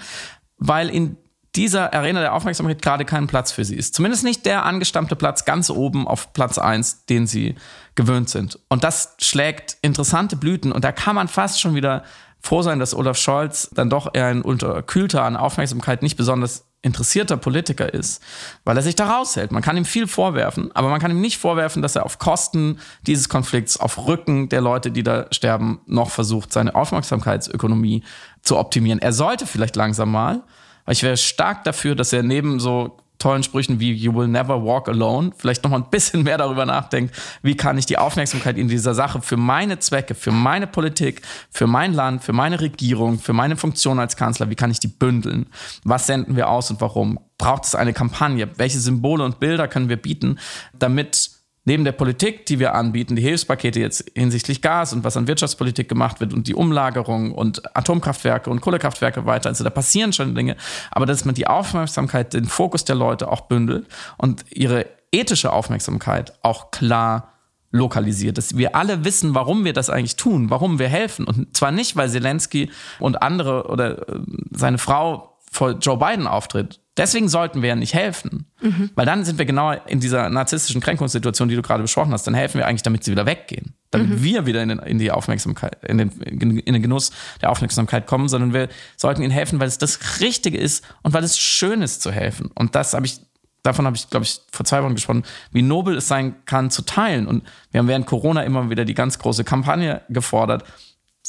weil 0.58 0.90
in 0.90 1.18
dieser 1.58 1.94
Arena 1.94 2.22
der 2.22 2.34
Aufmerksamkeit 2.34 2.82
gerade 2.82 3.04
kein 3.04 3.28
Platz 3.28 3.52
für 3.52 3.66
sie 3.66 3.76
ist. 3.76 3.96
Zumindest 3.96 4.24
nicht 4.24 4.46
der 4.46 4.66
angestammte 4.66 5.16
Platz 5.16 5.44
ganz 5.44 5.70
oben 5.70 6.08
auf 6.08 6.32
Platz 6.32 6.58
1, 6.58 7.06
den 7.06 7.28
sie 7.28 7.56
gewöhnt 7.96 8.30
sind. 8.30 8.60
Und 8.70 8.84
das 8.84 9.16
schlägt 9.20 9.78
interessante 9.82 10.36
Blüten 10.36 10.72
und 10.72 10.84
da 10.84 10.92
kann 10.92 11.16
man 11.16 11.28
fast 11.28 11.60
schon 11.60 11.76
wieder 11.76 12.04
froh 12.40 12.62
sein, 12.62 12.80
dass 12.80 12.94
Olaf 12.94 13.18
Scholz 13.18 13.70
dann 13.74 13.90
doch 13.90 14.14
eher 14.14 14.28
ein 14.28 14.44
unterkühlter 14.44 15.24
an 15.24 15.36
Aufmerksamkeit 15.36 16.04
nicht 16.04 16.16
besonders 16.16 16.66
interessierter 16.84 17.38
Politiker 17.38 17.92
ist, 17.92 18.22
weil 18.64 18.78
er 18.78 18.84
sich 18.84 18.96
da 18.96 19.08
raushält. 19.08 19.52
Man 19.52 19.64
kann 19.64 19.76
ihm 19.78 19.84
viel 19.84 20.08
vorwerfen, 20.08 20.72
aber 20.76 20.90
man 20.90 21.02
kann 21.02 21.12
ihm 21.12 21.20
nicht 21.20 21.40
vorwerfen, 21.40 21.82
dass 21.82 21.96
er 21.96 22.06
auf 22.06 22.20
Kosten 22.20 22.80
dieses 23.02 23.30
Konflikts, 23.30 23.78
auf 23.78 24.08
Rücken 24.08 24.48
der 24.50 24.62
Leute, 24.62 24.92
die 24.92 25.04
da 25.04 25.26
sterben, 25.32 25.82
noch 25.88 26.12
versucht, 26.12 26.54
seine 26.54 26.76
Aufmerksamkeitsökonomie 26.76 28.04
zu 28.44 28.58
optimieren. 28.58 29.00
Er 29.00 29.12
sollte 29.12 29.48
vielleicht 29.48 29.76
langsam 29.76 30.12
mal, 30.12 30.44
ich 30.88 31.04
wäre 31.04 31.18
stark 31.18 31.64
dafür, 31.64 31.96
dass 31.96 32.14
er 32.14 32.24
neben 32.24 32.60
so 32.60 32.98
tollen 33.20 33.44
Sprüchen 33.44 33.80
wie 33.80 33.94
You 33.94 34.14
will 34.14 34.28
never 34.28 34.64
walk 34.64 34.88
alone 34.88 35.32
vielleicht 35.38 35.64
noch 35.64 35.72
mal 35.72 35.78
ein 35.78 35.90
bisschen 35.90 36.24
mehr 36.24 36.38
darüber 36.38 36.66
nachdenkt, 36.66 37.16
wie 37.42 37.56
kann 37.56 37.78
ich 37.78 37.86
die 37.86 37.98
Aufmerksamkeit 37.98 38.58
in 38.58 38.68
dieser 38.68 38.94
Sache 38.94 39.22
für 39.22 39.38
meine 39.38 39.80
Zwecke, 39.80 40.16
für 40.16 40.32
meine 40.32 40.68
Politik, 40.68 41.22
für 41.50 41.68
mein 41.68 41.94
Land, 41.94 42.24
für 42.24 42.34
meine 42.34 42.60
Regierung, 42.60 43.20
für 43.20 43.34
meine 43.34 43.58
Funktion 43.58 44.00
als 44.00 44.16
Kanzler, 44.16 44.50
wie 44.50 44.56
kann 44.56 44.72
ich 44.72 44.80
die 44.80 44.88
bündeln? 44.88 45.48
Was 45.84 46.08
senden 46.08 46.36
wir 46.36 46.50
aus 46.50 46.70
und 46.70 46.82
warum? 46.82 47.20
Braucht 47.38 47.66
es 47.66 47.76
eine 47.76 47.94
Kampagne? 47.94 48.50
Welche 48.58 48.80
Symbole 48.80 49.24
und 49.24 49.40
Bilder 49.40 49.68
können 49.68 49.90
wir 49.90 49.98
bieten, 49.98 50.40
damit 50.78 51.37
neben 51.68 51.84
der 51.84 51.92
Politik, 51.92 52.46
die 52.46 52.60
wir 52.60 52.76
anbieten, 52.76 53.18
die 53.18 53.22
Hilfspakete 53.22 53.82
jetzt 53.82 54.10
hinsichtlich 54.16 54.62
Gas 54.62 54.94
und 54.94 55.04
was 55.04 55.18
an 55.18 55.28
Wirtschaftspolitik 55.28 55.90
gemacht 55.90 56.22
wird 56.22 56.34
und 56.34 56.48
die 56.48 56.56
Umlagerung 56.56 57.34
und 57.34 57.76
Atomkraftwerke 57.76 58.50
und 58.50 58.62
Kohlekraftwerke 58.62 59.26
weiter, 59.26 59.50
also 59.50 59.66
da 59.66 59.70
passieren 59.70 60.14
schon 60.14 60.34
Dinge, 60.34 60.56
aber 60.92 61.06
dass 61.06 61.26
man 61.26 61.36
die 61.36 61.46
Aufmerksamkeit, 61.46 62.34
den 62.34 62.46
Fokus 62.46 62.86
der 62.86 62.96
Leute 62.96 63.30
auch 63.30 63.42
bündelt 63.42 63.86
und 64.18 64.46
ihre 64.50 64.86
ethische 65.12 65.52
Aufmerksamkeit 65.52 66.34
auch 66.42 66.72
klar 66.72 67.34
lokalisiert, 67.72 68.38
dass 68.38 68.56
wir 68.56 68.74
alle 68.74 69.04
wissen, 69.04 69.36
warum 69.36 69.66
wir 69.66 69.74
das 69.74 69.90
eigentlich 69.90 70.16
tun, 70.16 70.50
warum 70.50 70.80
wir 70.80 70.88
helfen 70.88 71.26
und 71.26 71.56
zwar 71.56 71.72
nicht, 71.72 71.98
weil 71.98 72.10
Zelensky 72.10 72.72
und 73.00 73.22
andere 73.22 73.68
oder 73.68 74.08
äh, 74.08 74.20
seine 74.52 74.78
Frau 74.78 75.38
vor 75.52 75.72
Joe 75.72 75.98
Biden 75.98 76.28
auftritt. 76.28 76.80
Deswegen 76.98 77.30
sollten 77.30 77.62
wir 77.62 77.70
ja 77.70 77.76
nicht 77.76 77.94
helfen. 77.94 78.48
Mhm. 78.60 78.90
Weil 78.96 79.06
dann 79.06 79.24
sind 79.24 79.38
wir 79.38 79.46
genau 79.46 79.72
in 79.72 80.00
dieser 80.00 80.30
narzisstischen 80.30 80.82
Kränkungssituation, 80.82 81.48
die 81.48 81.56
du 81.56 81.62
gerade 81.62 81.84
besprochen 81.84 82.12
hast. 82.12 82.26
Dann 82.26 82.34
helfen 82.34 82.58
wir 82.58 82.68
eigentlich, 82.68 82.82
damit 82.82 83.04
sie 83.04 83.12
wieder 83.12 83.28
weggehen. 83.28 83.76
Damit 83.92 84.10
mhm. 84.10 84.24
wir 84.24 84.46
wieder 84.46 84.64
in, 84.64 84.70
den, 84.70 84.80
in 84.80 84.98
die 84.98 85.12
Aufmerksamkeit, 85.12 85.78
in 85.86 86.00
den, 86.00 86.10
in 86.10 86.74
den 86.74 86.82
Genuss 86.82 87.12
der 87.42 87.52
Aufmerksamkeit 87.52 88.08
kommen, 88.08 88.28
sondern 88.28 88.54
wir 88.54 88.68
sollten 88.98 89.22
ihnen 89.22 89.32
helfen, 89.32 89.60
weil 89.60 89.68
es 89.68 89.78
das 89.78 90.20
Richtige 90.20 90.58
ist 90.58 90.84
und 91.04 91.14
weil 91.14 91.24
es 91.24 91.38
schön 91.38 91.82
ist 91.82 92.02
zu 92.02 92.12
helfen. 92.12 92.50
Und 92.56 92.74
das 92.74 92.94
habe 92.94 93.06
ich, 93.06 93.20
davon 93.64 93.86
habe 93.86 93.96
ich, 93.96 94.10
glaube 94.10 94.26
ich, 94.26 94.42
vor 94.52 94.66
zwei 94.66 94.84
Wochen 94.84 94.96
gesprochen, 94.96 95.24
wie 95.52 95.62
nobel 95.62 95.96
es 95.98 96.08
sein 96.08 96.36
kann 96.46 96.72
zu 96.72 96.82
teilen. 96.82 97.28
Und 97.28 97.44
wir 97.72 97.80
haben 97.80 97.88
während 97.88 98.08
Corona 98.08 98.42
immer 98.42 98.70
wieder 98.72 98.86
die 98.86 98.96
ganz 98.96 99.20
große 99.20 99.44
Kampagne 99.44 100.02
gefordert, 100.10 100.64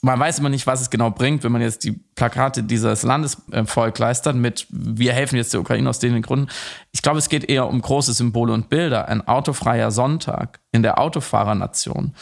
man 0.03 0.19
weiß 0.19 0.39
immer 0.39 0.49
nicht, 0.49 0.67
was 0.67 0.81
es 0.81 0.91
genau 0.91 1.11
bringt, 1.11 1.43
wenn 1.43 1.53
man 1.53 1.61
jetzt 1.61 1.85
die 1.85 1.93
Plakate 1.93 2.63
dieses 2.63 3.03
Landesvolk 3.03 3.99
leistet 3.99 4.37
mit 4.37 4.67
wir 4.71 5.13
helfen 5.13 5.37
jetzt 5.37 5.53
der 5.53 5.61
Ukraine 5.61 5.89
aus 5.91 5.99
den 5.99 6.23
Gründen. 6.23 6.49
Ich 6.93 7.03
glaube, 7.03 7.19
es 7.19 7.29
geht 7.29 7.49
eher 7.49 7.67
um 7.67 7.81
große 7.81 8.13
Symbole 8.13 8.53
und 8.53 8.69
Bilder. 8.69 9.09
Ein 9.09 9.27
autofreier 9.27 9.91
Sonntag 9.91 10.61
in 10.73 10.83
der 10.83 10.99
Autofahrernation. 10.99 12.15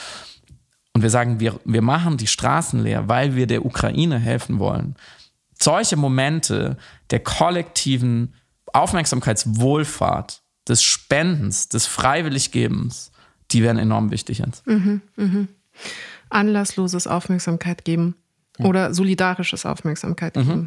Und 0.95 1.03
wir 1.03 1.11
sagen, 1.11 1.41
wir, 1.41 1.61
wir 1.65 1.83
machen 1.83 2.17
die 2.17 2.27
Straßen 2.27 2.83
leer, 2.83 3.09
weil 3.09 3.37
wir 3.37 3.47
der 3.47 3.67
Ukraine 3.67 4.19
helfen 4.19 4.59
wollen. 4.59 4.97
Solche 5.59 5.97
Momente 5.97 6.79
der 7.11 7.21
kollektiven 7.21 8.35
Aufmerksamkeitswohlfahrt, 8.73 10.43
des 10.67 10.83
Spendens, 10.83 11.69
des 11.69 11.87
Freiwilliggebens, 11.87 13.13
die 13.51 13.63
werden 13.63 13.79
enorm 13.79 14.11
wichtig. 14.11 14.39
Jetzt. 14.39 14.67
Mhm, 14.67 15.03
mh 15.17 15.47
anlassloses 16.31 17.07
Aufmerksamkeit 17.07 17.85
geben 17.85 18.17
oder 18.59 18.95
solidarisches 18.95 19.67
Aufmerksamkeit 19.67 20.37
mhm. 20.37 20.41
geben. 20.41 20.61
Mhm. 20.61 20.67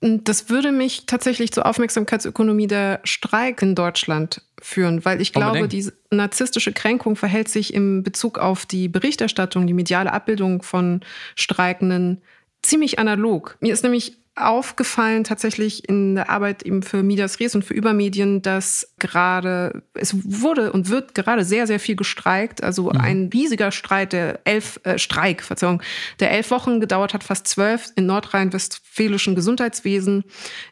Das 0.00 0.48
würde 0.48 0.70
mich 0.70 1.06
tatsächlich 1.06 1.52
zur 1.52 1.66
Aufmerksamkeitsökonomie 1.66 2.68
der 2.68 3.00
Streik 3.02 3.62
in 3.62 3.74
Deutschland 3.74 4.42
führen, 4.62 5.04
weil 5.04 5.20
ich 5.20 5.32
glaube, 5.32 5.66
die 5.66 5.90
narzisstische 6.12 6.72
Kränkung 6.72 7.16
verhält 7.16 7.48
sich 7.48 7.74
im 7.74 8.04
Bezug 8.04 8.38
auf 8.38 8.64
die 8.64 8.88
Berichterstattung, 8.88 9.66
die 9.66 9.72
mediale 9.72 10.12
Abbildung 10.12 10.62
von 10.62 11.00
Streikenden 11.34 12.22
ziemlich 12.62 13.00
analog. 13.00 13.56
Mir 13.60 13.72
ist 13.72 13.82
nämlich 13.82 14.16
aufgefallen 14.46 15.24
tatsächlich 15.24 15.88
in 15.88 16.14
der 16.14 16.30
Arbeit 16.30 16.62
eben 16.62 16.82
für 16.82 17.02
Medias 17.02 17.40
Res 17.40 17.54
und 17.54 17.64
für 17.64 17.74
Übermedien, 17.74 18.42
dass 18.42 18.92
gerade, 18.98 19.82
es 19.94 20.14
wurde 20.24 20.72
und 20.72 20.88
wird 20.88 21.14
gerade 21.14 21.44
sehr, 21.44 21.66
sehr 21.66 21.80
viel 21.80 21.96
gestreikt. 21.96 22.62
Also 22.62 22.84
mhm. 22.84 23.00
ein 23.00 23.30
riesiger 23.32 23.70
Streit, 23.70 24.12
der 24.12 24.40
elf, 24.44 24.80
äh, 24.84 24.98
Streik, 24.98 25.42
Verzeihung, 25.42 25.82
der 26.20 26.30
elf 26.30 26.50
Wochen 26.50 26.80
gedauert 26.80 27.14
hat, 27.14 27.24
fast 27.24 27.48
zwölf 27.48 27.90
in 27.96 28.06
nordrhein-westfälischen 28.06 29.34
Gesundheitswesen, 29.34 30.24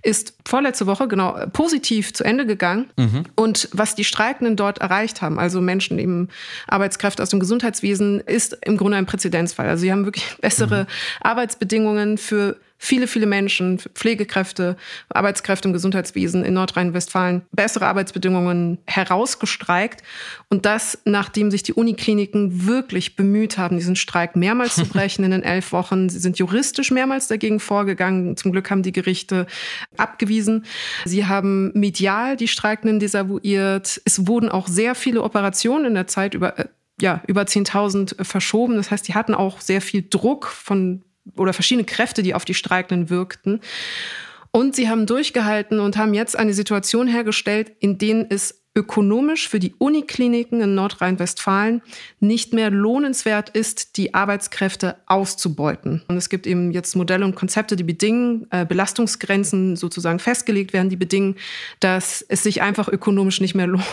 ist 0.03 0.35
vorletzte 0.47 0.87
Woche 0.87 1.09
genau 1.09 1.39
positiv 1.53 2.13
zu 2.15 2.25
Ende 2.25 2.47
gegangen. 2.47 2.91
Mhm. 2.97 3.25
Und 3.35 3.69
was 3.73 3.95
die 3.95 4.05
Streikenden 4.05 4.57
dort 4.57 4.79
erreicht 4.79 5.23
haben, 5.23 5.39
also 5.39 5.61
Menschen 5.61 5.99
eben 5.99 6.29
Arbeitskräfte 6.69 7.23
aus 7.23 7.31
dem 7.31 7.41
Gesundheitswesen, 7.41 8.21
ist 8.21 8.59
im 8.65 8.77
Grunde 8.77 8.97
ein 8.99 9.07
Präzedenzfall. 9.07 9.69
Also 9.69 9.83
sie 9.83 9.93
haben 9.93 10.05
wirklich 10.05 10.37
bessere 10.41 10.85
mhm. 10.85 10.87
Arbeitsbedingungen 11.21 12.19
für 12.19 12.57
viele, 12.79 13.07
viele 13.07 13.27
Menschen, 13.27 13.79
Pflegekräfte, 13.79 14.77
Arbeitskräfte 15.09 15.69
im 15.69 15.73
Gesundheitswesen 15.73 16.45
in 16.45 16.55
Nordrhein-Westfalen 16.55 17.43
bessere 17.53 17.87
Arbeitsbedingungen 17.87 18.79
herausgestreikt. 18.87 20.03
Und 20.49 20.67
das, 20.67 20.99
nachdem 21.05 21.51
sich 21.51 21.63
die 21.63 21.73
Unikliniken 21.73 22.67
wirklich 22.67 23.17
bemüht 23.17 23.59
haben, 23.59 23.77
diesen 23.77 23.97
Streik 23.97 24.37
mehrmals 24.37 24.77
zu 24.77 24.85
brechen 24.89 25.25
in 25.25 25.31
den 25.31 25.43
elf 25.43 25.73
Wochen. 25.73 26.09
Sie 26.09 26.19
sind 26.19 26.39
juristisch 26.39 26.91
mehrmals 26.91 27.29
dagegen 27.29 27.61
vorgegangen. 27.61 28.37
Zum 28.37 28.53
Glück 28.53 28.71
haben 28.71 28.83
die 28.83 28.93
Gerichte 28.93 29.47
abgewiesen. 29.97 30.65
Sie 31.05 31.27
haben 31.27 31.73
medial 31.75 32.37
die 32.37 32.49
Streikenden 32.49 33.01
desavouiert. 33.01 34.01
Es 34.05 34.27
wurden 34.27 34.49
auch 34.49 34.69
sehr 34.69 34.95
viele 34.95 35.23
Operationen 35.23 35.87
in 35.87 35.95
der 35.95 36.07
Zeit 36.07 36.35
über 36.35 36.59
äh, 36.59 36.67
ja, 36.99 37.23
über 37.27 37.43
10.000 37.43 38.25
verschoben. 38.25 38.77
Das 38.77 38.91
heißt, 38.91 39.07
die 39.07 39.15
hatten 39.15 39.35
auch 39.35 39.61
sehr 39.61 39.83
viel 39.83 40.07
Druck 40.09 40.47
von 40.47 41.03
oder 41.37 41.53
verschiedene 41.53 41.85
Kräfte, 41.85 42.23
die 42.23 42.35
auf 42.35 42.45
die 42.45 42.55
Streikenden 42.55 43.11
wirkten. 43.11 43.61
Und 44.51 44.75
sie 44.75 44.89
haben 44.89 45.07
durchgehalten 45.07 45.81
und 45.81 45.97
haben 45.97 46.15
jetzt 46.15 46.39
eine 46.39 46.55
Situation 46.55 47.09
hergestellt, 47.09 47.73
in 47.81 47.99
denen 47.99 48.27
es 48.31 48.66
ökonomisch 48.77 49.49
für 49.49 49.59
die 49.59 49.75
Unikliniken 49.79 50.61
in 50.61 50.75
Nordrhein-Westfalen 50.75 51.81
nicht 52.21 52.53
mehr 52.53 52.71
lohnenswert 52.71 53.49
ist, 53.49 53.97
die 53.97 54.15
Arbeitskräfte 54.15 54.97
auszubeuten. 55.07 56.03
Und 56.09 56.17
es 56.19 56.29
gibt 56.29 56.47
eben 56.47 56.73
jetzt 56.73 56.95
Modelle 56.95 57.25
und 57.25 57.35
Konzepte, 57.35 57.75
die 57.75 57.85
bedingen, 57.85 58.47
äh, 58.51 58.67
Belastungsgrenzen 58.67 59.77
sozusagen 59.77 60.19
festgelegt 60.19 60.75
werden, 60.75 60.91
die 60.91 60.97
bedingen, 60.97 61.37
dass 61.81 62.25
es 62.29 62.43
sich 62.43 62.61
einfach 62.61 62.89
ökonomisch 62.89 63.41
nicht 63.41 63.55
mehr 63.55 63.67
lohnt, 63.67 63.85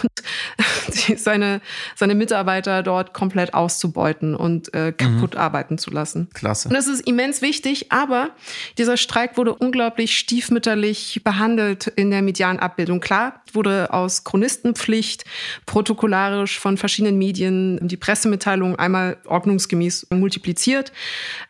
seine, 1.16 1.62
seine 1.96 2.14
Mitarbeiter 2.14 2.84
dort 2.84 3.14
komplett 3.14 3.54
auszubeuten 3.54 4.36
und 4.36 4.74
äh, 4.74 4.92
kaputt 4.92 5.36
mhm. 5.36 5.40
arbeiten 5.40 5.78
zu 5.78 5.92
lassen. 5.92 6.28
Klasse. 6.34 6.68
Und 6.68 6.76
das 6.76 6.88
ist 6.88 7.08
immens 7.08 7.42
wichtig, 7.42 7.92
aber 7.92 8.32
dieser 8.78 8.98
Streik 8.98 9.38
wurde 9.38 9.56
unglaublich 9.56 10.18
stiefmütterlich 10.18 11.22
behandelt 11.24 11.88
in 11.88 12.12
der 12.12 12.22
medialen 12.22 12.60
Abbildung. 12.60 13.00
Klar, 13.00 13.42
wurde 13.54 13.94
aus 13.94 14.26
Chronisten 14.26 14.73
Maskenpflicht, 14.74 15.26
protokollarisch 15.66 16.60
von 16.60 16.78
verschiedenen 16.78 17.18
Medien 17.18 17.80
die 17.82 17.98
Pressemitteilung 17.98 18.76
einmal 18.76 19.18
ordnungsgemäß 19.26 20.08
multipliziert. 20.10 20.92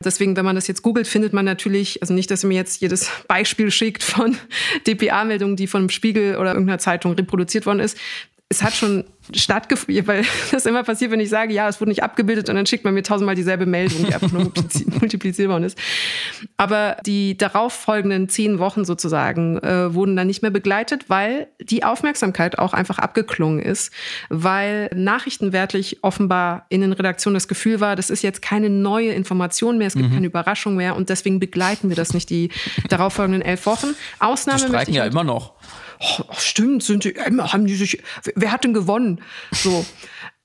Deswegen, 0.04 0.36
wenn 0.36 0.46
man 0.46 0.56
das 0.56 0.68
jetzt 0.68 0.82
googelt, 0.82 1.08
findet 1.08 1.34
man 1.34 1.46
natürlich, 1.46 2.02
also 2.02 2.14
nicht, 2.14 2.30
dass 2.30 2.44
ihr 2.44 2.50
mir 2.50 2.56
jetzt 2.56 2.82
jedes 2.82 3.10
Beispiel 3.28 3.72
schickt 3.72 4.04
von 4.04 4.38
DPA-Meldungen, 4.88 5.56
die 5.56 5.68
vom 5.68 5.90
Spiegel 5.90 6.38
oder 6.38 6.52
irgendeiner 6.52 6.80
Zeitung 6.80 7.14
reproduziert 7.14 7.66
worden 7.66 7.80
ist. 7.80 7.98
Es 8.54 8.62
hat 8.62 8.74
schon 8.74 9.04
stattgefunden, 9.32 10.06
weil 10.06 10.24
das 10.52 10.66
immer 10.66 10.84
passiert, 10.84 11.12
wenn 11.12 11.20
ich 11.20 11.30
sage, 11.30 11.54
ja, 11.54 11.68
es 11.68 11.80
wurde 11.82 11.90
nicht 11.90 12.04
abgebildet 12.04 12.50
und 12.50 12.56
dann 12.56 12.66
schickt 12.66 12.84
man 12.84 12.94
mir 12.94 13.02
tausendmal 13.02 13.36
dieselbe 13.36 13.66
Meldung, 13.66 14.06
die 14.06 14.14
einfach 14.14 14.32
nur 14.32 14.44
multipliziert 15.00 15.50
worden 15.50 15.64
ist. 15.64 15.78
Aber 16.58 16.98
die 17.06 17.36
darauf 17.38 17.74
folgenden 17.74 18.30
zehn 18.30 18.60
Wochen 18.60 18.86
sozusagen 18.86 19.58
äh, 19.60 19.94
wurden 19.94 20.16
dann 20.16 20.28
nicht 20.28 20.42
mehr 20.42 20.52
begleitet, 20.52 21.10
weil 21.10 21.48
die 21.60 21.84
Aufmerksamkeit 21.84 22.60
auch 22.60 22.74
einfach 22.74 23.00
abgeklungen 23.00 23.60
ist, 23.60 23.92
weil 24.30 24.90
nachrichtenwertlich 24.94 26.04
offenbar 26.04 26.66
in 26.70 26.82
den 26.82 26.94
Redaktionen 26.94 27.36
das 27.36 27.48
Gefühl 27.48 27.80
war, 27.80 27.96
das 27.96 28.10
ist 28.10 28.22
jetzt 28.22 28.42
keine 28.42 28.70
neue 28.70 29.14
Information 29.14 29.78
mehr, 29.78 29.88
es 29.88 29.96
gibt 29.96 30.10
mhm. 30.10 30.14
keine 30.14 30.28
Überraschung 30.28 30.76
mehr 30.76 30.96
und 30.96 31.10
deswegen 31.10 31.40
begleiten 31.40 31.90
wir 31.90 31.96
das 31.96 32.14
nicht 32.14 32.30
die 32.30 32.50
darauf 32.90 33.14
folgenden 33.14 33.42
elf 33.42 33.66
Wochen. 33.66 33.96
Ausnahme 34.20 34.60
die 34.60 34.68
streiken 34.68 34.94
ja 34.94 35.06
immer 35.06 35.24
noch 35.24 35.54
oh, 36.04 36.34
stimmt, 36.38 36.84
sind 36.84 37.04
die, 37.04 37.14
haben 37.16 37.66
die 37.66 37.76
sich, 37.76 38.02
wer 38.36 38.52
hat 38.52 38.64
denn 38.64 38.74
gewonnen? 38.74 39.22
So. 39.52 39.86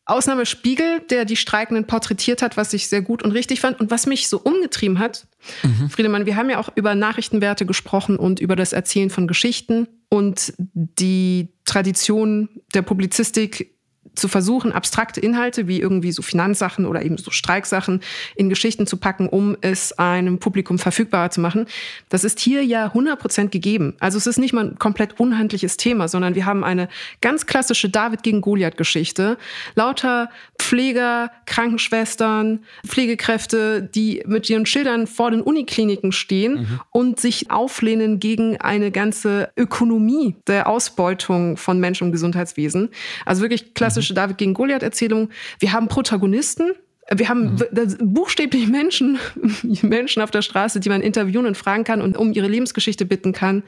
Ausnahme 0.09 0.47
Spiegel, 0.47 1.01
der 1.11 1.27
die 1.27 1.37
Streikenden 1.37 1.87
porträtiert 1.87 2.41
hat, 2.41 2.57
was 2.57 2.73
ich 2.73 2.89
sehr 2.89 3.03
gut 3.03 3.23
und 3.23 3.33
richtig 3.33 3.61
fand 3.61 3.79
und 3.79 3.91
was 3.91 4.07
mich 4.07 4.29
so 4.29 4.41
umgetrieben 4.41 4.99
hat. 4.99 5.27
Mhm. 5.63 5.91
Friedemann, 5.91 6.25
wir 6.25 6.35
haben 6.35 6.49
ja 6.49 6.59
auch 6.59 6.71
über 6.77 6.95
Nachrichtenwerte 6.95 7.67
gesprochen 7.67 8.17
und 8.17 8.41
über 8.41 8.57
das 8.57 8.73
Erzählen 8.73 9.11
von 9.11 9.29
Geschichten 9.29 9.87
und 10.09 10.55
die 10.57 11.53
Tradition 11.67 12.49
der 12.73 12.81
Publizistik 12.81 13.78
zu 14.19 14.29
versuchen, 14.29 14.73
abstrakte 14.73 15.21
Inhalte 15.21 15.69
wie 15.69 15.81
irgendwie 15.81 16.13
so 16.13 16.23
Finanzsachen 16.23 16.87
oder 16.87 17.03
eben 17.03 17.17
so 17.19 17.31
Streiksachen 17.31 18.01
in 18.37 18.49
Geschichten 18.49 18.87
zu 18.87 18.97
packen, 18.97 19.29
um 19.29 19.57
es 19.61 19.93
einem 19.99 20.39
Publikum 20.39 20.79
verfügbarer 20.79 21.31
zu 21.31 21.41
machen. 21.41 21.67
Das 22.09 22.25
ist 22.25 22.41
hier 22.41 22.65
ja 22.65 22.87
100 22.87 23.19
Prozent 23.19 23.53
gegeben. 23.53 23.95
Also 24.01 24.19
es 24.19 24.27
ist 24.27 24.39
nicht 24.39 24.53
mal 24.53 24.67
ein 24.67 24.79
komplett 24.79 25.19
unhandliches 25.21 25.77
Thema, 25.77 26.09
sondern 26.09 26.35
wir 26.35 26.45
haben 26.45 26.65
eine 26.65 26.89
ganz 27.21 27.47
klassische 27.47 27.89
David 27.89 28.23
gegen 28.23 28.41
Goliath 28.41 28.77
Geschichte. 28.77 29.39
Lauter 29.75 30.31
Pfleger, 30.59 31.31
Krankenschwestern, 31.47 32.61
Pflegekräfte, 32.87 33.83
die 33.83 34.23
mit 34.27 34.51
ihren 34.51 34.67
Schildern 34.67 35.07
vor 35.07 35.31
den 35.31 35.41
Unikliniken 35.41 36.13
stehen 36.13 36.55
mhm. 36.55 36.81
und 36.91 37.21
sich 37.21 37.51
auflehnen 37.51 38.19
gegen 38.19 38.61
eine 38.61 38.91
ganze 38.91 39.51
Ökonomie 39.57 40.37
der 40.47 40.69
Ausbeutung 40.69 41.57
von 41.57 41.79
Menschen 41.79 42.09
im 42.09 42.13
Gesundheitswesen. 42.13 42.91
Also 43.25 43.43
wirklich 43.43 43.75
klassisch 43.75 44.08
klassische 44.09 44.15
David 44.15 44.39
gegen 44.39 44.55
Goliath-Erzählung. 44.55 45.31
Wir 45.59 45.73
haben 45.73 45.89
Protagonisten, 45.89 46.73
wir 47.11 47.29
haben 47.29 47.55
mhm. 47.55 48.13
buchstäblich 48.13 48.69
Menschen, 48.69 49.19
Menschen 49.83 50.23
auf 50.23 50.31
der 50.31 50.43
Straße, 50.43 50.81
die 50.81 50.89
man 50.89 51.01
interviewen 51.01 51.47
und 51.47 51.57
fragen 51.57 51.85
kann 51.85 52.03
und 52.03 52.17
um 52.17 52.33
ihre 52.33 52.49
Lebensgeschichte 52.49 53.07
bitten 53.07 53.33
kann. 53.33 53.63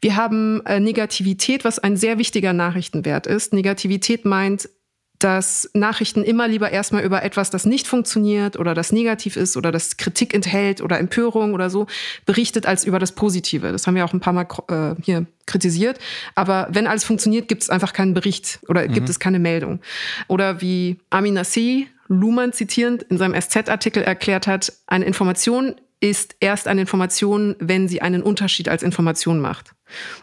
Wir 0.00 0.16
haben 0.16 0.64
äh, 0.66 0.78
Negativität, 0.78 1.64
was 1.64 1.78
ein 1.78 1.96
sehr 1.96 2.18
wichtiger 2.18 2.52
Nachrichtenwert 2.52 3.26
ist. 3.26 3.52
Negativität 3.52 4.24
meint, 4.24 4.68
dass 5.24 5.70
Nachrichten 5.72 6.22
immer 6.22 6.46
lieber 6.48 6.70
erstmal 6.70 7.02
über 7.02 7.22
etwas, 7.22 7.48
das 7.48 7.64
nicht 7.64 7.86
funktioniert 7.86 8.58
oder 8.58 8.74
das 8.74 8.92
negativ 8.92 9.38
ist 9.38 9.56
oder 9.56 9.72
das 9.72 9.96
Kritik 9.96 10.34
enthält 10.34 10.82
oder 10.82 10.98
Empörung 10.98 11.54
oder 11.54 11.70
so 11.70 11.86
berichtet, 12.26 12.66
als 12.66 12.84
über 12.84 12.98
das 12.98 13.12
Positive. 13.12 13.72
Das 13.72 13.86
haben 13.86 13.94
wir 13.94 14.04
auch 14.04 14.12
ein 14.12 14.20
paar 14.20 14.34
Mal 14.34 14.46
äh, 14.68 15.00
hier 15.00 15.24
kritisiert. 15.46 15.98
Aber 16.34 16.68
wenn 16.72 16.86
alles 16.86 17.04
funktioniert, 17.04 17.48
gibt 17.48 17.62
es 17.62 17.70
einfach 17.70 17.94
keinen 17.94 18.12
Bericht 18.12 18.58
oder 18.68 18.86
mhm. 18.86 18.92
gibt 18.92 19.08
es 19.08 19.18
keine 19.18 19.38
Meldung. 19.38 19.80
Oder 20.28 20.60
wie 20.60 20.98
Amin 21.08 21.32
Nassi, 21.32 21.88
Luhmann 22.08 22.52
zitierend, 22.52 23.04
in 23.04 23.16
seinem 23.16 23.40
SZ-Artikel 23.40 24.02
erklärt 24.02 24.46
hat, 24.46 24.74
eine 24.86 25.06
Information 25.06 25.74
ist 26.04 26.36
erst 26.40 26.68
eine 26.68 26.82
Information, 26.82 27.56
wenn 27.60 27.88
sie 27.88 28.02
einen 28.02 28.22
Unterschied 28.22 28.68
als 28.68 28.82
Information 28.82 29.40
macht. 29.40 29.74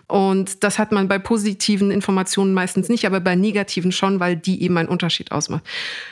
Und 0.08 0.64
das 0.64 0.78
hat 0.78 0.92
man 0.92 1.08
bei 1.08 1.18
positiven 1.18 1.90
Informationen 1.90 2.54
meistens 2.54 2.88
nicht, 2.88 3.06
aber 3.08 3.20
bei 3.20 3.36
negativen 3.36 3.92
schon, 3.92 4.20
weil 4.20 4.36
die 4.36 4.62
eben 4.62 4.78
einen 4.78 4.90
Unterschied 4.90 5.32
ausmacht. 5.32 5.64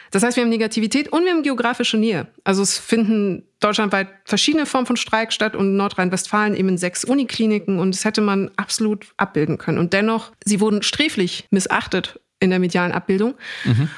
Das 0.09 0.23
heißt, 0.23 0.37
wir 0.37 0.43
haben 0.43 0.49
Negativität 0.49 1.09
und 1.09 1.23
wir 1.23 1.31
haben 1.31 1.43
geografische 1.43 1.97
Nähe. 1.97 2.25
Also 2.43 2.63
es 2.63 2.79
finden 2.79 3.43
deutschlandweit 3.59 4.07
verschiedene 4.25 4.65
Formen 4.65 4.87
von 4.87 4.97
Streik 4.97 5.31
statt 5.31 5.55
und 5.55 5.77
Nordrhein-Westfalen 5.77 6.55
eben 6.55 6.69
in 6.69 6.77
sechs 6.79 7.03
Unikliniken 7.03 7.77
und 7.77 7.93
das 7.93 8.05
hätte 8.05 8.21
man 8.21 8.49
absolut 8.55 9.13
abbilden 9.17 9.59
können. 9.59 9.77
Und 9.77 9.93
dennoch, 9.93 10.31
sie 10.43 10.61
wurden 10.61 10.81
sträflich 10.81 11.47
missachtet 11.51 12.19
in 12.39 12.49
der 12.49 12.57
medialen 12.57 12.91
Abbildung. 12.91 13.35
Mhm. 13.65 13.89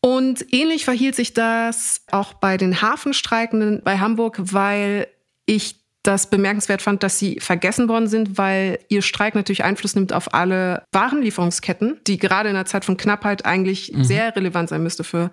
Und 0.00 0.52
ähnlich 0.52 0.84
verhielt 0.84 1.16
sich 1.16 1.34
das 1.34 2.02
auch 2.10 2.34
bei 2.34 2.56
den 2.56 2.80
Hafenstreikenden 2.82 3.82
bei 3.82 3.98
Hamburg, 3.98 4.38
weil 4.38 5.08
ich 5.44 5.76
das 6.04 6.30
bemerkenswert 6.30 6.80
fand, 6.80 7.02
dass 7.02 7.18
sie 7.18 7.40
vergessen 7.40 7.88
worden 7.88 8.06
sind, 8.06 8.38
weil 8.38 8.78
ihr 8.88 9.02
Streik 9.02 9.34
natürlich 9.34 9.64
Einfluss 9.64 9.94
nimmt 9.94 10.12
auf 10.12 10.32
alle 10.32 10.84
Warenlieferungsketten, 10.92 12.00
die 12.06 12.18
gerade 12.18 12.48
in 12.48 12.54
der 12.54 12.66
Zeit 12.66 12.84
von 12.84 12.96
Knappheit 12.96 13.44
eigentlich 13.44 13.92
mhm. 13.92 14.04
sehr 14.04 14.34
relevant 14.36 14.68
sein 14.68 14.82
müsste 14.82 15.04
für 15.04 15.30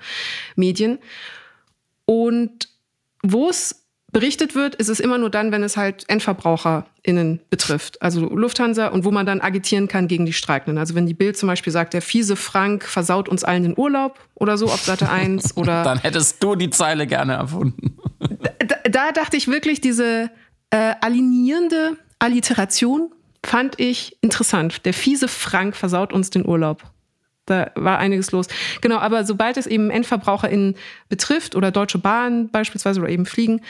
Medien. 0.55 0.99
Und 2.05 2.69
wo 3.21 3.49
es 3.49 3.84
berichtet 4.15 4.55
wird, 4.55 4.75
ist 4.75 4.87
es 4.87 5.01
immer 5.01 5.17
nur 5.17 5.29
dann, 5.29 5.51
wenn 5.51 5.61
es 5.61 5.75
halt 5.75 6.05
EndverbraucherInnen 6.07 7.41
betrifft, 7.49 8.01
also 8.01 8.21
Lufthansa 8.21 8.87
und 8.87 9.03
wo 9.03 9.11
man 9.11 9.25
dann 9.25 9.41
agitieren 9.41 9.89
kann 9.89 10.07
gegen 10.07 10.25
die 10.25 10.31
Streikenden. 10.31 10.77
Also 10.77 10.95
wenn 10.95 11.05
die 11.05 11.13
Bild 11.13 11.35
zum 11.35 11.47
Beispiel 11.47 11.73
sagt, 11.73 11.93
der 11.93 12.01
fiese 12.01 12.37
Frank 12.37 12.85
versaut 12.85 13.27
uns 13.27 13.43
allen 13.43 13.63
den 13.63 13.77
Urlaub 13.77 14.17
oder 14.33 14.57
so 14.57 14.67
auf 14.67 14.79
Seite 14.79 15.09
1 15.09 15.57
oder. 15.57 15.83
dann 15.83 15.99
hättest 15.99 16.41
du 16.41 16.55
die 16.55 16.69
Zeile 16.69 17.07
gerne 17.07 17.33
erfunden. 17.33 17.97
da, 18.65 18.75
da 18.89 19.11
dachte 19.11 19.35
ich 19.35 19.49
wirklich, 19.49 19.81
diese 19.81 20.31
äh, 20.69 20.93
alinierende 21.01 21.97
Alliteration 22.17 23.11
fand 23.45 23.77
ich 23.81 24.15
interessant. 24.21 24.85
Der 24.85 24.93
fiese 24.93 25.27
Frank 25.27 25.75
versaut 25.75 26.13
uns 26.13 26.29
den 26.29 26.47
Urlaub. 26.47 26.83
Da 27.45 27.69
war 27.75 27.99
einiges 27.99 28.31
los. 28.31 28.47
Genau, 28.81 28.97
aber 28.97 29.25
sobald 29.25 29.57
es 29.57 29.67
eben 29.67 29.91
EndverbraucherInnen 29.91 30.75
betrifft 31.09 31.55
oder 31.55 31.71
Deutsche 31.71 31.99
Bahn 31.99 32.49
beispielsweise 32.49 33.01
oder 33.01 33.09
eben 33.09 33.25
Fliegen, 33.25 33.61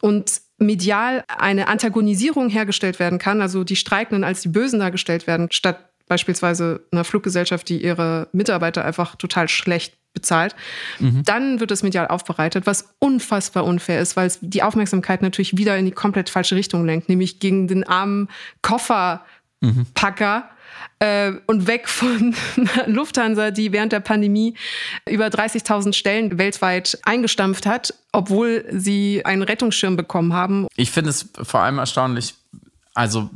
und 0.00 0.40
medial 0.58 1.24
eine 1.28 1.68
Antagonisierung 1.68 2.48
hergestellt 2.48 2.98
werden 2.98 3.18
kann, 3.18 3.40
also 3.40 3.64
die 3.64 3.76
Streikenden 3.76 4.24
als 4.24 4.40
die 4.40 4.48
Bösen 4.48 4.80
dargestellt 4.80 5.26
werden, 5.26 5.48
statt 5.50 5.90
beispielsweise 6.08 6.80
einer 6.90 7.04
Fluggesellschaft, 7.04 7.68
die 7.68 7.82
ihre 7.82 8.28
Mitarbeiter 8.32 8.84
einfach 8.84 9.14
total 9.16 9.48
schlecht 9.48 9.94
bezahlt, 10.14 10.56
mhm. 10.98 11.22
dann 11.24 11.60
wird 11.60 11.70
es 11.70 11.82
medial 11.82 12.08
aufbereitet, 12.08 12.66
was 12.66 12.94
unfassbar 12.98 13.64
unfair 13.64 14.00
ist, 14.00 14.16
weil 14.16 14.26
es 14.26 14.38
die 14.40 14.62
Aufmerksamkeit 14.62 15.22
natürlich 15.22 15.56
wieder 15.56 15.76
in 15.76 15.84
die 15.84 15.92
komplett 15.92 16.30
falsche 16.30 16.56
Richtung 16.56 16.84
lenkt, 16.84 17.08
nämlich 17.08 17.40
gegen 17.40 17.68
den 17.68 17.84
armen 17.84 18.28
Kofferpacker, 18.62 19.20
mhm 19.60 20.57
äh, 20.98 21.32
und 21.46 21.66
weg 21.66 21.88
von 21.88 22.34
Lufthansa, 22.86 23.50
die 23.50 23.72
während 23.72 23.92
der 23.92 24.00
Pandemie 24.00 24.54
über 25.08 25.26
30.000 25.26 25.92
Stellen 25.92 26.38
weltweit 26.38 26.98
eingestampft 27.04 27.66
hat, 27.66 27.94
obwohl 28.12 28.64
sie 28.70 29.24
einen 29.24 29.42
Rettungsschirm 29.42 29.96
bekommen 29.96 30.32
haben. 30.32 30.66
Ich 30.76 30.90
finde 30.90 31.10
es 31.10 31.28
vor 31.42 31.60
allem 31.60 31.78
erstaunlich, 31.78 32.34
also 32.94 33.30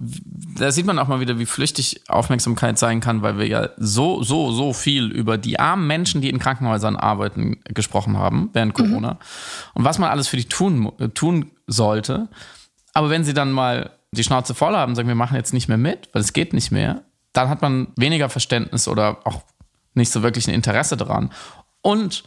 da 0.59 0.73
sieht 0.73 0.87
man 0.87 0.99
auch 0.99 1.07
mal 1.07 1.21
wieder, 1.21 1.39
wie 1.39 1.47
flüchtig 1.47 2.01
Aufmerksamkeit 2.09 2.79
sein 2.79 3.01
kann, 3.01 3.23
weil 3.23 3.39
wir 3.39 3.47
ja 3.47 3.69
so, 3.77 4.23
so, 4.23 4.51
so 4.51 4.73
viel 4.73 5.11
über 5.13 5.39
die 5.39 5.61
armen 5.61 5.87
Menschen, 5.87 6.21
die 6.21 6.31
in 6.31 6.41
Krankenhäusern 6.41 6.97
arbeiten, 6.97 7.61
gesprochen 7.65 8.19
haben 8.19 8.51
während 8.53 8.77
mhm. 8.77 8.83
Corona 8.83 9.13
mhm. 9.13 9.19
und 9.75 9.85
was 9.85 10.01
man 10.01 10.11
alles 10.11 10.27
für 10.27 10.37
die 10.37 10.47
tun, 10.47 10.91
tun 11.15 11.53
sollte. 11.69 12.29
Aber 12.93 13.09
wenn 13.09 13.23
sie 13.23 13.35
dann 13.35 13.53
mal 13.53 13.93
die 14.11 14.25
Schnauze 14.25 14.55
voll 14.55 14.75
haben, 14.75 14.95
sagen 14.95 15.09
wir 15.09 15.15
machen 15.15 15.37
jetzt 15.37 15.55
nicht 15.55 15.69
mehr 15.69 15.79
mit, 15.79 16.09
weil 16.13 16.23
es 16.23 16.33
geht 16.33 16.53
nicht 16.53 16.73
mehr, 16.73 17.03
dann 17.33 17.49
hat 17.49 17.63
man 17.63 17.89
weniger 17.97 18.29
Verständnis 18.29 18.89
oder 18.89 19.19
auch 19.25 19.43
nicht 19.95 20.11
so 20.11 20.23
wirklich 20.23 20.49
ein 20.49 20.55
Interesse 20.55 20.97
daran. 20.97 21.33
Und 21.81 22.25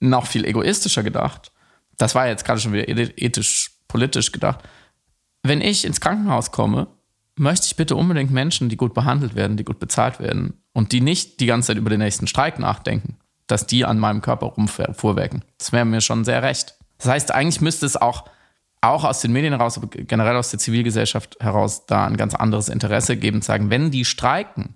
noch 0.00 0.26
viel 0.26 0.44
egoistischer 0.44 1.02
gedacht, 1.02 1.52
das 1.96 2.14
war 2.14 2.26
jetzt 2.26 2.44
gerade 2.44 2.60
schon 2.60 2.72
wieder 2.72 2.88
ethisch, 2.88 3.72
politisch 3.88 4.32
gedacht, 4.32 4.60
wenn 5.42 5.60
ich 5.60 5.84
ins 5.84 6.00
Krankenhaus 6.00 6.52
komme, 6.52 6.88
möchte 7.36 7.66
ich 7.66 7.76
bitte 7.76 7.96
unbedingt 7.96 8.30
Menschen, 8.30 8.68
die 8.68 8.76
gut 8.76 8.94
behandelt 8.94 9.34
werden, 9.34 9.56
die 9.56 9.64
gut 9.64 9.78
bezahlt 9.78 10.20
werden 10.20 10.62
und 10.72 10.92
die 10.92 11.00
nicht 11.00 11.40
die 11.40 11.46
ganze 11.46 11.68
Zeit 11.68 11.78
über 11.78 11.90
den 11.90 12.00
nächsten 12.00 12.26
Streik 12.26 12.58
nachdenken, 12.58 13.16
dass 13.46 13.66
die 13.66 13.84
an 13.84 13.98
meinem 13.98 14.20
Körper 14.20 14.46
rumfuhrwerken. 14.46 15.44
Das 15.58 15.72
wäre 15.72 15.84
mir 15.84 16.00
schon 16.00 16.24
sehr 16.24 16.42
recht. 16.42 16.74
Das 16.98 17.08
heißt, 17.08 17.32
eigentlich 17.32 17.60
müsste 17.60 17.86
es 17.86 17.96
auch 17.96 18.24
auch 18.80 19.04
aus 19.04 19.20
den 19.20 19.32
Medien 19.32 19.52
heraus, 19.52 19.76
aber 19.76 19.88
generell 19.88 20.36
aus 20.36 20.50
der 20.50 20.58
Zivilgesellschaft 20.58 21.36
heraus 21.40 21.86
da 21.86 22.06
ein 22.06 22.16
ganz 22.16 22.34
anderes 22.34 22.68
Interesse 22.68 23.16
geben, 23.16 23.42
sagen, 23.42 23.70
wenn 23.70 23.90
die 23.90 24.04
streiken, 24.04 24.74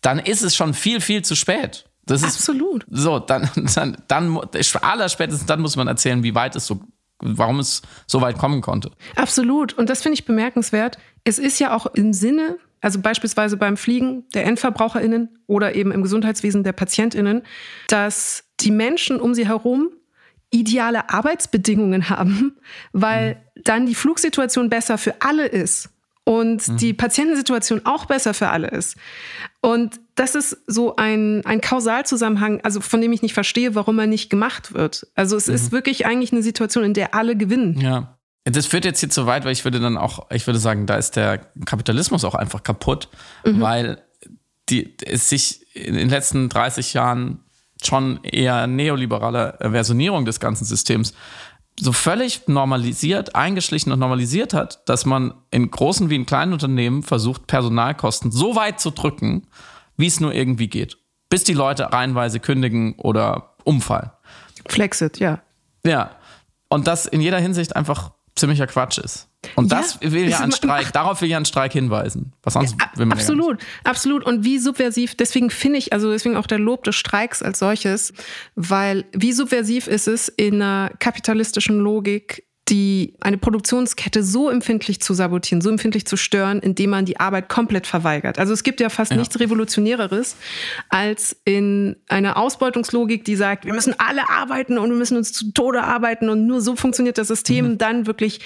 dann 0.00 0.18
ist 0.18 0.42
es 0.42 0.54
schon 0.54 0.74
viel, 0.74 1.00
viel 1.00 1.22
zu 1.22 1.34
spät. 1.34 1.86
Das 2.06 2.22
ist, 2.22 2.36
Absolut. 2.36 2.86
So, 2.90 3.18
dann, 3.18 3.50
dann, 3.74 3.96
dann 4.06 4.38
allerspätestens 4.80 5.46
dann 5.46 5.60
muss 5.60 5.76
man 5.76 5.88
erzählen, 5.88 6.22
wie 6.22 6.34
weit 6.34 6.56
es 6.56 6.66
so, 6.66 6.80
warum 7.20 7.58
es 7.58 7.82
so 8.06 8.20
weit 8.20 8.38
kommen 8.38 8.60
konnte. 8.60 8.90
Absolut. 9.16 9.74
Und 9.74 9.90
das 9.90 10.02
finde 10.02 10.14
ich 10.14 10.24
bemerkenswert. 10.24 10.98
Es 11.24 11.38
ist 11.38 11.58
ja 11.58 11.76
auch 11.76 11.86
im 11.86 12.12
Sinne, 12.12 12.58
also 12.80 13.00
beispielsweise 13.00 13.56
beim 13.56 13.76
Fliegen 13.76 14.24
der 14.34 14.46
EndverbraucherInnen 14.46 15.40
oder 15.46 15.74
eben 15.74 15.90
im 15.90 16.02
Gesundheitswesen 16.02 16.62
der 16.62 16.72
PatientInnen, 16.72 17.42
dass 17.88 18.44
die 18.60 18.70
Menschen 18.70 19.20
um 19.20 19.34
sie 19.34 19.46
herum 19.46 19.90
ideale 20.50 21.10
Arbeitsbedingungen 21.10 22.08
haben, 22.10 22.56
weil 22.92 23.34
mhm. 23.34 23.62
dann 23.64 23.86
die 23.86 23.94
Flugsituation 23.94 24.68
besser 24.68 24.98
für 24.98 25.20
alle 25.20 25.46
ist 25.46 25.90
und 26.24 26.68
mhm. 26.68 26.76
die 26.76 26.92
Patientensituation 26.92 27.82
auch 27.84 28.04
besser 28.04 28.34
für 28.34 28.50
alle 28.50 28.68
ist. 28.68 28.96
Und 29.60 29.98
das 30.14 30.34
ist 30.34 30.58
so 30.66 30.96
ein, 30.96 31.44
ein 31.46 31.60
Kausalzusammenhang, 31.60 32.60
also 32.62 32.80
von 32.80 33.00
dem 33.00 33.12
ich 33.12 33.22
nicht 33.22 33.34
verstehe, 33.34 33.74
warum 33.74 33.98
er 33.98 34.06
nicht 34.06 34.28
gemacht 34.28 34.74
wird. 34.74 35.06
Also 35.14 35.36
es 35.36 35.48
mhm. 35.48 35.54
ist 35.54 35.72
wirklich 35.72 36.06
eigentlich 36.06 36.32
eine 36.32 36.42
Situation, 36.42 36.84
in 36.84 36.94
der 36.94 37.14
alle 37.14 37.34
gewinnen. 37.34 37.80
Ja. 37.80 38.18
Das 38.44 38.66
führt 38.66 38.84
jetzt 38.84 39.00
hier 39.00 39.10
zu 39.10 39.26
weit, 39.26 39.44
weil 39.44 39.52
ich 39.52 39.64
würde 39.64 39.80
dann 39.80 39.96
auch, 39.96 40.30
ich 40.30 40.46
würde 40.46 40.58
sagen, 40.58 40.86
da 40.86 40.96
ist 40.96 41.16
der 41.16 41.38
Kapitalismus 41.64 42.24
auch 42.24 42.34
einfach 42.34 42.62
kaputt, 42.62 43.08
mhm. 43.44 43.60
weil 43.60 44.02
die, 44.68 44.96
es 45.04 45.28
sich 45.28 45.74
in 45.74 45.94
den 45.94 46.08
letzten 46.08 46.48
30 46.48 46.94
Jahren 46.94 47.44
schon 47.82 48.20
eher 48.22 48.66
neoliberale 48.66 49.56
Versionierung 49.60 50.24
des 50.24 50.40
ganzen 50.40 50.64
Systems 50.64 51.14
so 51.80 51.92
völlig 51.92 52.48
normalisiert, 52.48 53.34
eingeschlichen 53.34 53.92
und 53.92 53.98
normalisiert 54.00 54.52
hat, 54.52 54.88
dass 54.88 55.06
man 55.06 55.34
in 55.50 55.70
großen 55.70 56.10
wie 56.10 56.16
in 56.16 56.26
kleinen 56.26 56.52
Unternehmen 56.52 57.02
versucht, 57.02 57.46
Personalkosten 57.46 58.32
so 58.32 58.56
weit 58.56 58.80
zu 58.80 58.90
drücken, 58.90 59.46
wie 59.96 60.06
es 60.06 60.20
nur 60.20 60.34
irgendwie 60.34 60.68
geht. 60.68 60.98
Bis 61.30 61.44
die 61.44 61.54
Leute 61.54 61.92
reihenweise 61.92 62.40
kündigen 62.40 62.94
oder 62.96 63.54
umfallen. 63.64 64.10
Flexit, 64.66 65.18
ja. 65.18 65.40
Ja. 65.84 66.10
Und 66.68 66.86
das 66.86 67.06
in 67.06 67.20
jeder 67.20 67.38
Hinsicht 67.38 67.76
einfach 67.76 68.12
ziemlicher 68.38 68.66
Quatsch 68.66 68.98
ist. 68.98 69.28
Und 69.54 69.70
ja, 69.70 69.78
das 69.78 70.00
will 70.00 70.28
ja 70.28 70.40
ein 70.40 70.52
Streik, 70.52 70.92
darauf 70.92 71.20
will 71.20 71.28
ja 71.28 71.36
ein 71.36 71.44
Streik 71.44 71.72
hinweisen. 71.72 72.32
Was 72.42 72.54
sonst 72.54 72.76
ja, 72.80 72.90
will 72.96 73.06
man 73.06 73.18
Absolut, 73.18 73.62
ja 73.62 73.68
absolut. 73.84 74.24
Und 74.24 74.44
wie 74.44 74.58
subversiv, 74.58 75.14
deswegen 75.14 75.50
finde 75.50 75.78
ich, 75.78 75.92
also 75.92 76.10
deswegen 76.10 76.36
auch 76.36 76.46
der 76.46 76.58
Lob 76.58 76.84
des 76.84 76.96
Streiks 76.96 77.42
als 77.42 77.60
solches, 77.60 78.12
weil 78.56 79.04
wie 79.12 79.32
subversiv 79.32 79.86
ist 79.86 80.08
es 80.08 80.28
in 80.28 80.56
einer 80.56 80.90
kapitalistischen 80.98 81.78
Logik 81.78 82.47
die 82.68 83.14
eine 83.20 83.38
Produktionskette 83.38 84.22
so 84.22 84.50
empfindlich 84.50 85.00
zu 85.00 85.14
sabotieren, 85.14 85.60
so 85.60 85.70
empfindlich 85.70 86.06
zu 86.06 86.16
stören, 86.16 86.60
indem 86.60 86.90
man 86.90 87.04
die 87.04 87.18
Arbeit 87.18 87.48
komplett 87.48 87.86
verweigert. 87.86 88.38
Also 88.38 88.52
es 88.52 88.62
gibt 88.62 88.80
ja 88.80 88.90
fast 88.90 89.10
ja. 89.10 89.16
nichts 89.16 89.40
Revolutionäreres 89.40 90.36
als 90.88 91.36
in 91.44 91.96
einer 92.08 92.36
Ausbeutungslogik, 92.36 93.24
die 93.24 93.36
sagt, 93.36 93.64
wir 93.64 93.72
müssen 93.72 93.94
alle 93.98 94.28
arbeiten 94.28 94.78
und 94.78 94.90
wir 94.90 94.96
müssen 94.96 95.16
uns 95.16 95.32
zu 95.32 95.52
Tode 95.52 95.82
arbeiten 95.82 96.28
und 96.28 96.46
nur 96.46 96.60
so 96.60 96.76
funktioniert 96.76 97.16
das 97.18 97.28
System. 97.28 97.72
Mhm. 97.72 97.78
Dann 97.78 98.06
wirklich 98.06 98.40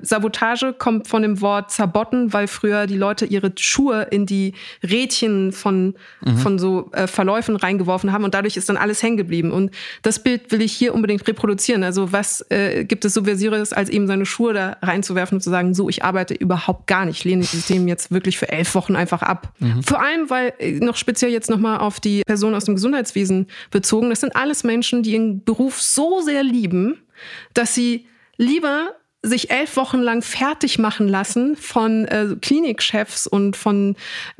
Sabotage 0.00 0.72
kommt 0.72 1.06
von 1.06 1.22
dem 1.22 1.40
Wort 1.40 1.70
Zabotten, 1.70 2.32
weil 2.32 2.48
früher 2.48 2.86
die 2.86 2.96
Leute 2.96 3.26
ihre 3.26 3.52
Schuhe 3.56 4.08
in 4.10 4.26
die 4.26 4.54
Rädchen 4.82 5.52
von, 5.52 5.94
mhm. 6.24 6.38
von 6.38 6.58
so 6.58 6.90
äh, 6.92 7.06
Verläufen 7.06 7.56
reingeworfen 7.56 8.12
haben 8.12 8.24
und 8.24 8.34
dadurch 8.34 8.56
ist 8.56 8.68
dann 8.68 8.76
alles 8.76 9.02
hängen 9.02 9.16
geblieben. 9.16 9.52
Und 9.52 9.70
das 10.02 10.22
Bild 10.22 10.50
will 10.50 10.62
ich 10.62 10.72
hier 10.72 10.94
unbedingt 10.94 11.26
reproduzieren. 11.28 11.84
Also 11.84 12.12
was 12.12 12.44
äh, 12.50 12.84
gibt 12.84 13.04
es 13.04 13.14
Subversives 13.14 13.67
ist, 13.70 13.76
als 13.76 13.88
eben 13.88 14.06
seine 14.06 14.26
Schuhe 14.26 14.52
da 14.52 14.76
reinzuwerfen 14.82 15.36
und 15.36 15.42
zu 15.42 15.50
sagen, 15.50 15.74
so, 15.74 15.88
ich 15.88 16.04
arbeite 16.04 16.34
überhaupt 16.34 16.86
gar 16.86 17.04
nicht, 17.04 17.24
lehne 17.24 17.42
das 17.42 17.52
System 17.52 17.88
jetzt 17.88 18.10
wirklich 18.10 18.38
für 18.38 18.48
elf 18.48 18.74
Wochen 18.74 18.96
einfach 18.96 19.22
ab. 19.22 19.52
Mhm. 19.58 19.82
Vor 19.82 20.02
allem, 20.02 20.30
weil 20.30 20.52
äh, 20.58 20.72
noch 20.80 20.96
speziell 20.96 21.30
jetzt 21.30 21.50
nochmal 21.50 21.78
auf 21.78 22.00
die 22.00 22.22
Personen 22.26 22.54
aus 22.54 22.64
dem 22.64 22.74
Gesundheitswesen 22.74 23.46
bezogen, 23.70 24.10
das 24.10 24.20
sind 24.20 24.36
alles 24.36 24.64
Menschen, 24.64 25.02
die 25.02 25.12
ihren 25.12 25.44
Beruf 25.44 25.80
so 25.80 26.20
sehr 26.20 26.42
lieben, 26.42 27.02
dass 27.54 27.74
sie 27.74 28.06
lieber 28.36 28.94
sich 29.22 29.50
elf 29.50 29.76
Wochen 29.76 29.98
lang 29.98 30.22
fertig 30.22 30.78
machen 30.78 31.08
lassen 31.08 31.56
von 31.56 32.04
äh, 32.04 32.36
Klinikchefs 32.40 33.26
und 33.26 33.56
von 33.56 33.96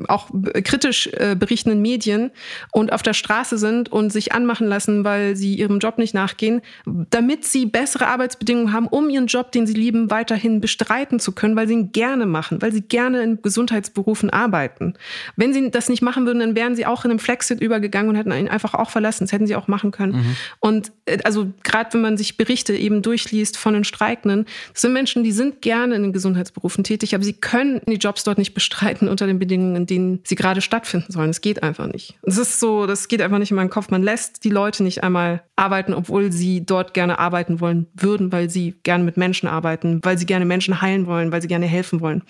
auch 0.07 0.31
kritisch 0.63 1.09
äh, 1.15 1.35
berichtenden 1.37 1.83
Medien 1.83 2.31
und 2.71 2.93
auf 2.93 3.03
der 3.03 3.13
Straße 3.13 3.59
sind 3.59 3.91
und 3.91 4.11
sich 4.11 4.33
anmachen 4.33 4.69
lassen, 4.69 5.03
weil 5.03 5.35
sie 5.35 5.57
ihrem 5.57 5.81
Job 5.81 5.99
nicht 5.99 6.15
nachgehen, 6.15 6.63
damit 7.11 7.45
sie 7.45 7.67
bessere 7.67 8.07
Arbeitsbedingungen 8.07 8.73
haben, 8.73 8.87
um 8.87 9.11
ihren 9.11 9.27
Job, 9.27 9.51
den 9.51 9.67
sie 9.67 9.75
lieben, 9.75 10.13
weiterhin 10.13 10.61
bestreiten 10.61 11.19
zu 11.19 11.33
können, 11.33 11.57
weil 11.57 11.67
sie 11.67 11.75
ihn 11.75 11.91
gerne 11.91 12.27
machen, 12.27 12.63
weil 12.63 12.73
sie 12.73 12.83
gerne 12.83 13.23
in 13.23 13.43
Gesundheitsberufen 13.43 14.31
arbeiten. 14.31 14.95
Wenn 15.35 15.53
sie 15.53 15.73
das 15.73 15.89
nicht 15.89 16.03
machen 16.03 16.25
würden, 16.25 16.39
dann 16.39 16.55
wären 16.55 16.77
sie 16.77 16.87
auch 16.87 17.05
in 17.05 17.11
einem 17.11 17.19
Flexit 17.19 17.61
übergegangen 17.61 18.11
und 18.11 18.17
hätten 18.17 18.31
ihn 18.31 18.49
einfach 18.49 18.75
auch 18.75 18.91
verlassen. 18.91 19.25
Das 19.25 19.33
hätten 19.33 19.49
sie 19.49 19.57
auch 19.57 19.67
machen 19.67 19.91
können. 19.91 20.13
Mhm. 20.13 20.37
Und 20.61 20.93
äh, 21.07 21.19
also 21.25 21.53
gerade 21.65 21.95
wenn 21.95 22.01
man 22.01 22.17
sich 22.17 22.37
Berichte 22.37 22.77
eben 22.77 23.03
durchliest 23.03 23.57
von 23.57 23.75
den 23.75 23.83
Streikenden, 23.83 24.47
Das 24.79 24.83
sind 24.83 24.93
Menschen, 24.93 25.25
die 25.25 25.33
sind 25.33 25.61
gerne 25.61 25.97
in 25.97 26.05
den 26.05 26.13
Gesundheitsberufen 26.13 26.85
tätig, 26.85 27.13
aber 27.13 27.25
sie 27.25 27.33
können 27.33 27.81
die 27.89 27.97
Jobs 27.97 28.23
dort 28.23 28.39
nicht 28.39 28.55
bestreiten 28.55 29.09
unter 29.09 29.27
den 29.27 29.41
Bedingungen, 29.41 29.75
in 29.75 29.87
denen 29.87 30.21
sie 30.23 30.37
gerade 30.37 30.61
stattfinden 30.61 31.11
sollen. 31.11 31.31
Es 31.31 31.41
geht 31.41 31.65
einfach 31.65 31.89
nicht. 31.89 32.17
Das 32.23 32.39
ist 32.39 32.61
so, 32.61 32.87
das 32.87 33.09
geht 33.09 33.21
einfach 33.21 33.41
nicht 33.41 33.51
in 33.51 33.57
meinen 33.57 33.71
Kopf. 33.71 33.91
Man 33.91 34.05
lässt 34.05 34.45
die 34.45 34.51
Leute 34.51 34.85
nicht 34.85 35.03
einmal 35.03 35.43
arbeiten, 35.57 35.95
obwohl 35.95 36.31
sie 36.31 36.65
dort 36.65 36.95
gerne 36.95 37.19
arbeiten 37.19 37.59
wollen 37.59 37.89
würden, 37.93 38.31
weil 38.31 38.51
sie 38.51 38.77
gerne 38.85 39.03
mit 39.03 39.17
Menschen 39.17 39.49
arbeiten, 39.49 39.99
weil 40.05 40.17
sie 40.17 40.27
gerne 40.27 40.45
Menschen 40.45 40.81
heilen 40.81 41.09
wollen, 41.09 41.33
weil 41.33 41.43
sie 41.43 41.49
gerne 41.49 41.67
helfen 41.67 42.01
wollen. 42.01 42.23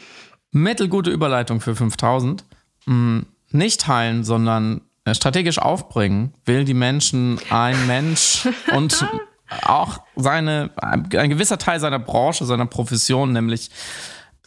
Mittelgute 0.51 1.11
Überleitung 1.11 1.61
für 1.61 1.77
5000. 1.77 2.47
Hm, 2.87 3.27
nicht 3.51 3.87
heilen, 3.89 4.25
sondern 4.25 4.81
äh, 5.05 5.15
strategisch 5.15 5.59
aufbringen, 5.59 6.33
will 6.47 6.65
die 6.65 6.73
Menschen 6.73 7.39
ein 7.51 7.77
Mensch 7.87 8.49
und 8.75 9.07
auch 9.63 10.01
seine, 10.17 10.71
ein 10.77 11.31
gewisser 11.31 11.59
Teil 11.59 11.81
seiner 11.81 11.99
Branche, 11.99 12.45
seiner 12.45 12.67
Profession, 12.67 13.33
nämlich 13.33 13.71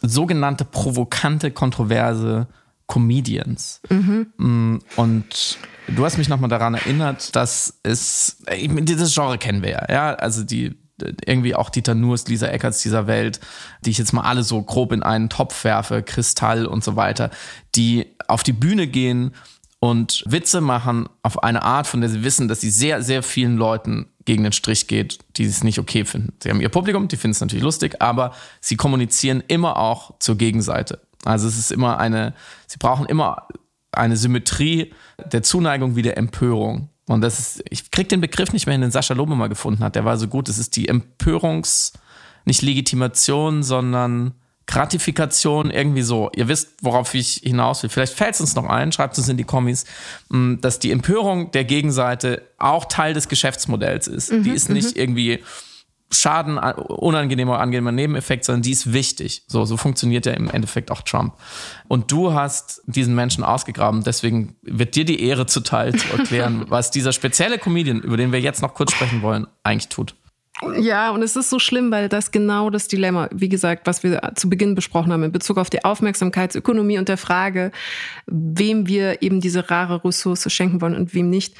sogenannte 0.00 0.64
provokante, 0.64 1.50
kontroverse 1.50 2.48
Comedians. 2.86 3.80
Mhm. 3.88 4.80
Und 4.96 5.58
du 5.88 6.04
hast 6.04 6.18
mich 6.18 6.28
nochmal 6.28 6.50
daran 6.50 6.74
erinnert, 6.74 7.34
dass 7.34 7.80
es, 7.82 8.42
dieses 8.50 9.14
Genre 9.14 9.38
kennen 9.38 9.62
wir 9.62 9.70
ja, 9.70 9.86
ja, 9.88 10.14
also 10.14 10.42
die, 10.44 10.76
irgendwie 11.24 11.54
auch 11.54 11.70
Dieter 11.70 11.94
Nurs, 11.94 12.26
Lisa 12.28 12.46
Eckerts 12.46 12.82
dieser 12.82 13.06
Welt, 13.06 13.40
die 13.84 13.90
ich 13.90 13.98
jetzt 13.98 14.12
mal 14.12 14.22
alle 14.22 14.42
so 14.42 14.62
grob 14.62 14.92
in 14.92 15.02
einen 15.02 15.28
Topf 15.28 15.64
werfe, 15.64 16.02
Kristall 16.02 16.66
und 16.66 16.84
so 16.84 16.96
weiter, 16.96 17.30
die 17.74 18.06
auf 18.28 18.42
die 18.42 18.52
Bühne 18.52 18.86
gehen 18.86 19.32
und 19.80 20.22
Witze 20.26 20.60
machen 20.60 21.08
auf 21.22 21.42
eine 21.42 21.62
Art, 21.62 21.86
von 21.86 22.00
der 22.00 22.10
sie 22.10 22.22
wissen, 22.22 22.46
dass 22.46 22.60
sie 22.60 22.70
sehr, 22.70 23.02
sehr 23.02 23.22
vielen 23.22 23.56
Leuten 23.56 24.11
gegen 24.24 24.42
den 24.42 24.52
Strich 24.52 24.86
geht, 24.86 25.18
die 25.36 25.44
es 25.44 25.64
nicht 25.64 25.78
okay 25.78 26.04
finden. 26.04 26.32
Sie 26.42 26.50
haben 26.50 26.60
ihr 26.60 26.68
Publikum, 26.68 27.08
die 27.08 27.16
finden 27.16 27.32
es 27.32 27.40
natürlich 27.40 27.64
lustig, 27.64 28.00
aber 28.00 28.34
sie 28.60 28.76
kommunizieren 28.76 29.42
immer 29.48 29.76
auch 29.76 30.18
zur 30.18 30.36
Gegenseite. 30.36 31.00
Also 31.24 31.48
es 31.48 31.58
ist 31.58 31.72
immer 31.72 31.98
eine, 31.98 32.34
sie 32.66 32.78
brauchen 32.78 33.06
immer 33.06 33.48
eine 33.92 34.16
Symmetrie 34.16 34.92
der 35.32 35.42
Zuneigung 35.42 35.96
wie 35.96 36.02
der 36.02 36.16
Empörung. 36.16 36.88
Und 37.06 37.20
das 37.20 37.38
ist, 37.38 37.64
ich 37.68 37.90
krieg 37.90 38.08
den 38.08 38.20
Begriff 38.20 38.52
nicht 38.52 38.66
mehr 38.66 38.72
hin, 38.72 38.80
den 38.80 38.90
Sascha 38.90 39.14
Lobe 39.14 39.34
mal 39.34 39.48
gefunden 39.48 39.84
hat. 39.84 39.96
Der 39.96 40.04
war 40.04 40.16
so 40.16 40.28
gut. 40.28 40.48
Es 40.48 40.58
ist 40.58 40.76
die 40.76 40.88
Empörungs, 40.88 41.92
nicht 42.44 42.62
Legitimation, 42.62 43.62
sondern 43.62 44.34
Gratifikation, 44.66 45.70
irgendwie 45.70 46.02
so. 46.02 46.30
Ihr 46.34 46.48
wisst, 46.48 46.70
worauf 46.82 47.14
ich 47.14 47.40
hinaus 47.42 47.82
will. 47.82 47.90
Vielleicht 47.90 48.14
fällt 48.14 48.34
es 48.34 48.40
uns 48.40 48.54
noch 48.54 48.66
ein, 48.66 48.92
schreibt 48.92 49.18
es 49.18 49.28
in 49.28 49.36
die 49.36 49.44
Kommis, 49.44 49.84
mm, 50.28 50.56
dass 50.60 50.78
die 50.78 50.90
Empörung 50.90 51.50
der 51.50 51.64
Gegenseite 51.64 52.42
auch 52.58 52.84
Teil 52.86 53.14
des 53.14 53.28
Geschäftsmodells 53.28 54.06
ist. 54.06 54.32
Mhm, 54.32 54.44
die 54.44 54.50
ist 54.50 54.70
nicht 54.70 54.94
mhm. 54.94 55.02
irgendwie 55.02 55.42
Schaden, 56.14 56.58
unangenehmer, 56.58 57.58
angenehmer 57.58 57.90
Nebeneffekt, 57.90 58.44
sondern 58.44 58.62
die 58.62 58.72
ist 58.72 58.92
wichtig. 58.92 59.44
So, 59.46 59.64
so 59.64 59.78
funktioniert 59.78 60.26
ja 60.26 60.32
im 60.32 60.50
Endeffekt 60.50 60.90
auch 60.90 61.00
Trump. 61.02 61.34
Und 61.88 62.12
du 62.12 62.34
hast 62.34 62.82
diesen 62.86 63.14
Menschen 63.14 63.42
ausgegraben, 63.42 64.04
deswegen 64.04 64.56
wird 64.62 64.94
dir 64.94 65.06
die 65.06 65.22
Ehre 65.22 65.46
zuteil 65.46 65.94
zu 65.94 66.06
erklären, 66.12 66.66
was 66.68 66.90
dieser 66.90 67.12
spezielle 67.12 67.58
Comedian, 67.58 68.00
über 68.00 68.18
den 68.18 68.30
wir 68.30 68.40
jetzt 68.40 68.60
noch 68.60 68.74
kurz 68.74 68.92
sprechen 68.92 69.22
wollen, 69.22 69.46
eigentlich 69.62 69.88
tut. 69.88 70.14
Ja, 70.78 71.10
und 71.10 71.22
es 71.22 71.34
ist 71.34 71.50
so 71.50 71.58
schlimm, 71.58 71.90
weil 71.90 72.08
das 72.08 72.30
genau 72.30 72.70
das 72.70 72.86
Dilemma, 72.86 73.28
wie 73.32 73.48
gesagt, 73.48 73.86
was 73.86 74.02
wir 74.02 74.32
zu 74.36 74.48
Beginn 74.48 74.74
besprochen 74.74 75.12
haben, 75.12 75.24
in 75.24 75.32
Bezug 75.32 75.58
auf 75.58 75.70
die 75.70 75.84
Aufmerksamkeitsökonomie 75.84 76.98
und 76.98 77.08
der 77.08 77.16
Frage, 77.16 77.72
wem 78.26 78.86
wir 78.86 79.22
eben 79.22 79.40
diese 79.40 79.70
rare 79.70 80.04
Ressource 80.04 80.52
schenken 80.52 80.80
wollen 80.80 80.94
und 80.94 81.14
wem 81.14 81.30
nicht. 81.30 81.56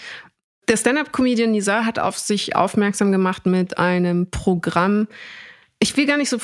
Der 0.68 0.76
Stand-up-Comedian 0.76 1.50
Nisa 1.50 1.84
hat 1.84 1.98
auf 1.98 2.18
sich 2.18 2.54
aufmerksam 2.54 3.10
gemacht 3.10 3.46
mit 3.46 3.78
einem 3.78 4.30
Programm, 4.30 5.08
ich 5.82 5.96
will 5.96 6.06
gar 6.06 6.16
nicht 6.16 6.28
so 6.28 6.38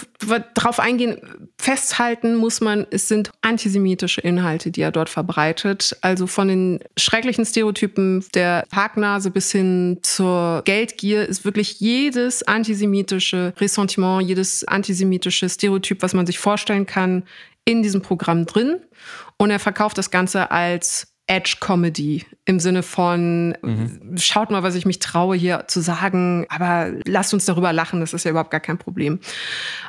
drauf 0.54 0.80
eingehen. 0.80 1.48
Festhalten 1.58 2.34
muss 2.34 2.60
man, 2.60 2.88
es 2.90 3.06
sind 3.06 3.30
antisemitische 3.40 4.20
Inhalte, 4.20 4.72
die 4.72 4.80
er 4.80 4.90
dort 4.90 5.08
verbreitet. 5.08 5.96
Also 6.00 6.26
von 6.26 6.48
den 6.48 6.80
schrecklichen 6.98 7.46
Stereotypen 7.46 8.24
der 8.34 8.64
Haknase 8.74 9.30
bis 9.30 9.52
hin 9.52 10.00
zur 10.02 10.62
Geldgier 10.64 11.24
ist 11.24 11.44
wirklich 11.44 11.78
jedes 11.78 12.42
antisemitische 12.42 13.54
Ressentiment, 13.58 14.28
jedes 14.28 14.64
antisemitische 14.64 15.48
Stereotyp, 15.48 16.02
was 16.02 16.14
man 16.14 16.26
sich 16.26 16.40
vorstellen 16.40 16.86
kann, 16.86 17.22
in 17.64 17.84
diesem 17.84 18.02
Programm 18.02 18.44
drin. 18.44 18.80
Und 19.36 19.50
er 19.50 19.60
verkauft 19.60 19.98
das 19.98 20.10
Ganze 20.10 20.50
als 20.50 21.14
Edge-Comedy 21.28 22.24
im 22.48 22.60
Sinne 22.60 22.82
von, 22.82 23.54
mhm. 23.60 24.16
schaut 24.16 24.50
mal, 24.50 24.62
was 24.62 24.74
ich 24.74 24.86
mich 24.86 25.00
traue 25.00 25.36
hier 25.36 25.64
zu 25.68 25.82
sagen, 25.82 26.46
aber 26.48 26.92
lasst 27.04 27.34
uns 27.34 27.44
darüber 27.44 27.74
lachen, 27.74 28.00
das 28.00 28.14
ist 28.14 28.24
ja 28.24 28.30
überhaupt 28.30 28.50
gar 28.50 28.60
kein 28.60 28.78
Problem. 28.78 29.20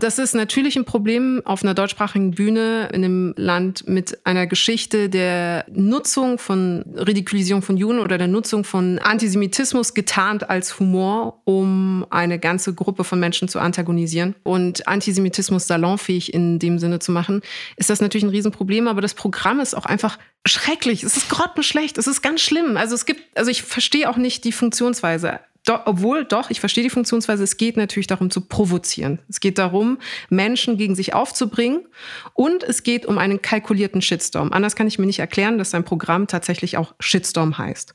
Das 0.02 0.20
ist 0.20 0.36
natürlich 0.36 0.76
ein 0.76 0.84
Problem 0.84 1.42
auf 1.46 1.64
einer 1.64 1.74
deutschsprachigen 1.74 2.32
Bühne 2.32 2.90
in 2.92 3.06
einem 3.06 3.34
Land 3.38 3.88
mit 3.88 4.26
einer 4.26 4.46
Geschichte 4.46 5.08
der 5.08 5.68
Nutzung 5.72 6.38
von 6.38 6.84
Ridikulisierung 6.98 7.62
von 7.62 7.78
Juden 7.78 8.00
oder 8.00 8.18
der 8.18 8.28
Nutzung 8.28 8.66
von 8.66 9.00
Antisemitismus 9.00 9.94
getarnt 9.94 10.50
als 10.50 10.82
Humor, 10.82 11.42
um 11.46 12.06
eine 12.10 12.40
ganze 12.40 12.74
Gruppe 12.74 13.06
von 13.06 13.22
Menschen 13.22 13.48
zu 13.48 13.60
antagonisieren 13.60 14.36
und 14.44 14.86
Antisemitismus 14.86 15.66
salonfähig 15.66 16.34
in 16.34 16.60
dem 16.60 16.78
Sinne 16.78 17.00
zu 17.00 17.14
machen, 17.14 17.40
ist 17.78 17.90
das 17.90 18.02
natürlich 18.02 18.26
ein 18.26 18.32
Riesenproblem, 18.32 18.90
aber 18.90 19.00
das 19.00 19.14
Programm 19.14 19.62
ist 19.62 19.78
auch 19.78 19.86
einfach 19.86 20.18
schrecklich. 20.46 21.04
Es 21.04 21.18
ist 21.18 21.30
grottenschlecht. 21.30 21.98
Es 21.98 22.08
ist 22.08 22.22
ganz 22.22 22.42
schlimm. 22.50 22.76
Also 22.76 22.96
es 22.96 23.06
gibt, 23.06 23.38
also 23.38 23.50
ich 23.50 23.64
verstehe 23.64 24.10
auch 24.10 24.18
nicht 24.18 24.44
die 24.44 24.52
Funktionsweise. 24.52 25.40
Do, 25.66 25.78
obwohl, 25.86 26.26
doch, 26.26 26.50
ich 26.50 26.60
verstehe 26.60 26.84
die 26.84 26.90
Funktionsweise. 26.90 27.44
Es 27.44 27.58
geht 27.58 27.78
natürlich 27.78 28.08
darum 28.08 28.32
zu 28.32 28.42
provozieren. 28.42 29.20
Es 29.30 29.40
geht 29.40 29.58
darum, 29.58 30.00
Menschen 30.30 30.78
gegen 30.78 30.96
sich 30.96 31.14
aufzubringen. 31.14 31.86
Und 32.34 32.64
es 32.64 32.84
geht 32.84 33.06
um 33.06 33.18
einen 33.18 33.42
kalkulierten 33.42 34.02
Shitstorm. 34.02 34.52
Anders 34.52 34.76
kann 34.76 34.88
ich 34.88 34.98
mir 35.00 35.06
nicht 35.06 35.20
erklären, 35.20 35.58
dass 35.58 35.72
sein 35.72 35.84
Programm 35.84 36.28
tatsächlich 36.28 36.78
auch 36.78 36.96
Shitstorm 37.00 37.58
heißt. 37.58 37.94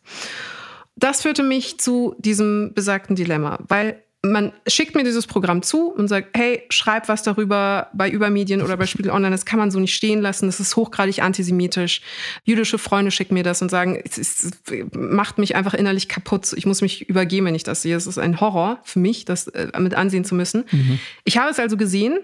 Das 0.97 1.23
führte 1.23 1.43
mich 1.43 1.81
zu 1.81 2.15
diesem 2.19 2.73
besagten 2.75 3.17
Dilemma, 3.17 3.59
weil 3.67 4.04
man 4.25 4.53
schickt 4.67 4.95
mir 4.95 5.05
dieses 5.05 5.27
Programm 5.27 5.63
zu 5.63 5.91
und 5.91 6.09
sagt, 6.09 6.37
hey, 6.37 6.63
schreib 6.71 7.09
was 7.09 7.23
darüber 7.23 7.89
bei 7.93 8.09
Übermedien 8.09 8.63
oder 8.63 8.77
bei 8.77 8.87
Spiegel 8.87 9.11
Online. 9.11 9.31
Das 9.31 9.45
kann 9.45 9.59
man 9.59 9.71
so 9.71 9.79
nicht 9.79 9.95
stehen 9.95 10.23
lassen. 10.23 10.47
Das 10.47 10.61
ist 10.61 10.77
hochgradig 10.77 11.23
antisemitisch. 11.23 12.01
Jüdische 12.45 12.79
Freunde 12.79 13.11
schicken 13.11 13.35
mir 13.35 13.43
das 13.43 13.61
und 13.61 13.71
sagen, 13.71 14.01
es, 14.03 14.19
es 14.19 14.51
macht 14.93 15.39
mich 15.39 15.57
einfach 15.57 15.75
innerlich 15.75 16.09
kaputt. 16.09 16.53
Ich 16.57 16.67
muss 16.67 16.81
mich 16.81 17.09
übergeben, 17.09 17.47
wenn 17.47 17.55
ich 17.55 17.65
das 17.65 17.83
sehe. 17.83 17.97
Es 17.97 18.07
ist 18.07 18.19
ein 18.19 18.41
Horror 18.41 18.81
für 18.85 18.99
mich, 18.99 19.25
das 19.25 19.49
äh, 19.49 19.69
mit 19.79 19.95
ansehen 19.95 20.25
zu 20.25 20.35
müssen. 20.35 20.65
Mhm. 20.71 20.99
Ich 21.25 21.37
habe 21.39 21.51
es 21.51 21.59
also 21.59 21.77
gesehen 21.77 22.19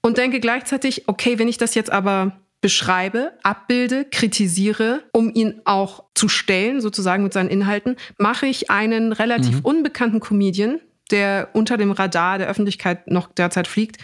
und 0.00 0.16
denke 0.16 0.40
gleichzeitig, 0.40 1.06
okay, 1.06 1.38
wenn 1.38 1.48
ich 1.48 1.58
das 1.58 1.74
jetzt 1.74 1.92
aber 1.92 2.40
beschreibe, 2.62 3.32
abbilde, 3.42 4.06
kritisiere, 4.10 5.02
um 5.12 5.32
ihn 5.32 5.60
auch 5.64 6.04
zu 6.14 6.28
stellen, 6.28 6.80
sozusagen 6.80 7.22
mit 7.22 7.32
seinen 7.32 7.48
Inhalten, 7.48 7.96
mache 8.18 8.46
ich 8.46 8.70
einen 8.70 9.12
relativ 9.12 9.56
mhm. 9.56 9.64
unbekannten 9.64 10.20
Comedian, 10.20 10.78
der 11.10 11.48
unter 11.52 11.76
dem 11.76 11.92
Radar 11.92 12.38
der 12.38 12.48
Öffentlichkeit 12.48 13.10
noch 13.10 13.28
derzeit 13.32 13.66
fliegt, 13.66 13.98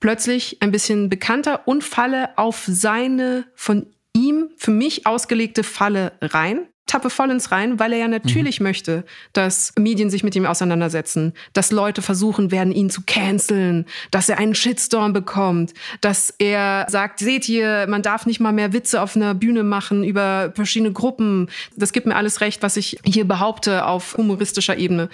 plötzlich 0.00 0.58
ein 0.60 0.70
bisschen 0.70 1.08
bekannter 1.08 1.66
und 1.66 1.84
falle 1.84 2.36
auf 2.36 2.64
seine 2.66 3.44
von 3.54 3.86
ihm 4.14 4.50
für 4.56 4.70
mich 4.70 5.06
ausgelegte 5.06 5.64
Falle 5.64 6.12
rein 6.20 6.68
tappe 6.86 7.08
voll 7.08 7.30
ins 7.30 7.50
rein, 7.50 7.78
weil 7.78 7.92
er 7.92 7.98
ja 7.98 8.08
natürlich 8.08 8.60
mhm. 8.60 8.64
möchte, 8.64 9.04
dass 9.32 9.72
Medien 9.78 10.10
sich 10.10 10.22
mit 10.22 10.36
ihm 10.36 10.44
auseinandersetzen, 10.44 11.32
dass 11.52 11.72
Leute 11.72 12.02
versuchen 12.02 12.50
werden, 12.50 12.72
ihn 12.72 12.90
zu 12.90 13.02
canceln, 13.06 13.86
dass 14.10 14.28
er 14.28 14.38
einen 14.38 14.54
Shitstorm 14.54 15.12
bekommt, 15.12 15.72
dass 16.02 16.34
er 16.38 16.86
sagt, 16.88 17.20
seht 17.20 17.48
ihr, 17.48 17.86
man 17.88 18.02
darf 18.02 18.26
nicht 18.26 18.38
mal 18.38 18.52
mehr 18.52 18.72
Witze 18.72 19.00
auf 19.00 19.16
einer 19.16 19.34
Bühne 19.34 19.62
machen 19.62 20.04
über 20.04 20.52
verschiedene 20.54 20.92
Gruppen. 20.92 21.48
Das 21.74 21.92
gibt 21.92 22.06
mir 22.06 22.16
alles 22.16 22.40
recht, 22.40 22.62
was 22.62 22.76
ich 22.76 22.98
hier 23.04 23.26
behaupte 23.26 23.86
auf 23.86 24.16
humoristischer 24.16 24.76
Ebene. 24.76 25.08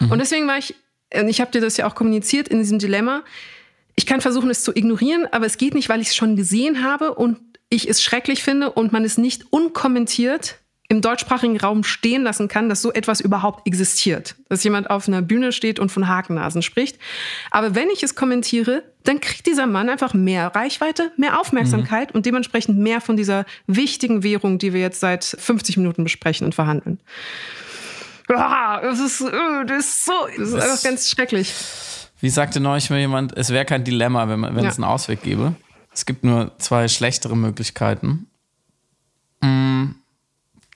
Mhm. 0.00 0.12
Und 0.12 0.18
deswegen 0.18 0.46
war 0.46 0.58
ich 0.58 0.74
und 1.20 1.28
ich 1.28 1.40
habe 1.40 1.50
dir 1.50 1.60
das 1.60 1.76
ja 1.76 1.86
auch 1.86 1.94
kommuniziert 1.94 2.48
in 2.48 2.58
diesem 2.58 2.78
Dilemma, 2.78 3.22
ich 3.96 4.06
kann 4.06 4.20
versuchen, 4.20 4.50
es 4.50 4.62
zu 4.62 4.74
ignorieren, 4.74 5.26
aber 5.30 5.46
es 5.46 5.56
geht 5.56 5.74
nicht, 5.74 5.88
weil 5.88 6.00
ich 6.00 6.08
es 6.08 6.16
schon 6.16 6.36
gesehen 6.36 6.84
habe 6.84 7.14
und 7.14 7.38
ich 7.70 7.88
es 7.88 8.02
schrecklich 8.02 8.42
finde 8.42 8.72
und 8.72 8.92
man 8.92 9.04
es 9.04 9.18
nicht 9.18 9.52
unkommentiert 9.52 10.58
im 10.88 11.00
deutschsprachigen 11.00 11.56
Raum 11.56 11.82
stehen 11.82 12.22
lassen 12.22 12.46
kann, 12.46 12.68
dass 12.68 12.82
so 12.82 12.92
etwas 12.92 13.20
überhaupt 13.20 13.66
existiert. 13.66 14.36
Dass 14.48 14.62
jemand 14.64 14.90
auf 14.90 15.08
einer 15.08 15.22
Bühne 15.22 15.50
steht 15.52 15.78
und 15.78 15.90
von 15.90 16.08
Hakennasen 16.08 16.60
spricht. 16.60 16.98
Aber 17.50 17.74
wenn 17.74 17.88
ich 17.88 18.02
es 18.02 18.14
kommentiere, 18.14 18.82
dann 19.02 19.20
kriegt 19.20 19.46
dieser 19.46 19.66
Mann 19.66 19.88
einfach 19.88 20.12
mehr 20.12 20.48
Reichweite, 20.48 21.10
mehr 21.16 21.40
Aufmerksamkeit 21.40 22.10
mhm. 22.10 22.16
und 22.16 22.26
dementsprechend 22.26 22.78
mehr 22.78 23.00
von 23.00 23.16
dieser 23.16 23.46
wichtigen 23.66 24.22
Währung, 24.22 24.58
die 24.58 24.74
wir 24.74 24.80
jetzt 24.80 25.00
seit 25.00 25.24
50 25.24 25.78
Minuten 25.78 26.04
besprechen 26.04 26.44
und 26.44 26.54
verhandeln. 26.54 27.00
Ah, 28.28 28.80
das 28.80 29.00
ist, 29.00 29.20
äh, 29.20 29.66
das 29.66 29.86
ist 29.86 30.04
so, 30.04 30.12
das 30.36 30.48
ist 30.48 30.54
einfach 30.54 30.82
ganz 30.82 31.08
schrecklich. 31.08 31.52
Wie 32.20 32.30
sagte 32.30 32.60
neulich 32.60 32.88
mal 32.90 32.98
jemand, 32.98 33.36
es 33.36 33.50
wäre 33.50 33.64
kein 33.64 33.84
Dilemma, 33.84 34.28
wenn, 34.28 34.40
man, 34.40 34.56
wenn 34.56 34.64
ja. 34.64 34.70
es 34.70 34.76
einen 34.76 34.84
Ausweg 34.84 35.22
gäbe. 35.22 35.54
Es 35.92 36.06
gibt 36.06 36.24
nur 36.24 36.52
zwei 36.58 36.88
schlechtere 36.88 37.36
Möglichkeiten. 37.36 38.26
Mm, 39.40 39.90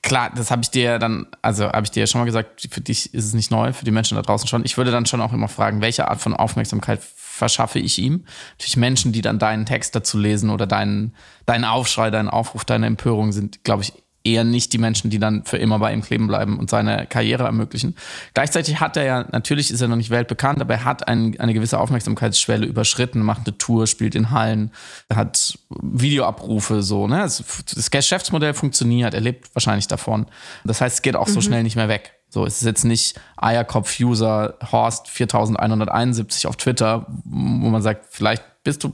klar, 0.02 0.30
das 0.34 0.50
habe 0.50 0.62
ich 0.62 0.70
dir 0.70 0.98
dann, 0.98 1.26
also 1.42 1.70
habe 1.72 1.84
ich 1.84 1.90
dir 1.90 2.00
ja 2.00 2.06
schon 2.06 2.20
mal 2.20 2.26
gesagt, 2.26 2.68
für 2.70 2.80
dich 2.80 3.14
ist 3.14 3.24
es 3.24 3.34
nicht 3.34 3.50
neu, 3.50 3.72
für 3.72 3.84
die 3.84 3.90
Menschen 3.90 4.16
da 4.16 4.22
draußen 4.22 4.46
schon. 4.46 4.64
Ich 4.64 4.76
würde 4.76 4.90
dann 4.90 5.06
schon 5.06 5.20
auch 5.20 5.32
immer 5.32 5.48
fragen, 5.48 5.80
welche 5.80 6.08
Art 6.08 6.20
von 6.20 6.34
Aufmerksamkeit 6.34 7.00
verschaffe 7.02 7.78
ich 7.78 7.98
ihm? 7.98 8.24
Natürlich 8.52 8.76
Menschen, 8.76 9.12
die 9.12 9.22
dann 9.22 9.38
deinen 9.38 9.64
Text 9.64 9.94
dazu 9.94 10.18
lesen 10.18 10.50
oder 10.50 10.66
deinen, 10.66 11.14
deinen 11.46 11.64
Aufschrei, 11.64 12.10
deinen 12.10 12.28
Aufruf, 12.28 12.64
deine 12.64 12.86
Empörung 12.86 13.32
sind, 13.32 13.64
glaube 13.64 13.82
ich, 13.82 13.92
eher 14.24 14.44
nicht 14.44 14.72
die 14.72 14.78
Menschen, 14.78 15.10
die 15.10 15.18
dann 15.18 15.44
für 15.44 15.58
immer 15.58 15.78
bei 15.78 15.92
ihm 15.92 16.02
kleben 16.02 16.26
bleiben 16.26 16.58
und 16.58 16.70
seine 16.70 17.06
Karriere 17.06 17.44
ermöglichen. 17.44 17.96
Gleichzeitig 18.34 18.80
hat 18.80 18.96
er 18.96 19.04
ja, 19.04 19.24
natürlich 19.32 19.70
ist 19.70 19.80
er 19.80 19.88
noch 19.88 19.96
nicht 19.96 20.10
weltbekannt, 20.10 20.60
aber 20.60 20.74
er 20.74 20.84
hat 20.84 21.08
ein, 21.08 21.38
eine 21.38 21.54
gewisse 21.54 21.78
Aufmerksamkeitsschwelle 21.78 22.66
überschritten, 22.66 23.22
macht 23.22 23.46
eine 23.46 23.56
Tour, 23.56 23.86
spielt 23.86 24.14
in 24.14 24.30
Hallen, 24.30 24.72
hat 25.12 25.58
Videoabrufe, 25.70 26.82
so, 26.82 27.06
ne? 27.06 27.20
Das 27.20 27.90
Geschäftsmodell 27.90 28.54
funktioniert, 28.54 29.14
er 29.14 29.20
lebt 29.20 29.54
wahrscheinlich 29.54 29.86
davon. 29.86 30.26
Das 30.64 30.80
heißt, 30.80 30.96
es 30.96 31.02
geht 31.02 31.16
auch 31.16 31.28
so 31.28 31.36
mhm. 31.36 31.42
schnell 31.42 31.62
nicht 31.62 31.76
mehr 31.76 31.88
weg. 31.88 32.14
So, 32.30 32.44
es 32.44 32.58
ist 32.58 32.66
jetzt 32.66 32.84
nicht 32.84 33.18
Eierkopf-User 33.38 34.58
Horst 34.70 35.08
4171 35.08 36.46
auf 36.46 36.56
Twitter, 36.56 37.06
wo 37.24 37.70
man 37.70 37.80
sagt, 37.80 38.06
vielleicht 38.10 38.42
bist 38.68 38.84
du, 38.84 38.92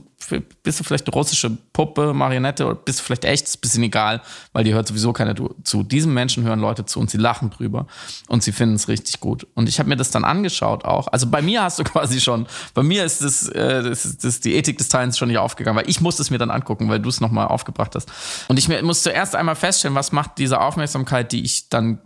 bist 0.63 0.79
du 0.79 0.85
vielleicht 0.85 1.05
eine 1.05 1.13
russische 1.13 1.49
Puppe, 1.49 2.13
Marionette 2.13 2.65
oder 2.65 2.75
bist 2.75 2.99
du 2.99 3.03
vielleicht 3.03 3.25
echt, 3.25 3.45
ist 3.45 3.57
ein 3.57 3.59
bisschen 3.61 3.83
egal, 3.83 4.21
weil 4.53 4.63
die 4.63 4.73
hört 4.73 4.87
sowieso 4.87 5.11
keiner 5.11 5.35
zu. 5.63 5.83
Diesen 5.83 6.13
Menschen 6.13 6.45
hören 6.45 6.61
Leute 6.61 6.85
zu 6.85 7.01
und 7.01 7.09
sie 7.09 7.17
lachen 7.17 7.49
drüber 7.49 7.87
und 8.29 8.41
sie 8.41 8.53
finden 8.53 8.75
es 8.75 8.87
richtig 8.87 9.19
gut. 9.19 9.45
Und 9.53 9.67
ich 9.67 9.79
habe 9.79 9.89
mir 9.89 9.97
das 9.97 10.11
dann 10.11 10.23
angeschaut 10.23 10.85
auch. 10.85 11.07
Also 11.07 11.27
bei 11.27 11.41
mir 11.41 11.61
hast 11.61 11.77
du 11.77 11.83
quasi 11.83 12.21
schon, 12.21 12.47
bei 12.73 12.83
mir 12.83 13.03
ist 13.03 13.21
das, 13.21 13.49
äh, 13.49 13.83
das, 13.83 14.17
das 14.17 14.39
die 14.39 14.55
Ethik 14.55 14.77
des 14.77 14.87
Teilens 14.87 15.17
schon 15.17 15.27
nicht 15.27 15.39
aufgegangen, 15.39 15.77
weil 15.77 15.89
ich 15.89 15.99
musste 15.99 16.21
es 16.21 16.31
mir 16.31 16.37
dann 16.37 16.51
angucken, 16.51 16.87
weil 16.87 17.01
du 17.01 17.09
es 17.09 17.19
nochmal 17.19 17.47
aufgebracht 17.49 17.95
hast. 17.95 18.09
Und 18.47 18.57
ich 18.57 18.69
muss 18.81 19.03
zuerst 19.03 19.35
einmal 19.35 19.55
feststellen, 19.55 19.95
was 19.95 20.13
macht 20.13 20.37
diese 20.37 20.61
Aufmerksamkeit, 20.61 21.33
die 21.33 21.43
ich 21.43 21.67
dann 21.67 21.99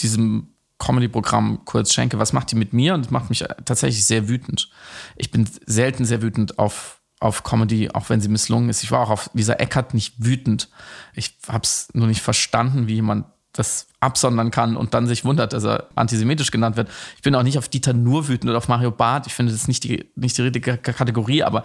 diesem 0.00 0.53
Comedy-Programm 0.78 1.64
kurz 1.64 1.92
schenke, 1.92 2.18
was 2.18 2.32
macht 2.32 2.50
die 2.50 2.56
mit 2.56 2.72
mir? 2.72 2.94
Und 2.94 3.04
das 3.04 3.10
macht 3.10 3.30
mich 3.30 3.44
tatsächlich 3.64 4.04
sehr 4.04 4.28
wütend. 4.28 4.70
Ich 5.16 5.30
bin 5.30 5.48
selten 5.66 6.04
sehr 6.04 6.22
wütend 6.22 6.58
auf, 6.58 7.00
auf 7.20 7.42
Comedy, 7.44 7.90
auch 7.90 8.10
wenn 8.10 8.20
sie 8.20 8.28
misslungen 8.28 8.68
ist. 8.68 8.82
Ich 8.82 8.90
war 8.90 9.00
auch 9.00 9.10
auf 9.10 9.30
Lisa 9.34 9.54
Eckert 9.54 9.94
nicht 9.94 10.14
wütend. 10.18 10.68
Ich 11.14 11.38
habe 11.48 11.62
es 11.62 11.88
nur 11.94 12.06
nicht 12.06 12.22
verstanden, 12.22 12.86
wie 12.86 12.94
jemand 12.94 13.26
das 13.52 13.86
absondern 14.00 14.50
kann 14.50 14.76
und 14.76 14.94
dann 14.94 15.06
sich 15.06 15.24
wundert, 15.24 15.52
dass 15.52 15.64
er 15.64 15.88
antisemitisch 15.94 16.50
genannt 16.50 16.76
wird. 16.76 16.90
Ich 17.16 17.22
bin 17.22 17.34
auch 17.36 17.44
nicht 17.44 17.56
auf 17.56 17.68
Dieter 17.68 17.92
nur 17.92 18.28
wütend 18.28 18.50
oder 18.50 18.58
auf 18.58 18.68
Mario 18.68 18.90
Barth. 18.90 19.28
Ich 19.28 19.34
finde, 19.34 19.52
das 19.52 19.62
ist 19.62 19.68
nicht 19.68 19.84
die, 19.84 20.10
nicht 20.16 20.36
die 20.36 20.42
richtige 20.42 20.76
Kategorie, 20.76 21.44
aber 21.44 21.62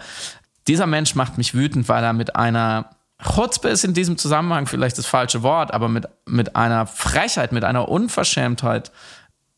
dieser 0.68 0.86
Mensch 0.86 1.16
macht 1.16 1.36
mich 1.36 1.52
wütend, 1.52 1.88
weil 1.88 2.04
er 2.04 2.12
mit 2.12 2.36
einer 2.36 2.90
Chutzpe 3.22 3.68
ist 3.68 3.84
in 3.84 3.94
diesem 3.94 4.16
Zusammenhang 4.16 4.66
vielleicht 4.66 4.98
das 4.98 5.06
falsche 5.06 5.42
Wort, 5.42 5.72
aber 5.72 5.88
mit, 5.88 6.08
mit 6.26 6.56
einer 6.56 6.86
Frechheit, 6.86 7.52
mit 7.52 7.64
einer 7.64 7.88
Unverschämtheit 7.88 8.92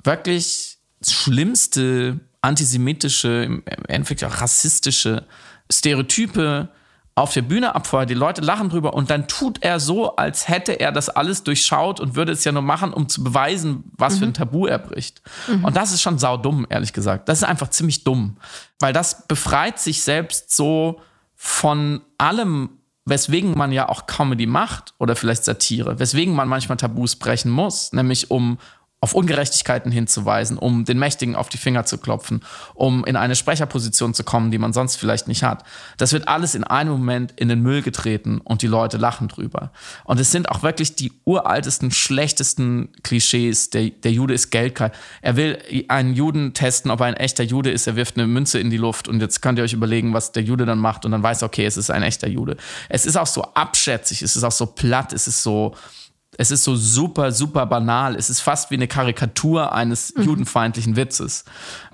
wirklich 0.04 0.78
schlimmste 1.02 2.20
antisemitische, 2.40 3.44
im 3.44 3.62
Endeffekt 3.88 4.24
auch 4.24 4.40
rassistische 4.40 5.24
Stereotype 5.70 6.68
auf 7.14 7.32
der 7.34 7.42
Bühne 7.42 7.74
abfeuert. 7.74 8.10
Die 8.10 8.14
Leute 8.14 8.40
lachen 8.40 8.70
drüber 8.70 8.94
und 8.94 9.10
dann 9.10 9.28
tut 9.28 9.62
er 9.62 9.80
so, 9.80 10.16
als 10.16 10.48
hätte 10.48 10.80
er 10.80 10.92
das 10.92 11.08
alles 11.08 11.42
durchschaut 11.44 12.00
und 12.00 12.16
würde 12.16 12.32
es 12.32 12.44
ja 12.44 12.52
nur 12.52 12.62
machen, 12.62 12.92
um 12.92 13.08
zu 13.08 13.22
beweisen, 13.22 13.84
was 13.96 14.14
mhm. 14.14 14.18
für 14.18 14.24
ein 14.24 14.28
mhm. 14.28 14.34
Tabu 14.34 14.66
er 14.66 14.78
bricht. 14.78 15.22
Mhm. 15.46 15.64
Und 15.64 15.76
das 15.76 15.92
ist 15.92 16.00
schon 16.00 16.18
saudumm, 16.18 16.66
ehrlich 16.68 16.92
gesagt. 16.92 17.28
Das 17.28 17.38
ist 17.38 17.44
einfach 17.44 17.68
ziemlich 17.68 18.04
dumm, 18.04 18.38
weil 18.80 18.92
das 18.92 19.26
befreit 19.26 19.78
sich 19.78 20.02
selbst 20.02 20.56
so 20.56 21.00
von 21.34 22.00
allem, 22.18 22.70
weswegen 23.04 23.56
man 23.56 23.72
ja 23.72 23.88
auch 23.88 24.06
Comedy 24.06 24.46
macht 24.46 24.94
oder 24.98 25.16
vielleicht 25.16 25.44
Satire, 25.44 25.98
weswegen 25.98 26.34
man 26.34 26.48
manchmal 26.48 26.76
Tabus 26.76 27.16
brechen 27.16 27.50
muss, 27.50 27.92
nämlich 27.92 28.30
um 28.30 28.58
auf 29.02 29.14
Ungerechtigkeiten 29.14 29.90
hinzuweisen, 29.90 30.56
um 30.56 30.84
den 30.84 30.96
Mächtigen 30.96 31.34
auf 31.34 31.48
die 31.48 31.58
Finger 31.58 31.84
zu 31.84 31.98
klopfen, 31.98 32.44
um 32.72 33.04
in 33.04 33.16
eine 33.16 33.34
Sprecherposition 33.34 34.14
zu 34.14 34.22
kommen, 34.22 34.52
die 34.52 34.58
man 34.58 34.72
sonst 34.72 34.94
vielleicht 34.94 35.26
nicht 35.26 35.42
hat. 35.42 35.64
Das 35.96 36.12
wird 36.12 36.28
alles 36.28 36.54
in 36.54 36.62
einem 36.62 36.92
Moment 36.92 37.32
in 37.34 37.48
den 37.48 37.62
Müll 37.62 37.82
getreten 37.82 38.40
und 38.44 38.62
die 38.62 38.68
Leute 38.68 38.98
lachen 38.98 39.26
drüber. 39.26 39.72
Und 40.04 40.20
es 40.20 40.30
sind 40.30 40.48
auch 40.48 40.62
wirklich 40.62 40.94
die 40.94 41.10
uraltesten, 41.24 41.90
schlechtesten 41.90 42.90
Klischees. 43.02 43.70
Der, 43.70 43.90
der 43.90 44.12
Jude 44.12 44.34
ist 44.34 44.50
geldgeil. 44.50 44.92
Er 45.20 45.34
will 45.34 45.58
einen 45.88 46.14
Juden 46.14 46.54
testen, 46.54 46.92
ob 46.92 47.00
er 47.00 47.06
ein 47.06 47.16
echter 47.16 47.42
Jude 47.42 47.72
ist. 47.72 47.88
Er 47.88 47.96
wirft 47.96 48.16
eine 48.16 48.28
Münze 48.28 48.60
in 48.60 48.70
die 48.70 48.76
Luft 48.76 49.08
und 49.08 49.20
jetzt 49.20 49.42
könnt 49.42 49.58
ihr 49.58 49.64
euch 49.64 49.72
überlegen, 49.72 50.14
was 50.14 50.30
der 50.30 50.44
Jude 50.44 50.64
dann 50.64 50.78
macht 50.78 51.04
und 51.04 51.10
dann 51.10 51.24
weiß 51.24 51.42
okay, 51.42 51.66
es 51.66 51.76
ist 51.76 51.90
ein 51.90 52.04
echter 52.04 52.28
Jude. 52.28 52.56
Es 52.88 53.04
ist 53.04 53.16
auch 53.16 53.26
so 53.26 53.42
abschätzig, 53.42 54.22
es 54.22 54.36
ist 54.36 54.44
auch 54.44 54.52
so 54.52 54.66
platt, 54.66 55.12
es 55.12 55.26
ist 55.26 55.42
so, 55.42 55.74
es 56.38 56.50
ist 56.50 56.64
so 56.64 56.76
super, 56.76 57.32
super 57.32 57.66
banal. 57.66 58.16
Es 58.16 58.30
ist 58.30 58.40
fast 58.40 58.70
wie 58.70 58.76
eine 58.76 58.88
Karikatur 58.88 59.72
eines 59.72 60.14
mhm. 60.16 60.22
judenfeindlichen 60.22 60.96
Witzes. 60.96 61.44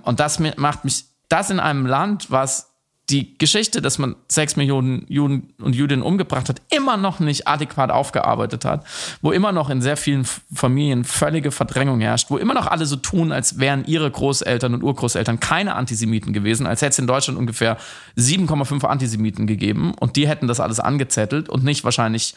Und 0.02 0.20
das 0.20 0.38
macht 0.38 0.84
mich, 0.84 1.04
das 1.28 1.50
in 1.50 1.60
einem 1.60 1.86
Land, 1.86 2.30
was 2.30 2.68
die 3.10 3.38
Geschichte, 3.38 3.80
dass 3.80 3.98
man 3.98 4.16
sechs 4.28 4.56
Millionen 4.56 5.06
Juden 5.08 5.54
und 5.62 5.74
Jüdinnen 5.74 6.02
umgebracht 6.02 6.50
hat, 6.50 6.60
immer 6.68 6.98
noch 6.98 7.20
nicht 7.20 7.48
adäquat 7.48 7.90
aufgearbeitet 7.90 8.66
hat, 8.66 8.84
wo 9.22 9.32
immer 9.32 9.50
noch 9.50 9.70
in 9.70 9.80
sehr 9.80 9.96
vielen 9.96 10.26
Familien 10.26 11.04
völlige 11.04 11.50
Verdrängung 11.50 12.00
herrscht, 12.00 12.30
wo 12.30 12.36
immer 12.36 12.52
noch 12.52 12.66
alle 12.66 12.84
so 12.84 12.96
tun, 12.96 13.32
als 13.32 13.58
wären 13.58 13.86
ihre 13.86 14.10
Großeltern 14.10 14.74
und 14.74 14.82
Urgroßeltern 14.82 15.40
keine 15.40 15.74
Antisemiten 15.74 16.34
gewesen, 16.34 16.66
als 16.66 16.82
hätte 16.82 16.90
es 16.90 16.98
in 16.98 17.06
Deutschland 17.06 17.38
ungefähr 17.38 17.78
7,5 18.18 18.84
Antisemiten 18.84 19.46
gegeben 19.46 19.94
und 19.98 20.16
die 20.16 20.28
hätten 20.28 20.46
das 20.46 20.60
alles 20.60 20.78
angezettelt 20.78 21.48
und 21.48 21.64
nicht 21.64 21.84
wahrscheinlich 21.84 22.34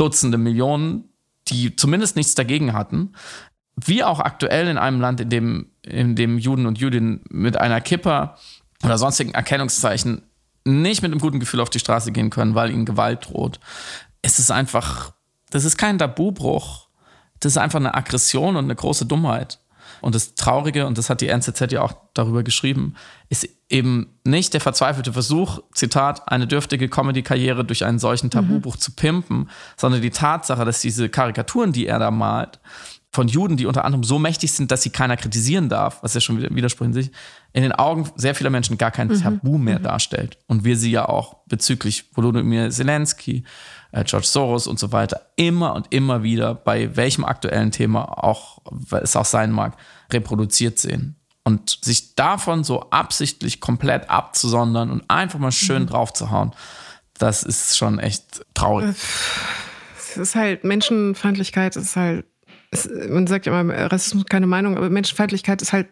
Dutzende 0.00 0.38
Millionen, 0.38 1.09
die 1.48 1.76
zumindest 1.76 2.16
nichts 2.16 2.34
dagegen 2.34 2.72
hatten. 2.72 3.12
Wie 3.76 4.04
auch 4.04 4.20
aktuell 4.20 4.68
in 4.68 4.78
einem 4.78 5.00
Land, 5.00 5.20
in 5.20 5.30
dem, 5.30 5.70
in 5.82 6.16
dem 6.16 6.38
Juden 6.38 6.66
und 6.66 6.78
Jüdinnen 6.78 7.22
mit 7.30 7.56
einer 7.56 7.80
Kippa 7.80 8.36
oder 8.84 8.98
sonstigen 8.98 9.32
Erkennungszeichen 9.32 10.22
nicht 10.64 11.02
mit 11.02 11.10
einem 11.10 11.20
guten 11.20 11.40
Gefühl 11.40 11.60
auf 11.60 11.70
die 11.70 11.78
Straße 11.78 12.12
gehen 12.12 12.30
können, 12.30 12.54
weil 12.54 12.70
ihnen 12.70 12.84
Gewalt 12.84 13.28
droht. 13.28 13.60
Es 14.22 14.38
ist 14.38 14.50
einfach, 14.50 15.12
das 15.50 15.64
ist 15.64 15.78
kein 15.78 15.98
Tabubruch. 15.98 16.88
Das 17.40 17.52
ist 17.52 17.58
einfach 17.58 17.80
eine 17.80 17.94
Aggression 17.94 18.56
und 18.56 18.64
eine 18.64 18.74
große 18.74 19.06
Dummheit. 19.06 19.59
Und 20.00 20.14
das 20.14 20.34
Traurige, 20.34 20.86
und 20.86 20.98
das 20.98 21.10
hat 21.10 21.20
die 21.20 21.28
NZZ 21.28 21.72
ja 21.72 21.82
auch 21.82 21.94
darüber 22.14 22.42
geschrieben, 22.42 22.94
ist 23.28 23.48
eben 23.68 24.18
nicht 24.24 24.52
der 24.54 24.60
verzweifelte 24.60 25.12
Versuch, 25.12 25.60
Zitat, 25.72 26.30
eine 26.30 26.46
dürftige 26.46 26.88
Comedy-Karriere 26.88 27.64
durch 27.64 27.84
einen 27.84 27.98
solchen 27.98 28.30
Tabubuch 28.30 28.76
mhm. 28.76 28.80
zu 28.80 28.92
pimpen, 28.92 29.50
sondern 29.76 30.02
die 30.02 30.10
Tatsache, 30.10 30.64
dass 30.64 30.80
diese 30.80 31.08
Karikaturen, 31.08 31.72
die 31.72 31.86
er 31.86 31.98
da 31.98 32.10
malt, 32.10 32.58
von 33.12 33.26
Juden, 33.26 33.56
die 33.56 33.66
unter 33.66 33.84
anderem 33.84 34.04
so 34.04 34.18
mächtig 34.18 34.52
sind, 34.52 34.70
dass 34.70 34.82
sie 34.82 34.90
keiner 34.90 35.16
kritisieren 35.16 35.68
darf, 35.68 36.02
was 36.02 36.14
ja 36.14 36.20
schon 36.20 36.38
wieder 36.38 36.54
Widerspruch 36.54 36.86
in 36.86 36.92
sich, 36.92 37.10
in 37.52 37.62
den 37.62 37.72
Augen 37.72 38.08
sehr 38.14 38.36
vieler 38.36 38.50
Menschen 38.50 38.78
gar 38.78 38.92
kein 38.92 39.08
mhm. 39.08 39.20
Tabu 39.20 39.58
mehr 39.58 39.80
mhm. 39.80 39.84
darstellt. 39.84 40.38
Und 40.46 40.64
wir 40.64 40.76
sie 40.76 40.92
ja 40.92 41.08
auch 41.08 41.38
bezüglich 41.46 42.04
Volodymyr 42.14 42.70
Zelensky, 42.70 43.42
äh, 43.90 44.04
George 44.04 44.26
Soros 44.26 44.68
und 44.68 44.78
so 44.78 44.92
weiter 44.92 45.22
immer 45.34 45.74
und 45.74 45.92
immer 45.92 46.22
wieder 46.22 46.54
bei 46.54 46.96
welchem 46.96 47.24
aktuellen 47.24 47.72
Thema 47.72 48.22
auch 48.22 48.58
es 49.02 49.16
auch 49.16 49.24
sein 49.24 49.50
mag, 49.50 49.76
reproduziert 50.12 50.78
sehen. 50.78 51.16
Und 51.42 51.78
sich 51.82 52.14
davon 52.14 52.62
so 52.62 52.90
absichtlich 52.90 53.60
komplett 53.60 54.08
abzusondern 54.08 54.90
und 54.90 55.02
einfach 55.08 55.40
mal 55.40 55.50
schön 55.50 55.82
mhm. 55.82 55.86
drauf 55.88 56.12
zu 56.12 56.30
hauen, 56.30 56.52
das 57.18 57.42
ist 57.42 57.76
schon 57.76 57.98
echt 57.98 58.44
traurig. 58.54 58.94
Es 59.98 60.16
ist 60.16 60.34
halt 60.34 60.64
Menschenfeindlichkeit, 60.64 61.76
es 61.76 61.84
ist 61.84 61.96
halt, 61.96 62.26
es, 62.70 62.88
man 63.08 63.26
sagt 63.26 63.46
ja 63.46 63.60
immer, 63.60 63.74
Rassismus 63.92 64.26
keine 64.26 64.46
Meinung, 64.46 64.76
aber 64.76 64.90
Menschenfeindlichkeit 64.90 65.60
ist 65.62 65.72
halt 65.72 65.88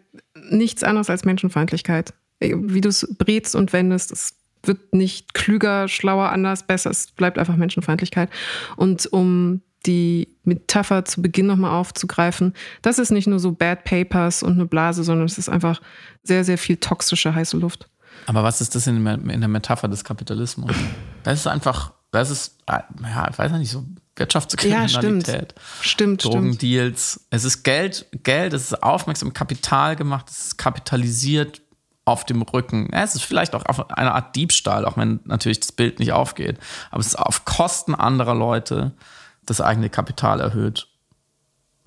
nichts 0.49 0.83
anderes 0.83 1.09
als 1.09 1.25
Menschenfeindlichkeit. 1.25 2.13
Wie 2.39 2.81
du 2.81 2.89
es 2.89 3.15
brätst 3.17 3.55
und 3.55 3.73
wendest, 3.73 4.11
es 4.11 4.35
wird 4.63 4.93
nicht 4.93 5.33
klüger, 5.33 5.87
schlauer, 5.87 6.29
anders, 6.29 6.63
besser. 6.63 6.89
Es 6.89 7.11
bleibt 7.11 7.37
einfach 7.37 7.55
Menschenfeindlichkeit. 7.55 8.29
Und 8.77 9.11
um 9.11 9.61
die 9.85 10.35
Metapher 10.43 11.05
zu 11.05 11.21
Beginn 11.21 11.47
nochmal 11.47 11.71
aufzugreifen, 11.71 12.53
das 12.81 12.99
ist 12.99 13.11
nicht 13.11 13.27
nur 13.27 13.39
so 13.39 13.51
Bad 13.51 13.83
Papers 13.83 14.43
und 14.43 14.53
eine 14.53 14.65
Blase, 14.65 15.03
sondern 15.03 15.25
es 15.25 15.37
ist 15.37 15.49
einfach 15.49 15.81
sehr, 16.23 16.43
sehr 16.43 16.57
viel 16.57 16.77
toxische 16.77 17.33
heiße 17.33 17.57
Luft. 17.57 17.89
Aber 18.25 18.43
was 18.43 18.61
ist 18.61 18.75
das 18.75 18.87
in, 18.87 19.03
der 19.03 19.47
Metapher 19.47 19.87
des 19.87 20.03
Kapitalismus? 20.03 20.75
Das 21.23 21.39
ist 21.39 21.47
einfach, 21.47 21.93
das 22.11 22.29
ist, 22.29 22.57
ja, 22.67 23.27
ich 23.29 23.37
weiß 23.37 23.51
nicht, 23.53 23.71
so 23.71 23.85
Wirtschaftskriminalität. 24.19 25.53
Ja, 25.55 25.63
stimmt. 25.81 26.21
Stimmt, 26.21 26.23
Drogendeals. 26.25 27.11
Stimmt. 27.11 27.27
Es 27.29 27.43
ist 27.45 27.63
Geld, 27.63 28.05
Geld, 28.23 28.53
es 28.53 28.71
ist 28.71 28.83
aufmerksam 28.83 29.33
Kapital 29.33 29.95
gemacht, 29.95 30.29
es 30.29 30.39
ist 30.39 30.57
kapitalisiert 30.57 31.61
auf 32.05 32.25
dem 32.25 32.41
Rücken. 32.41 32.89
Ja, 32.91 33.03
es 33.03 33.15
ist 33.15 33.23
vielleicht 33.23 33.53
auch 33.53 33.63
eine 33.89 34.13
Art 34.13 34.35
Diebstahl, 34.35 34.85
auch 34.85 34.97
wenn 34.97 35.19
natürlich 35.25 35.59
das 35.59 35.71
Bild 35.71 35.99
nicht 35.99 36.11
aufgeht. 36.11 36.57
Aber 36.91 37.01
es 37.01 37.07
ist 37.07 37.19
auf 37.19 37.45
Kosten 37.45 37.95
anderer 37.95 38.35
Leute 38.35 38.93
das 39.45 39.61
eigene 39.61 39.89
Kapital 39.89 40.39
erhöht. 40.39 40.87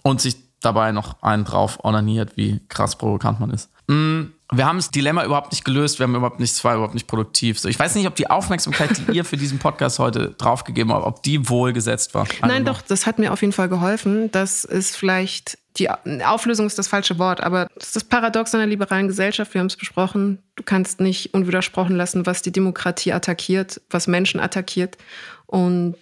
Und 0.03 0.20
sich 0.20 0.37
dabei 0.61 0.93
noch 0.93 1.22
einen 1.22 1.45
drauf 1.45 1.85
ordiniert, 1.85 2.37
wie 2.37 2.61
krass 2.68 2.97
provokant 2.97 3.41
man 3.41 3.51
ist. 3.51 3.72
Mm, 3.93 4.32
wir 4.53 4.66
haben 4.66 4.76
das 4.76 4.90
Dilemma 4.90 5.24
überhaupt 5.24 5.53
nicht 5.53 5.64
gelöst, 5.64 5.99
wir 5.99 6.05
haben 6.05 6.14
überhaupt 6.14 6.38
nicht, 6.38 6.53
es 6.53 6.62
war 6.62 6.74
überhaupt 6.74 6.95
nicht 6.95 7.07
produktiv. 7.07 7.59
So, 7.59 7.68
ich 7.68 7.78
weiß 7.78 7.95
nicht, 7.95 8.07
ob 8.07 8.14
die 8.14 8.28
Aufmerksamkeit, 8.28 8.90
die 8.99 9.16
ihr 9.16 9.24
für 9.24 9.36
diesen 9.36 9.59
Podcast 9.59 9.99
heute 9.99 10.34
draufgegeben 10.36 10.93
habt, 10.93 11.07
ob 11.07 11.22
die 11.22 11.49
wohlgesetzt 11.49 12.14
war. 12.14 12.26
Nein, 12.43 12.64
doch, 12.64 12.82
das 12.82 13.07
hat 13.07 13.18
mir 13.18 13.32
auf 13.32 13.40
jeden 13.40 13.53
Fall 13.53 13.68
geholfen. 13.68 14.30
Das 14.30 14.64
ist 14.64 14.97
vielleicht, 14.97 15.59
die 15.78 15.88
Auflösung 15.90 16.66
ist 16.66 16.78
das 16.78 16.88
falsche 16.88 17.18
Wort, 17.18 17.43
aber 17.43 17.68
das 17.74 17.88
ist 17.88 17.97
das 17.97 18.05
Paradox 18.05 18.55
einer 18.55 18.66
liberalen 18.66 19.09
Gesellschaft, 19.09 19.55
wir 19.55 19.61
haben 19.61 19.68
es 19.68 19.76
besprochen. 19.76 20.38
Du 20.57 20.62
kannst 20.62 21.01
nicht 21.01 21.32
unwidersprochen 21.32 21.97
lassen, 21.97 22.26
was 22.26 22.43
die 22.43 22.53
Demokratie 22.53 23.12
attackiert, 23.12 23.80
was 23.90 24.07
Menschen 24.07 24.38
attackiert. 24.38 24.99
Und 25.47 25.97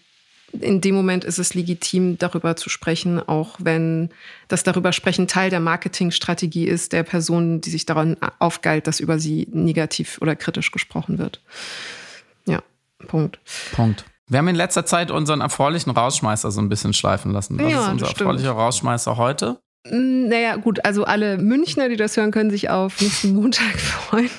in 0.52 0.80
dem 0.80 0.94
Moment 0.94 1.24
ist 1.24 1.38
es 1.38 1.54
legitim, 1.54 2.18
darüber 2.18 2.56
zu 2.56 2.68
sprechen, 2.68 3.20
auch 3.20 3.56
wenn 3.58 4.10
das 4.48 4.62
darüber 4.62 4.92
sprechen 4.92 5.28
Teil 5.28 5.50
der 5.50 5.60
Marketingstrategie 5.60 6.66
ist, 6.66 6.92
der 6.92 7.02
Person, 7.02 7.60
die 7.60 7.70
sich 7.70 7.86
daran 7.86 8.16
aufgeilt, 8.38 8.86
dass 8.86 9.00
über 9.00 9.18
sie 9.18 9.48
negativ 9.52 10.18
oder 10.20 10.36
kritisch 10.36 10.70
gesprochen 10.70 11.18
wird. 11.18 11.40
Ja, 12.46 12.62
Punkt. 13.06 13.38
Punkt. 13.72 14.04
Wir 14.28 14.38
haben 14.38 14.48
in 14.48 14.56
letzter 14.56 14.86
Zeit 14.86 15.10
unseren 15.10 15.40
erfreulichen 15.40 15.90
Rausschmeißer 15.90 16.50
so 16.50 16.60
ein 16.60 16.68
bisschen 16.68 16.92
schleifen 16.92 17.32
lassen. 17.32 17.58
Was 17.58 17.72
ja, 17.72 17.82
ist 17.86 17.92
unser 17.92 18.06
erfreulicher 18.08 18.52
Rausschmeißer 18.52 19.16
heute? 19.16 19.58
Naja, 19.84 20.56
gut, 20.56 20.84
also 20.84 21.04
alle 21.04 21.38
Münchner, 21.38 21.88
die 21.88 21.96
das 21.96 22.16
hören, 22.16 22.30
können 22.30 22.50
sich 22.50 22.70
auf 22.70 23.00
nächsten 23.00 23.34
Montag 23.34 23.78
freuen. 23.80 24.30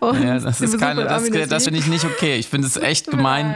Und 0.00 0.22
ja, 0.22 0.38
das 0.38 0.60
ist 0.60 0.78
keine, 0.78 1.04
das, 1.04 1.30
das 1.48 1.64
finde 1.64 1.78
ich 1.78 1.86
nicht 1.86 2.04
okay. 2.04 2.36
Ich 2.36 2.48
finde 2.48 2.66
es 2.66 2.76
echt 2.76 3.10
gemein. 3.10 3.54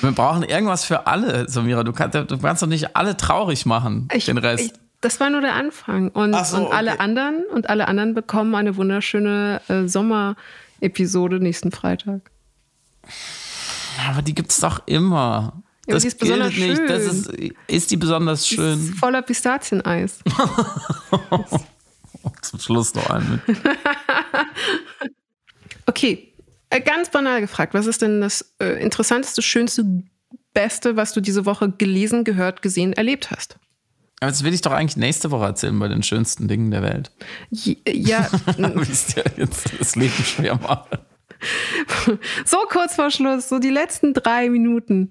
Wir 0.00 0.12
brauchen 0.12 0.42
irgendwas 0.42 0.84
für 0.84 1.06
alle, 1.06 1.48
Samira. 1.48 1.84
Du 1.84 1.92
kannst, 1.92 2.14
du 2.14 2.38
kannst 2.38 2.62
doch 2.62 2.66
nicht 2.66 2.96
alle 2.96 3.16
traurig 3.16 3.66
machen, 3.66 4.08
ich, 4.12 4.26
den 4.26 4.38
Rest. 4.38 4.64
Ich, 4.64 4.72
das 5.00 5.20
war 5.20 5.30
nur 5.30 5.40
der 5.40 5.54
Anfang. 5.54 6.10
Und, 6.10 6.34
so, 6.46 6.56
und 6.56 6.72
alle 6.72 6.92
okay. 6.92 7.00
anderen 7.00 7.44
und 7.52 7.68
alle 7.68 7.88
anderen 7.88 8.14
bekommen 8.14 8.54
eine 8.54 8.76
wunderschöne 8.76 9.60
äh, 9.68 9.86
Sommer-Episode 9.86 11.40
nächsten 11.40 11.72
Freitag. 11.72 12.30
Aber 14.08 14.22
die 14.22 14.34
gibt 14.34 14.50
es 14.50 14.60
doch 14.60 14.82
immer. 14.86 15.62
Ja, 15.86 15.94
das 15.94 16.02
die 16.02 16.08
ist 16.08 16.18
besonders 16.18 16.48
nicht. 16.48 16.76
schön. 16.76 16.86
Das 16.88 17.02
ist, 17.04 17.30
ist 17.68 17.90
die 17.90 17.96
besonders 17.96 18.46
schön? 18.46 18.78
Die 18.78 18.88
ist 18.88 18.98
voller 18.98 19.22
Pistazieneis. 19.22 20.18
Zum 22.42 22.60
Schluss 22.60 22.94
noch 22.94 23.08
einen 23.10 23.42
mit. 23.46 23.58
okay, 25.86 26.32
ganz 26.80 27.10
banal 27.10 27.40
gefragt, 27.40 27.74
was 27.74 27.86
ist 27.86 28.02
denn 28.02 28.20
das 28.20 28.54
äh, 28.58 28.82
interessanteste, 28.82 29.42
schönste, 29.42 29.84
beste, 30.52 30.96
was 30.96 31.12
du 31.12 31.20
diese 31.20 31.46
Woche 31.46 31.70
gelesen, 31.70 32.24
gehört, 32.24 32.62
gesehen, 32.62 32.92
erlebt 32.92 33.30
hast? 33.30 33.58
Aber 34.20 34.30
das 34.30 34.44
will 34.44 34.54
ich 34.54 34.62
doch 34.62 34.72
eigentlich 34.72 34.96
nächste 34.96 35.30
Woche 35.30 35.44
erzählen 35.44 35.78
bei 35.78 35.88
den 35.88 36.02
schönsten 36.02 36.48
Dingen 36.48 36.70
der 36.70 36.82
Welt. 36.82 37.10
Ja. 37.50 38.28
Wie 38.56 38.92
es 38.92 39.06
dir 39.08 39.24
jetzt 39.36 39.70
das 39.78 39.94
Leben 39.94 40.24
schwer 40.24 40.56
macht. 40.56 40.98
So 42.46 42.56
kurz 42.70 42.94
vor 42.94 43.10
Schluss, 43.10 43.50
so 43.50 43.58
die 43.58 43.68
letzten 43.68 44.14
drei 44.14 44.48
Minuten. 44.48 45.10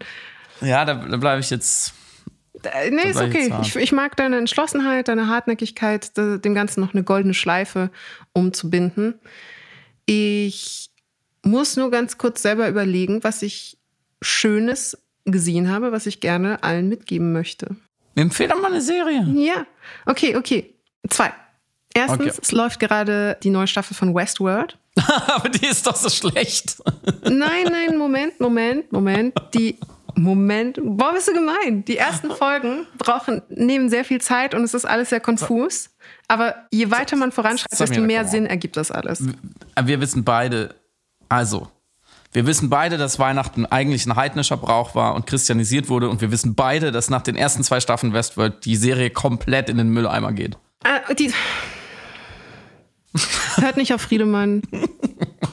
Ja, 0.61 0.84
da, 0.84 0.95
da 0.95 1.18
bleibe 1.18 1.39
ich 1.39 1.51
jetzt. 1.51 1.93
Nee, 2.89 3.09
ist 3.09 3.22
okay. 3.22 3.53
Ich, 3.61 3.76
ich, 3.76 3.91
mag 3.91 4.16
deine 4.16 4.38
Entschlossenheit, 4.38 5.07
deine 5.07 5.28
Hartnäckigkeit, 5.28 6.18
dem 6.18 6.55
Ganzen 6.55 6.82
noch 6.82 6.95
eine 6.95 7.03
goldene 7.03 7.36
Schleife 7.36 7.91
umzubinden. 8.34 9.20
Ich 10.07 10.89
muss 11.46 11.78
nur 11.78 11.91
ganz 11.91 12.18
kurz 12.18 12.41
selber 12.41 12.68
überlegen, 12.68 13.24
was 13.24 13.41
ich 13.41 13.78
Schönes 14.22 14.98
gesehen 15.26 15.70
habe, 15.70 15.91
was 15.91 16.06
ich 16.06 16.20
gerne 16.20 16.64
allen 16.64 16.89
mitgeben 16.89 17.32
möchte. 17.32 17.76
Empfehle 18.16 18.50
doch 18.50 18.62
mal 18.62 18.72
eine 18.72 18.82
Serie. 18.82 19.26
Ja. 19.36 19.66
Okay, 20.06 20.36
okay. 20.36 20.74
Zwei. 21.10 21.32
Erstens, 21.93 22.34
okay. 22.34 22.39
es 22.41 22.52
läuft 22.52 22.80
gerade 22.80 23.38
die 23.43 23.50
neue 23.50 23.68
Staffel 23.68 23.96
von 23.96 24.14
Westworld. 24.14 24.78
Aber 25.28 25.50
die 25.50 25.66
ist 25.66 25.86
doch 25.88 25.96
so 25.96 26.10
schlecht. 26.10 26.78
nein, 27.24 27.66
nein, 27.70 27.98
Moment, 27.98 28.39
Moment, 28.39 28.91
Moment. 28.91 29.34
Die 29.54 29.78
Moment, 30.16 30.80
boah, 30.82 31.14
bist 31.14 31.28
du 31.28 31.34
gemein. 31.34 31.84
Die 31.86 31.98
ersten 31.98 32.32
Folgen 32.32 32.88
brauchen, 32.98 33.41
nehmen 33.50 33.89
sehr 33.89 34.06
viel 34.06 34.22
Zeit 34.22 34.54
und 34.54 34.64
es 34.64 34.74
ist 34.74 34.86
alles 34.86 35.10
sehr 35.10 35.20
konfus. 35.20 35.89
Aber 36.28 36.56
je 36.72 36.89
weiter 36.89 37.18
man 37.18 37.32
voranschreitet, 37.32 37.80
desto 37.80 38.02
mehr 38.02 38.26
Sinn 38.26 38.46
ergibt 38.46 38.78
das 38.78 38.91
alles. 38.91 39.24
Wir 39.82 40.00
wissen 40.00 40.24
beide, 40.24 40.76
also, 41.30 41.70
wir 42.32 42.46
wissen 42.46 42.70
beide, 42.70 42.98
dass 42.98 43.18
Weihnachten 43.18 43.66
eigentlich 43.66 44.06
ein 44.06 44.16
heidnischer 44.16 44.58
Brauch 44.58 44.94
war 44.94 45.16
und 45.16 45.26
christianisiert 45.26 45.88
wurde. 45.88 46.10
Und 46.10 46.20
wir 46.22 46.32
wissen 46.32 46.54
beide, 46.54 46.92
dass 46.92 47.10
nach 47.10 47.22
den 47.22 47.36
ersten 47.38 47.64
zwei 47.64 47.80
Staffeln 47.80 48.12
Westworld 48.12 48.66
die 48.66 48.76
Serie 48.76 49.10
komplett 49.10 49.70
in 49.70 49.78
den 49.78 49.90
Mülleimer 49.90 50.34
geht. 50.34 50.58
Äh, 50.84 51.16
die 51.16 51.32
Hört 53.56 53.78
nicht 53.78 53.94
auf 53.94 54.02
Friedemann. 54.02 54.62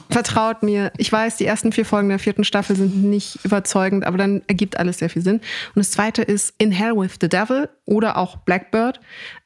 Vertraut 0.09 0.61
mir. 0.61 0.91
Ich 0.97 1.11
weiß, 1.11 1.37
die 1.37 1.45
ersten 1.45 1.71
vier 1.71 1.85
Folgen 1.85 2.09
der 2.09 2.19
vierten 2.19 2.43
Staffel 2.43 2.75
sind 2.75 3.03
nicht 3.03 3.39
überzeugend, 3.43 4.05
aber 4.05 4.17
dann 4.17 4.43
ergibt 4.47 4.77
alles 4.77 4.99
sehr 4.99 5.09
viel 5.09 5.21
Sinn. 5.21 5.37
Und 5.37 5.77
das 5.77 5.91
zweite 5.91 6.21
ist 6.21 6.53
In 6.57 6.71
Hell 6.71 6.95
with 6.95 7.15
the 7.21 7.29
Devil 7.29 7.69
oder 7.85 8.17
auch 8.17 8.37
Blackbird, 8.37 8.99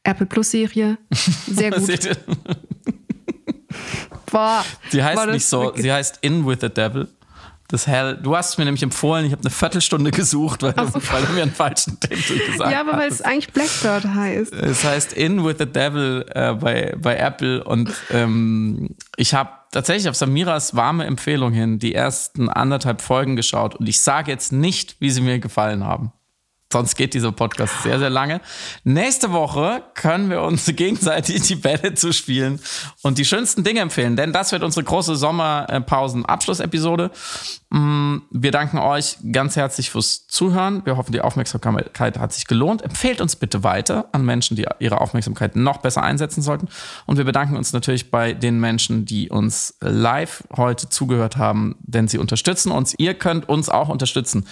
Apple 0.03 0.25
Plus 0.25 0.51
Serie. 0.51 0.97
Sehr 1.11 1.71
gut. 1.71 2.17
Boah. 4.31 4.63
Sie 4.89 5.03
heißt 5.03 5.27
nicht 5.27 5.45
so, 5.45 5.73
sie 5.75 5.91
heißt 5.91 6.19
In 6.21 6.45
with 6.45 6.59
the 6.61 6.69
Devil. 6.69 7.07
Das 7.69 7.85
Hell. 7.85 8.17
Du 8.21 8.35
hast 8.35 8.51
es 8.51 8.57
mir 8.57 8.63
nämlich 8.63 8.83
empfohlen, 8.83 9.25
ich 9.25 9.33
habe 9.33 9.41
eine 9.41 9.49
Viertelstunde 9.49 10.11
gesucht, 10.11 10.63
weil, 10.63 10.73
so. 10.73 11.01
weil 11.11 11.25
du 11.25 11.33
mir 11.33 11.41
einen 11.41 11.51
falschen 11.51 11.99
Titel 11.99 12.37
gesagt 12.37 12.61
hast. 12.61 12.71
Ja, 12.71 12.79
aber 12.79 12.93
weil 12.93 13.09
es 13.09 13.21
eigentlich 13.21 13.51
Blackbird 13.51 14.05
heißt. 14.05 14.53
Es 14.53 14.85
heißt 14.85 15.11
In 15.11 15.43
with 15.43 15.57
the 15.59 15.65
Devil 15.65 16.25
äh, 16.33 16.53
bei, 16.53 16.95
bei 16.97 17.17
Apple 17.17 17.61
und 17.65 17.93
ähm, 18.11 18.95
ich 19.17 19.33
habe 19.33 19.49
tatsächlich 19.71 20.07
auf 20.07 20.15
Samiras 20.15 20.77
warme 20.77 21.05
Empfehlung 21.05 21.51
hin 21.51 21.77
die 21.77 21.93
ersten 21.93 22.47
anderthalb 22.47 23.01
Folgen 23.01 23.35
geschaut 23.35 23.75
und 23.75 23.89
ich 23.89 23.99
sage 23.99 24.31
jetzt 24.31 24.53
nicht, 24.53 25.01
wie 25.01 25.09
sie 25.09 25.21
mir 25.21 25.39
gefallen 25.39 25.83
haben. 25.83 26.13
Sonst 26.71 26.95
geht 26.95 27.13
dieser 27.13 27.31
Podcast 27.31 27.83
sehr, 27.83 27.97
sehr 27.97 28.09
lange. 28.09 28.41
Nächste 28.83 29.31
Woche 29.31 29.83
können 29.93 30.29
wir 30.29 30.41
uns 30.41 30.65
gegenseitig 30.75 31.43
die 31.43 31.55
Bälle 31.55 31.93
zuspielen 31.93 32.59
und 33.03 33.17
die 33.17 33.25
schönsten 33.25 33.63
Dinge 33.63 33.79
empfehlen, 33.79 34.17
denn 34.17 34.33
das 34.33 34.51
wird 34.51 34.63
unsere 34.63 34.83
große 34.83 35.15
Sommerpausen-Abschlussepisode. 35.15 37.11
Mm, 37.69 38.19
wir 38.31 38.51
danken 38.51 38.77
euch 38.77 39.17
ganz 39.31 39.57
herzlich 39.57 39.89
fürs 39.89 40.27
Zuhören. 40.27 40.85
Wir 40.85 40.95
hoffen, 40.95 41.11
die 41.11 41.21
Aufmerksamkeit 41.21 42.17
hat 42.17 42.33
sich 42.33 42.47
gelohnt. 42.47 42.81
Empfehlt 42.81 43.19
uns 43.19 43.35
bitte 43.35 43.63
weiter 43.63 44.07
an 44.13 44.25
Menschen, 44.25 44.55
die 44.55 44.65
ihre 44.79 45.01
Aufmerksamkeit 45.01 45.55
noch 45.55 45.77
besser 45.77 46.01
einsetzen 46.01 46.41
sollten. 46.41 46.69
Und 47.05 47.17
wir 47.17 47.25
bedanken 47.25 47.57
uns 47.57 47.73
natürlich 47.73 48.09
bei 48.09 48.33
den 48.33 48.59
Menschen, 48.59 49.05
die 49.05 49.29
uns 49.29 49.75
live 49.81 50.43
heute 50.55 50.87
zugehört 50.87 51.35
haben, 51.35 51.75
denn 51.79 52.07
sie 52.07 52.19
unterstützen 52.19 52.71
uns. 52.71 52.95
Ihr 52.97 53.15
könnt 53.15 53.49
uns 53.49 53.67
auch 53.67 53.89
unterstützen 53.89 54.47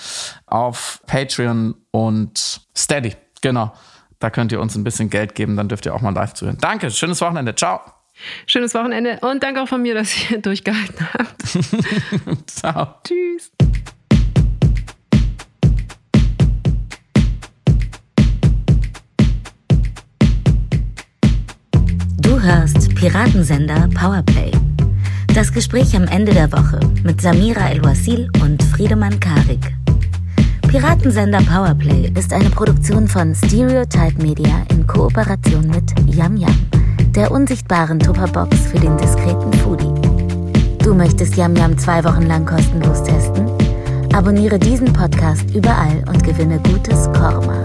auf 0.45 1.01
Patreon 1.07 1.75
und 1.91 2.61
Steady. 2.75 3.15
Genau. 3.41 3.71
Da 4.19 4.29
könnt 4.29 4.51
ihr 4.51 4.59
uns 4.59 4.75
ein 4.75 4.83
bisschen 4.83 5.09
Geld 5.09 5.35
geben, 5.35 5.55
dann 5.55 5.69
dürft 5.69 5.85
ihr 5.85 5.93
auch 5.93 6.01
mal 6.01 6.13
live 6.13 6.33
zuhören. 6.33 6.57
Danke, 6.59 6.89
schönes 6.91 7.21
Wochenende. 7.21 7.55
Ciao. 7.55 7.94
Schönes 8.47 8.73
Wochenende 8.73 9.19
und 9.21 9.43
danke 9.43 9.61
auch 9.61 9.67
von 9.67 9.81
mir, 9.81 9.93
dass 9.93 10.29
ihr 10.29 10.37
durchgehalten 10.41 11.07
habt. 11.13 11.41
Ciao. 12.49 12.95
Tschüss. 13.03 13.51
Du 22.21 22.41
hörst 22.41 22.95
Piratensender 22.95 23.87
Powerplay. 23.93 24.51
Das 25.35 25.51
Gespräch 25.51 25.95
am 25.95 26.07
Ende 26.07 26.33
der 26.33 26.51
Woche 26.51 26.79
mit 27.03 27.21
Samira 27.21 27.69
El-Wasil 27.69 28.29
und 28.41 28.63
Friedemann 28.63 29.19
Karik. 29.19 29.75
Piratensender 30.67 31.41
Powerplay 31.41 32.11
ist 32.17 32.33
eine 32.33 32.49
Produktion 32.49 33.07
von 33.07 33.35
Stereotype 33.35 34.21
Media 34.21 34.65
in 34.71 34.87
Kooperation 34.87 35.67
mit 35.67 35.93
Yam 36.13 36.37
Yam, 36.37 36.55
der 37.15 37.31
unsichtbaren 37.31 37.99
Tupperbox 37.99 38.57
für 38.67 38.79
den 38.79 38.97
diskreten 38.97 39.53
Foodie. 39.53 39.93
Du 40.79 40.93
möchtest 40.93 41.37
Yam 41.37 41.55
Yam 41.55 41.77
zwei 41.77 42.03
Wochen 42.03 42.23
lang 42.23 42.45
kostenlos 42.45 43.03
testen? 43.03 43.49
Abonniere 44.13 44.59
diesen 44.59 44.91
Podcast 44.91 45.49
überall 45.55 46.03
und 46.07 46.23
gewinne 46.23 46.59
gutes 46.59 47.05
Korma. 47.13 47.63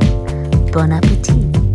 Bon 0.72 0.92
Appetit! 0.92 1.69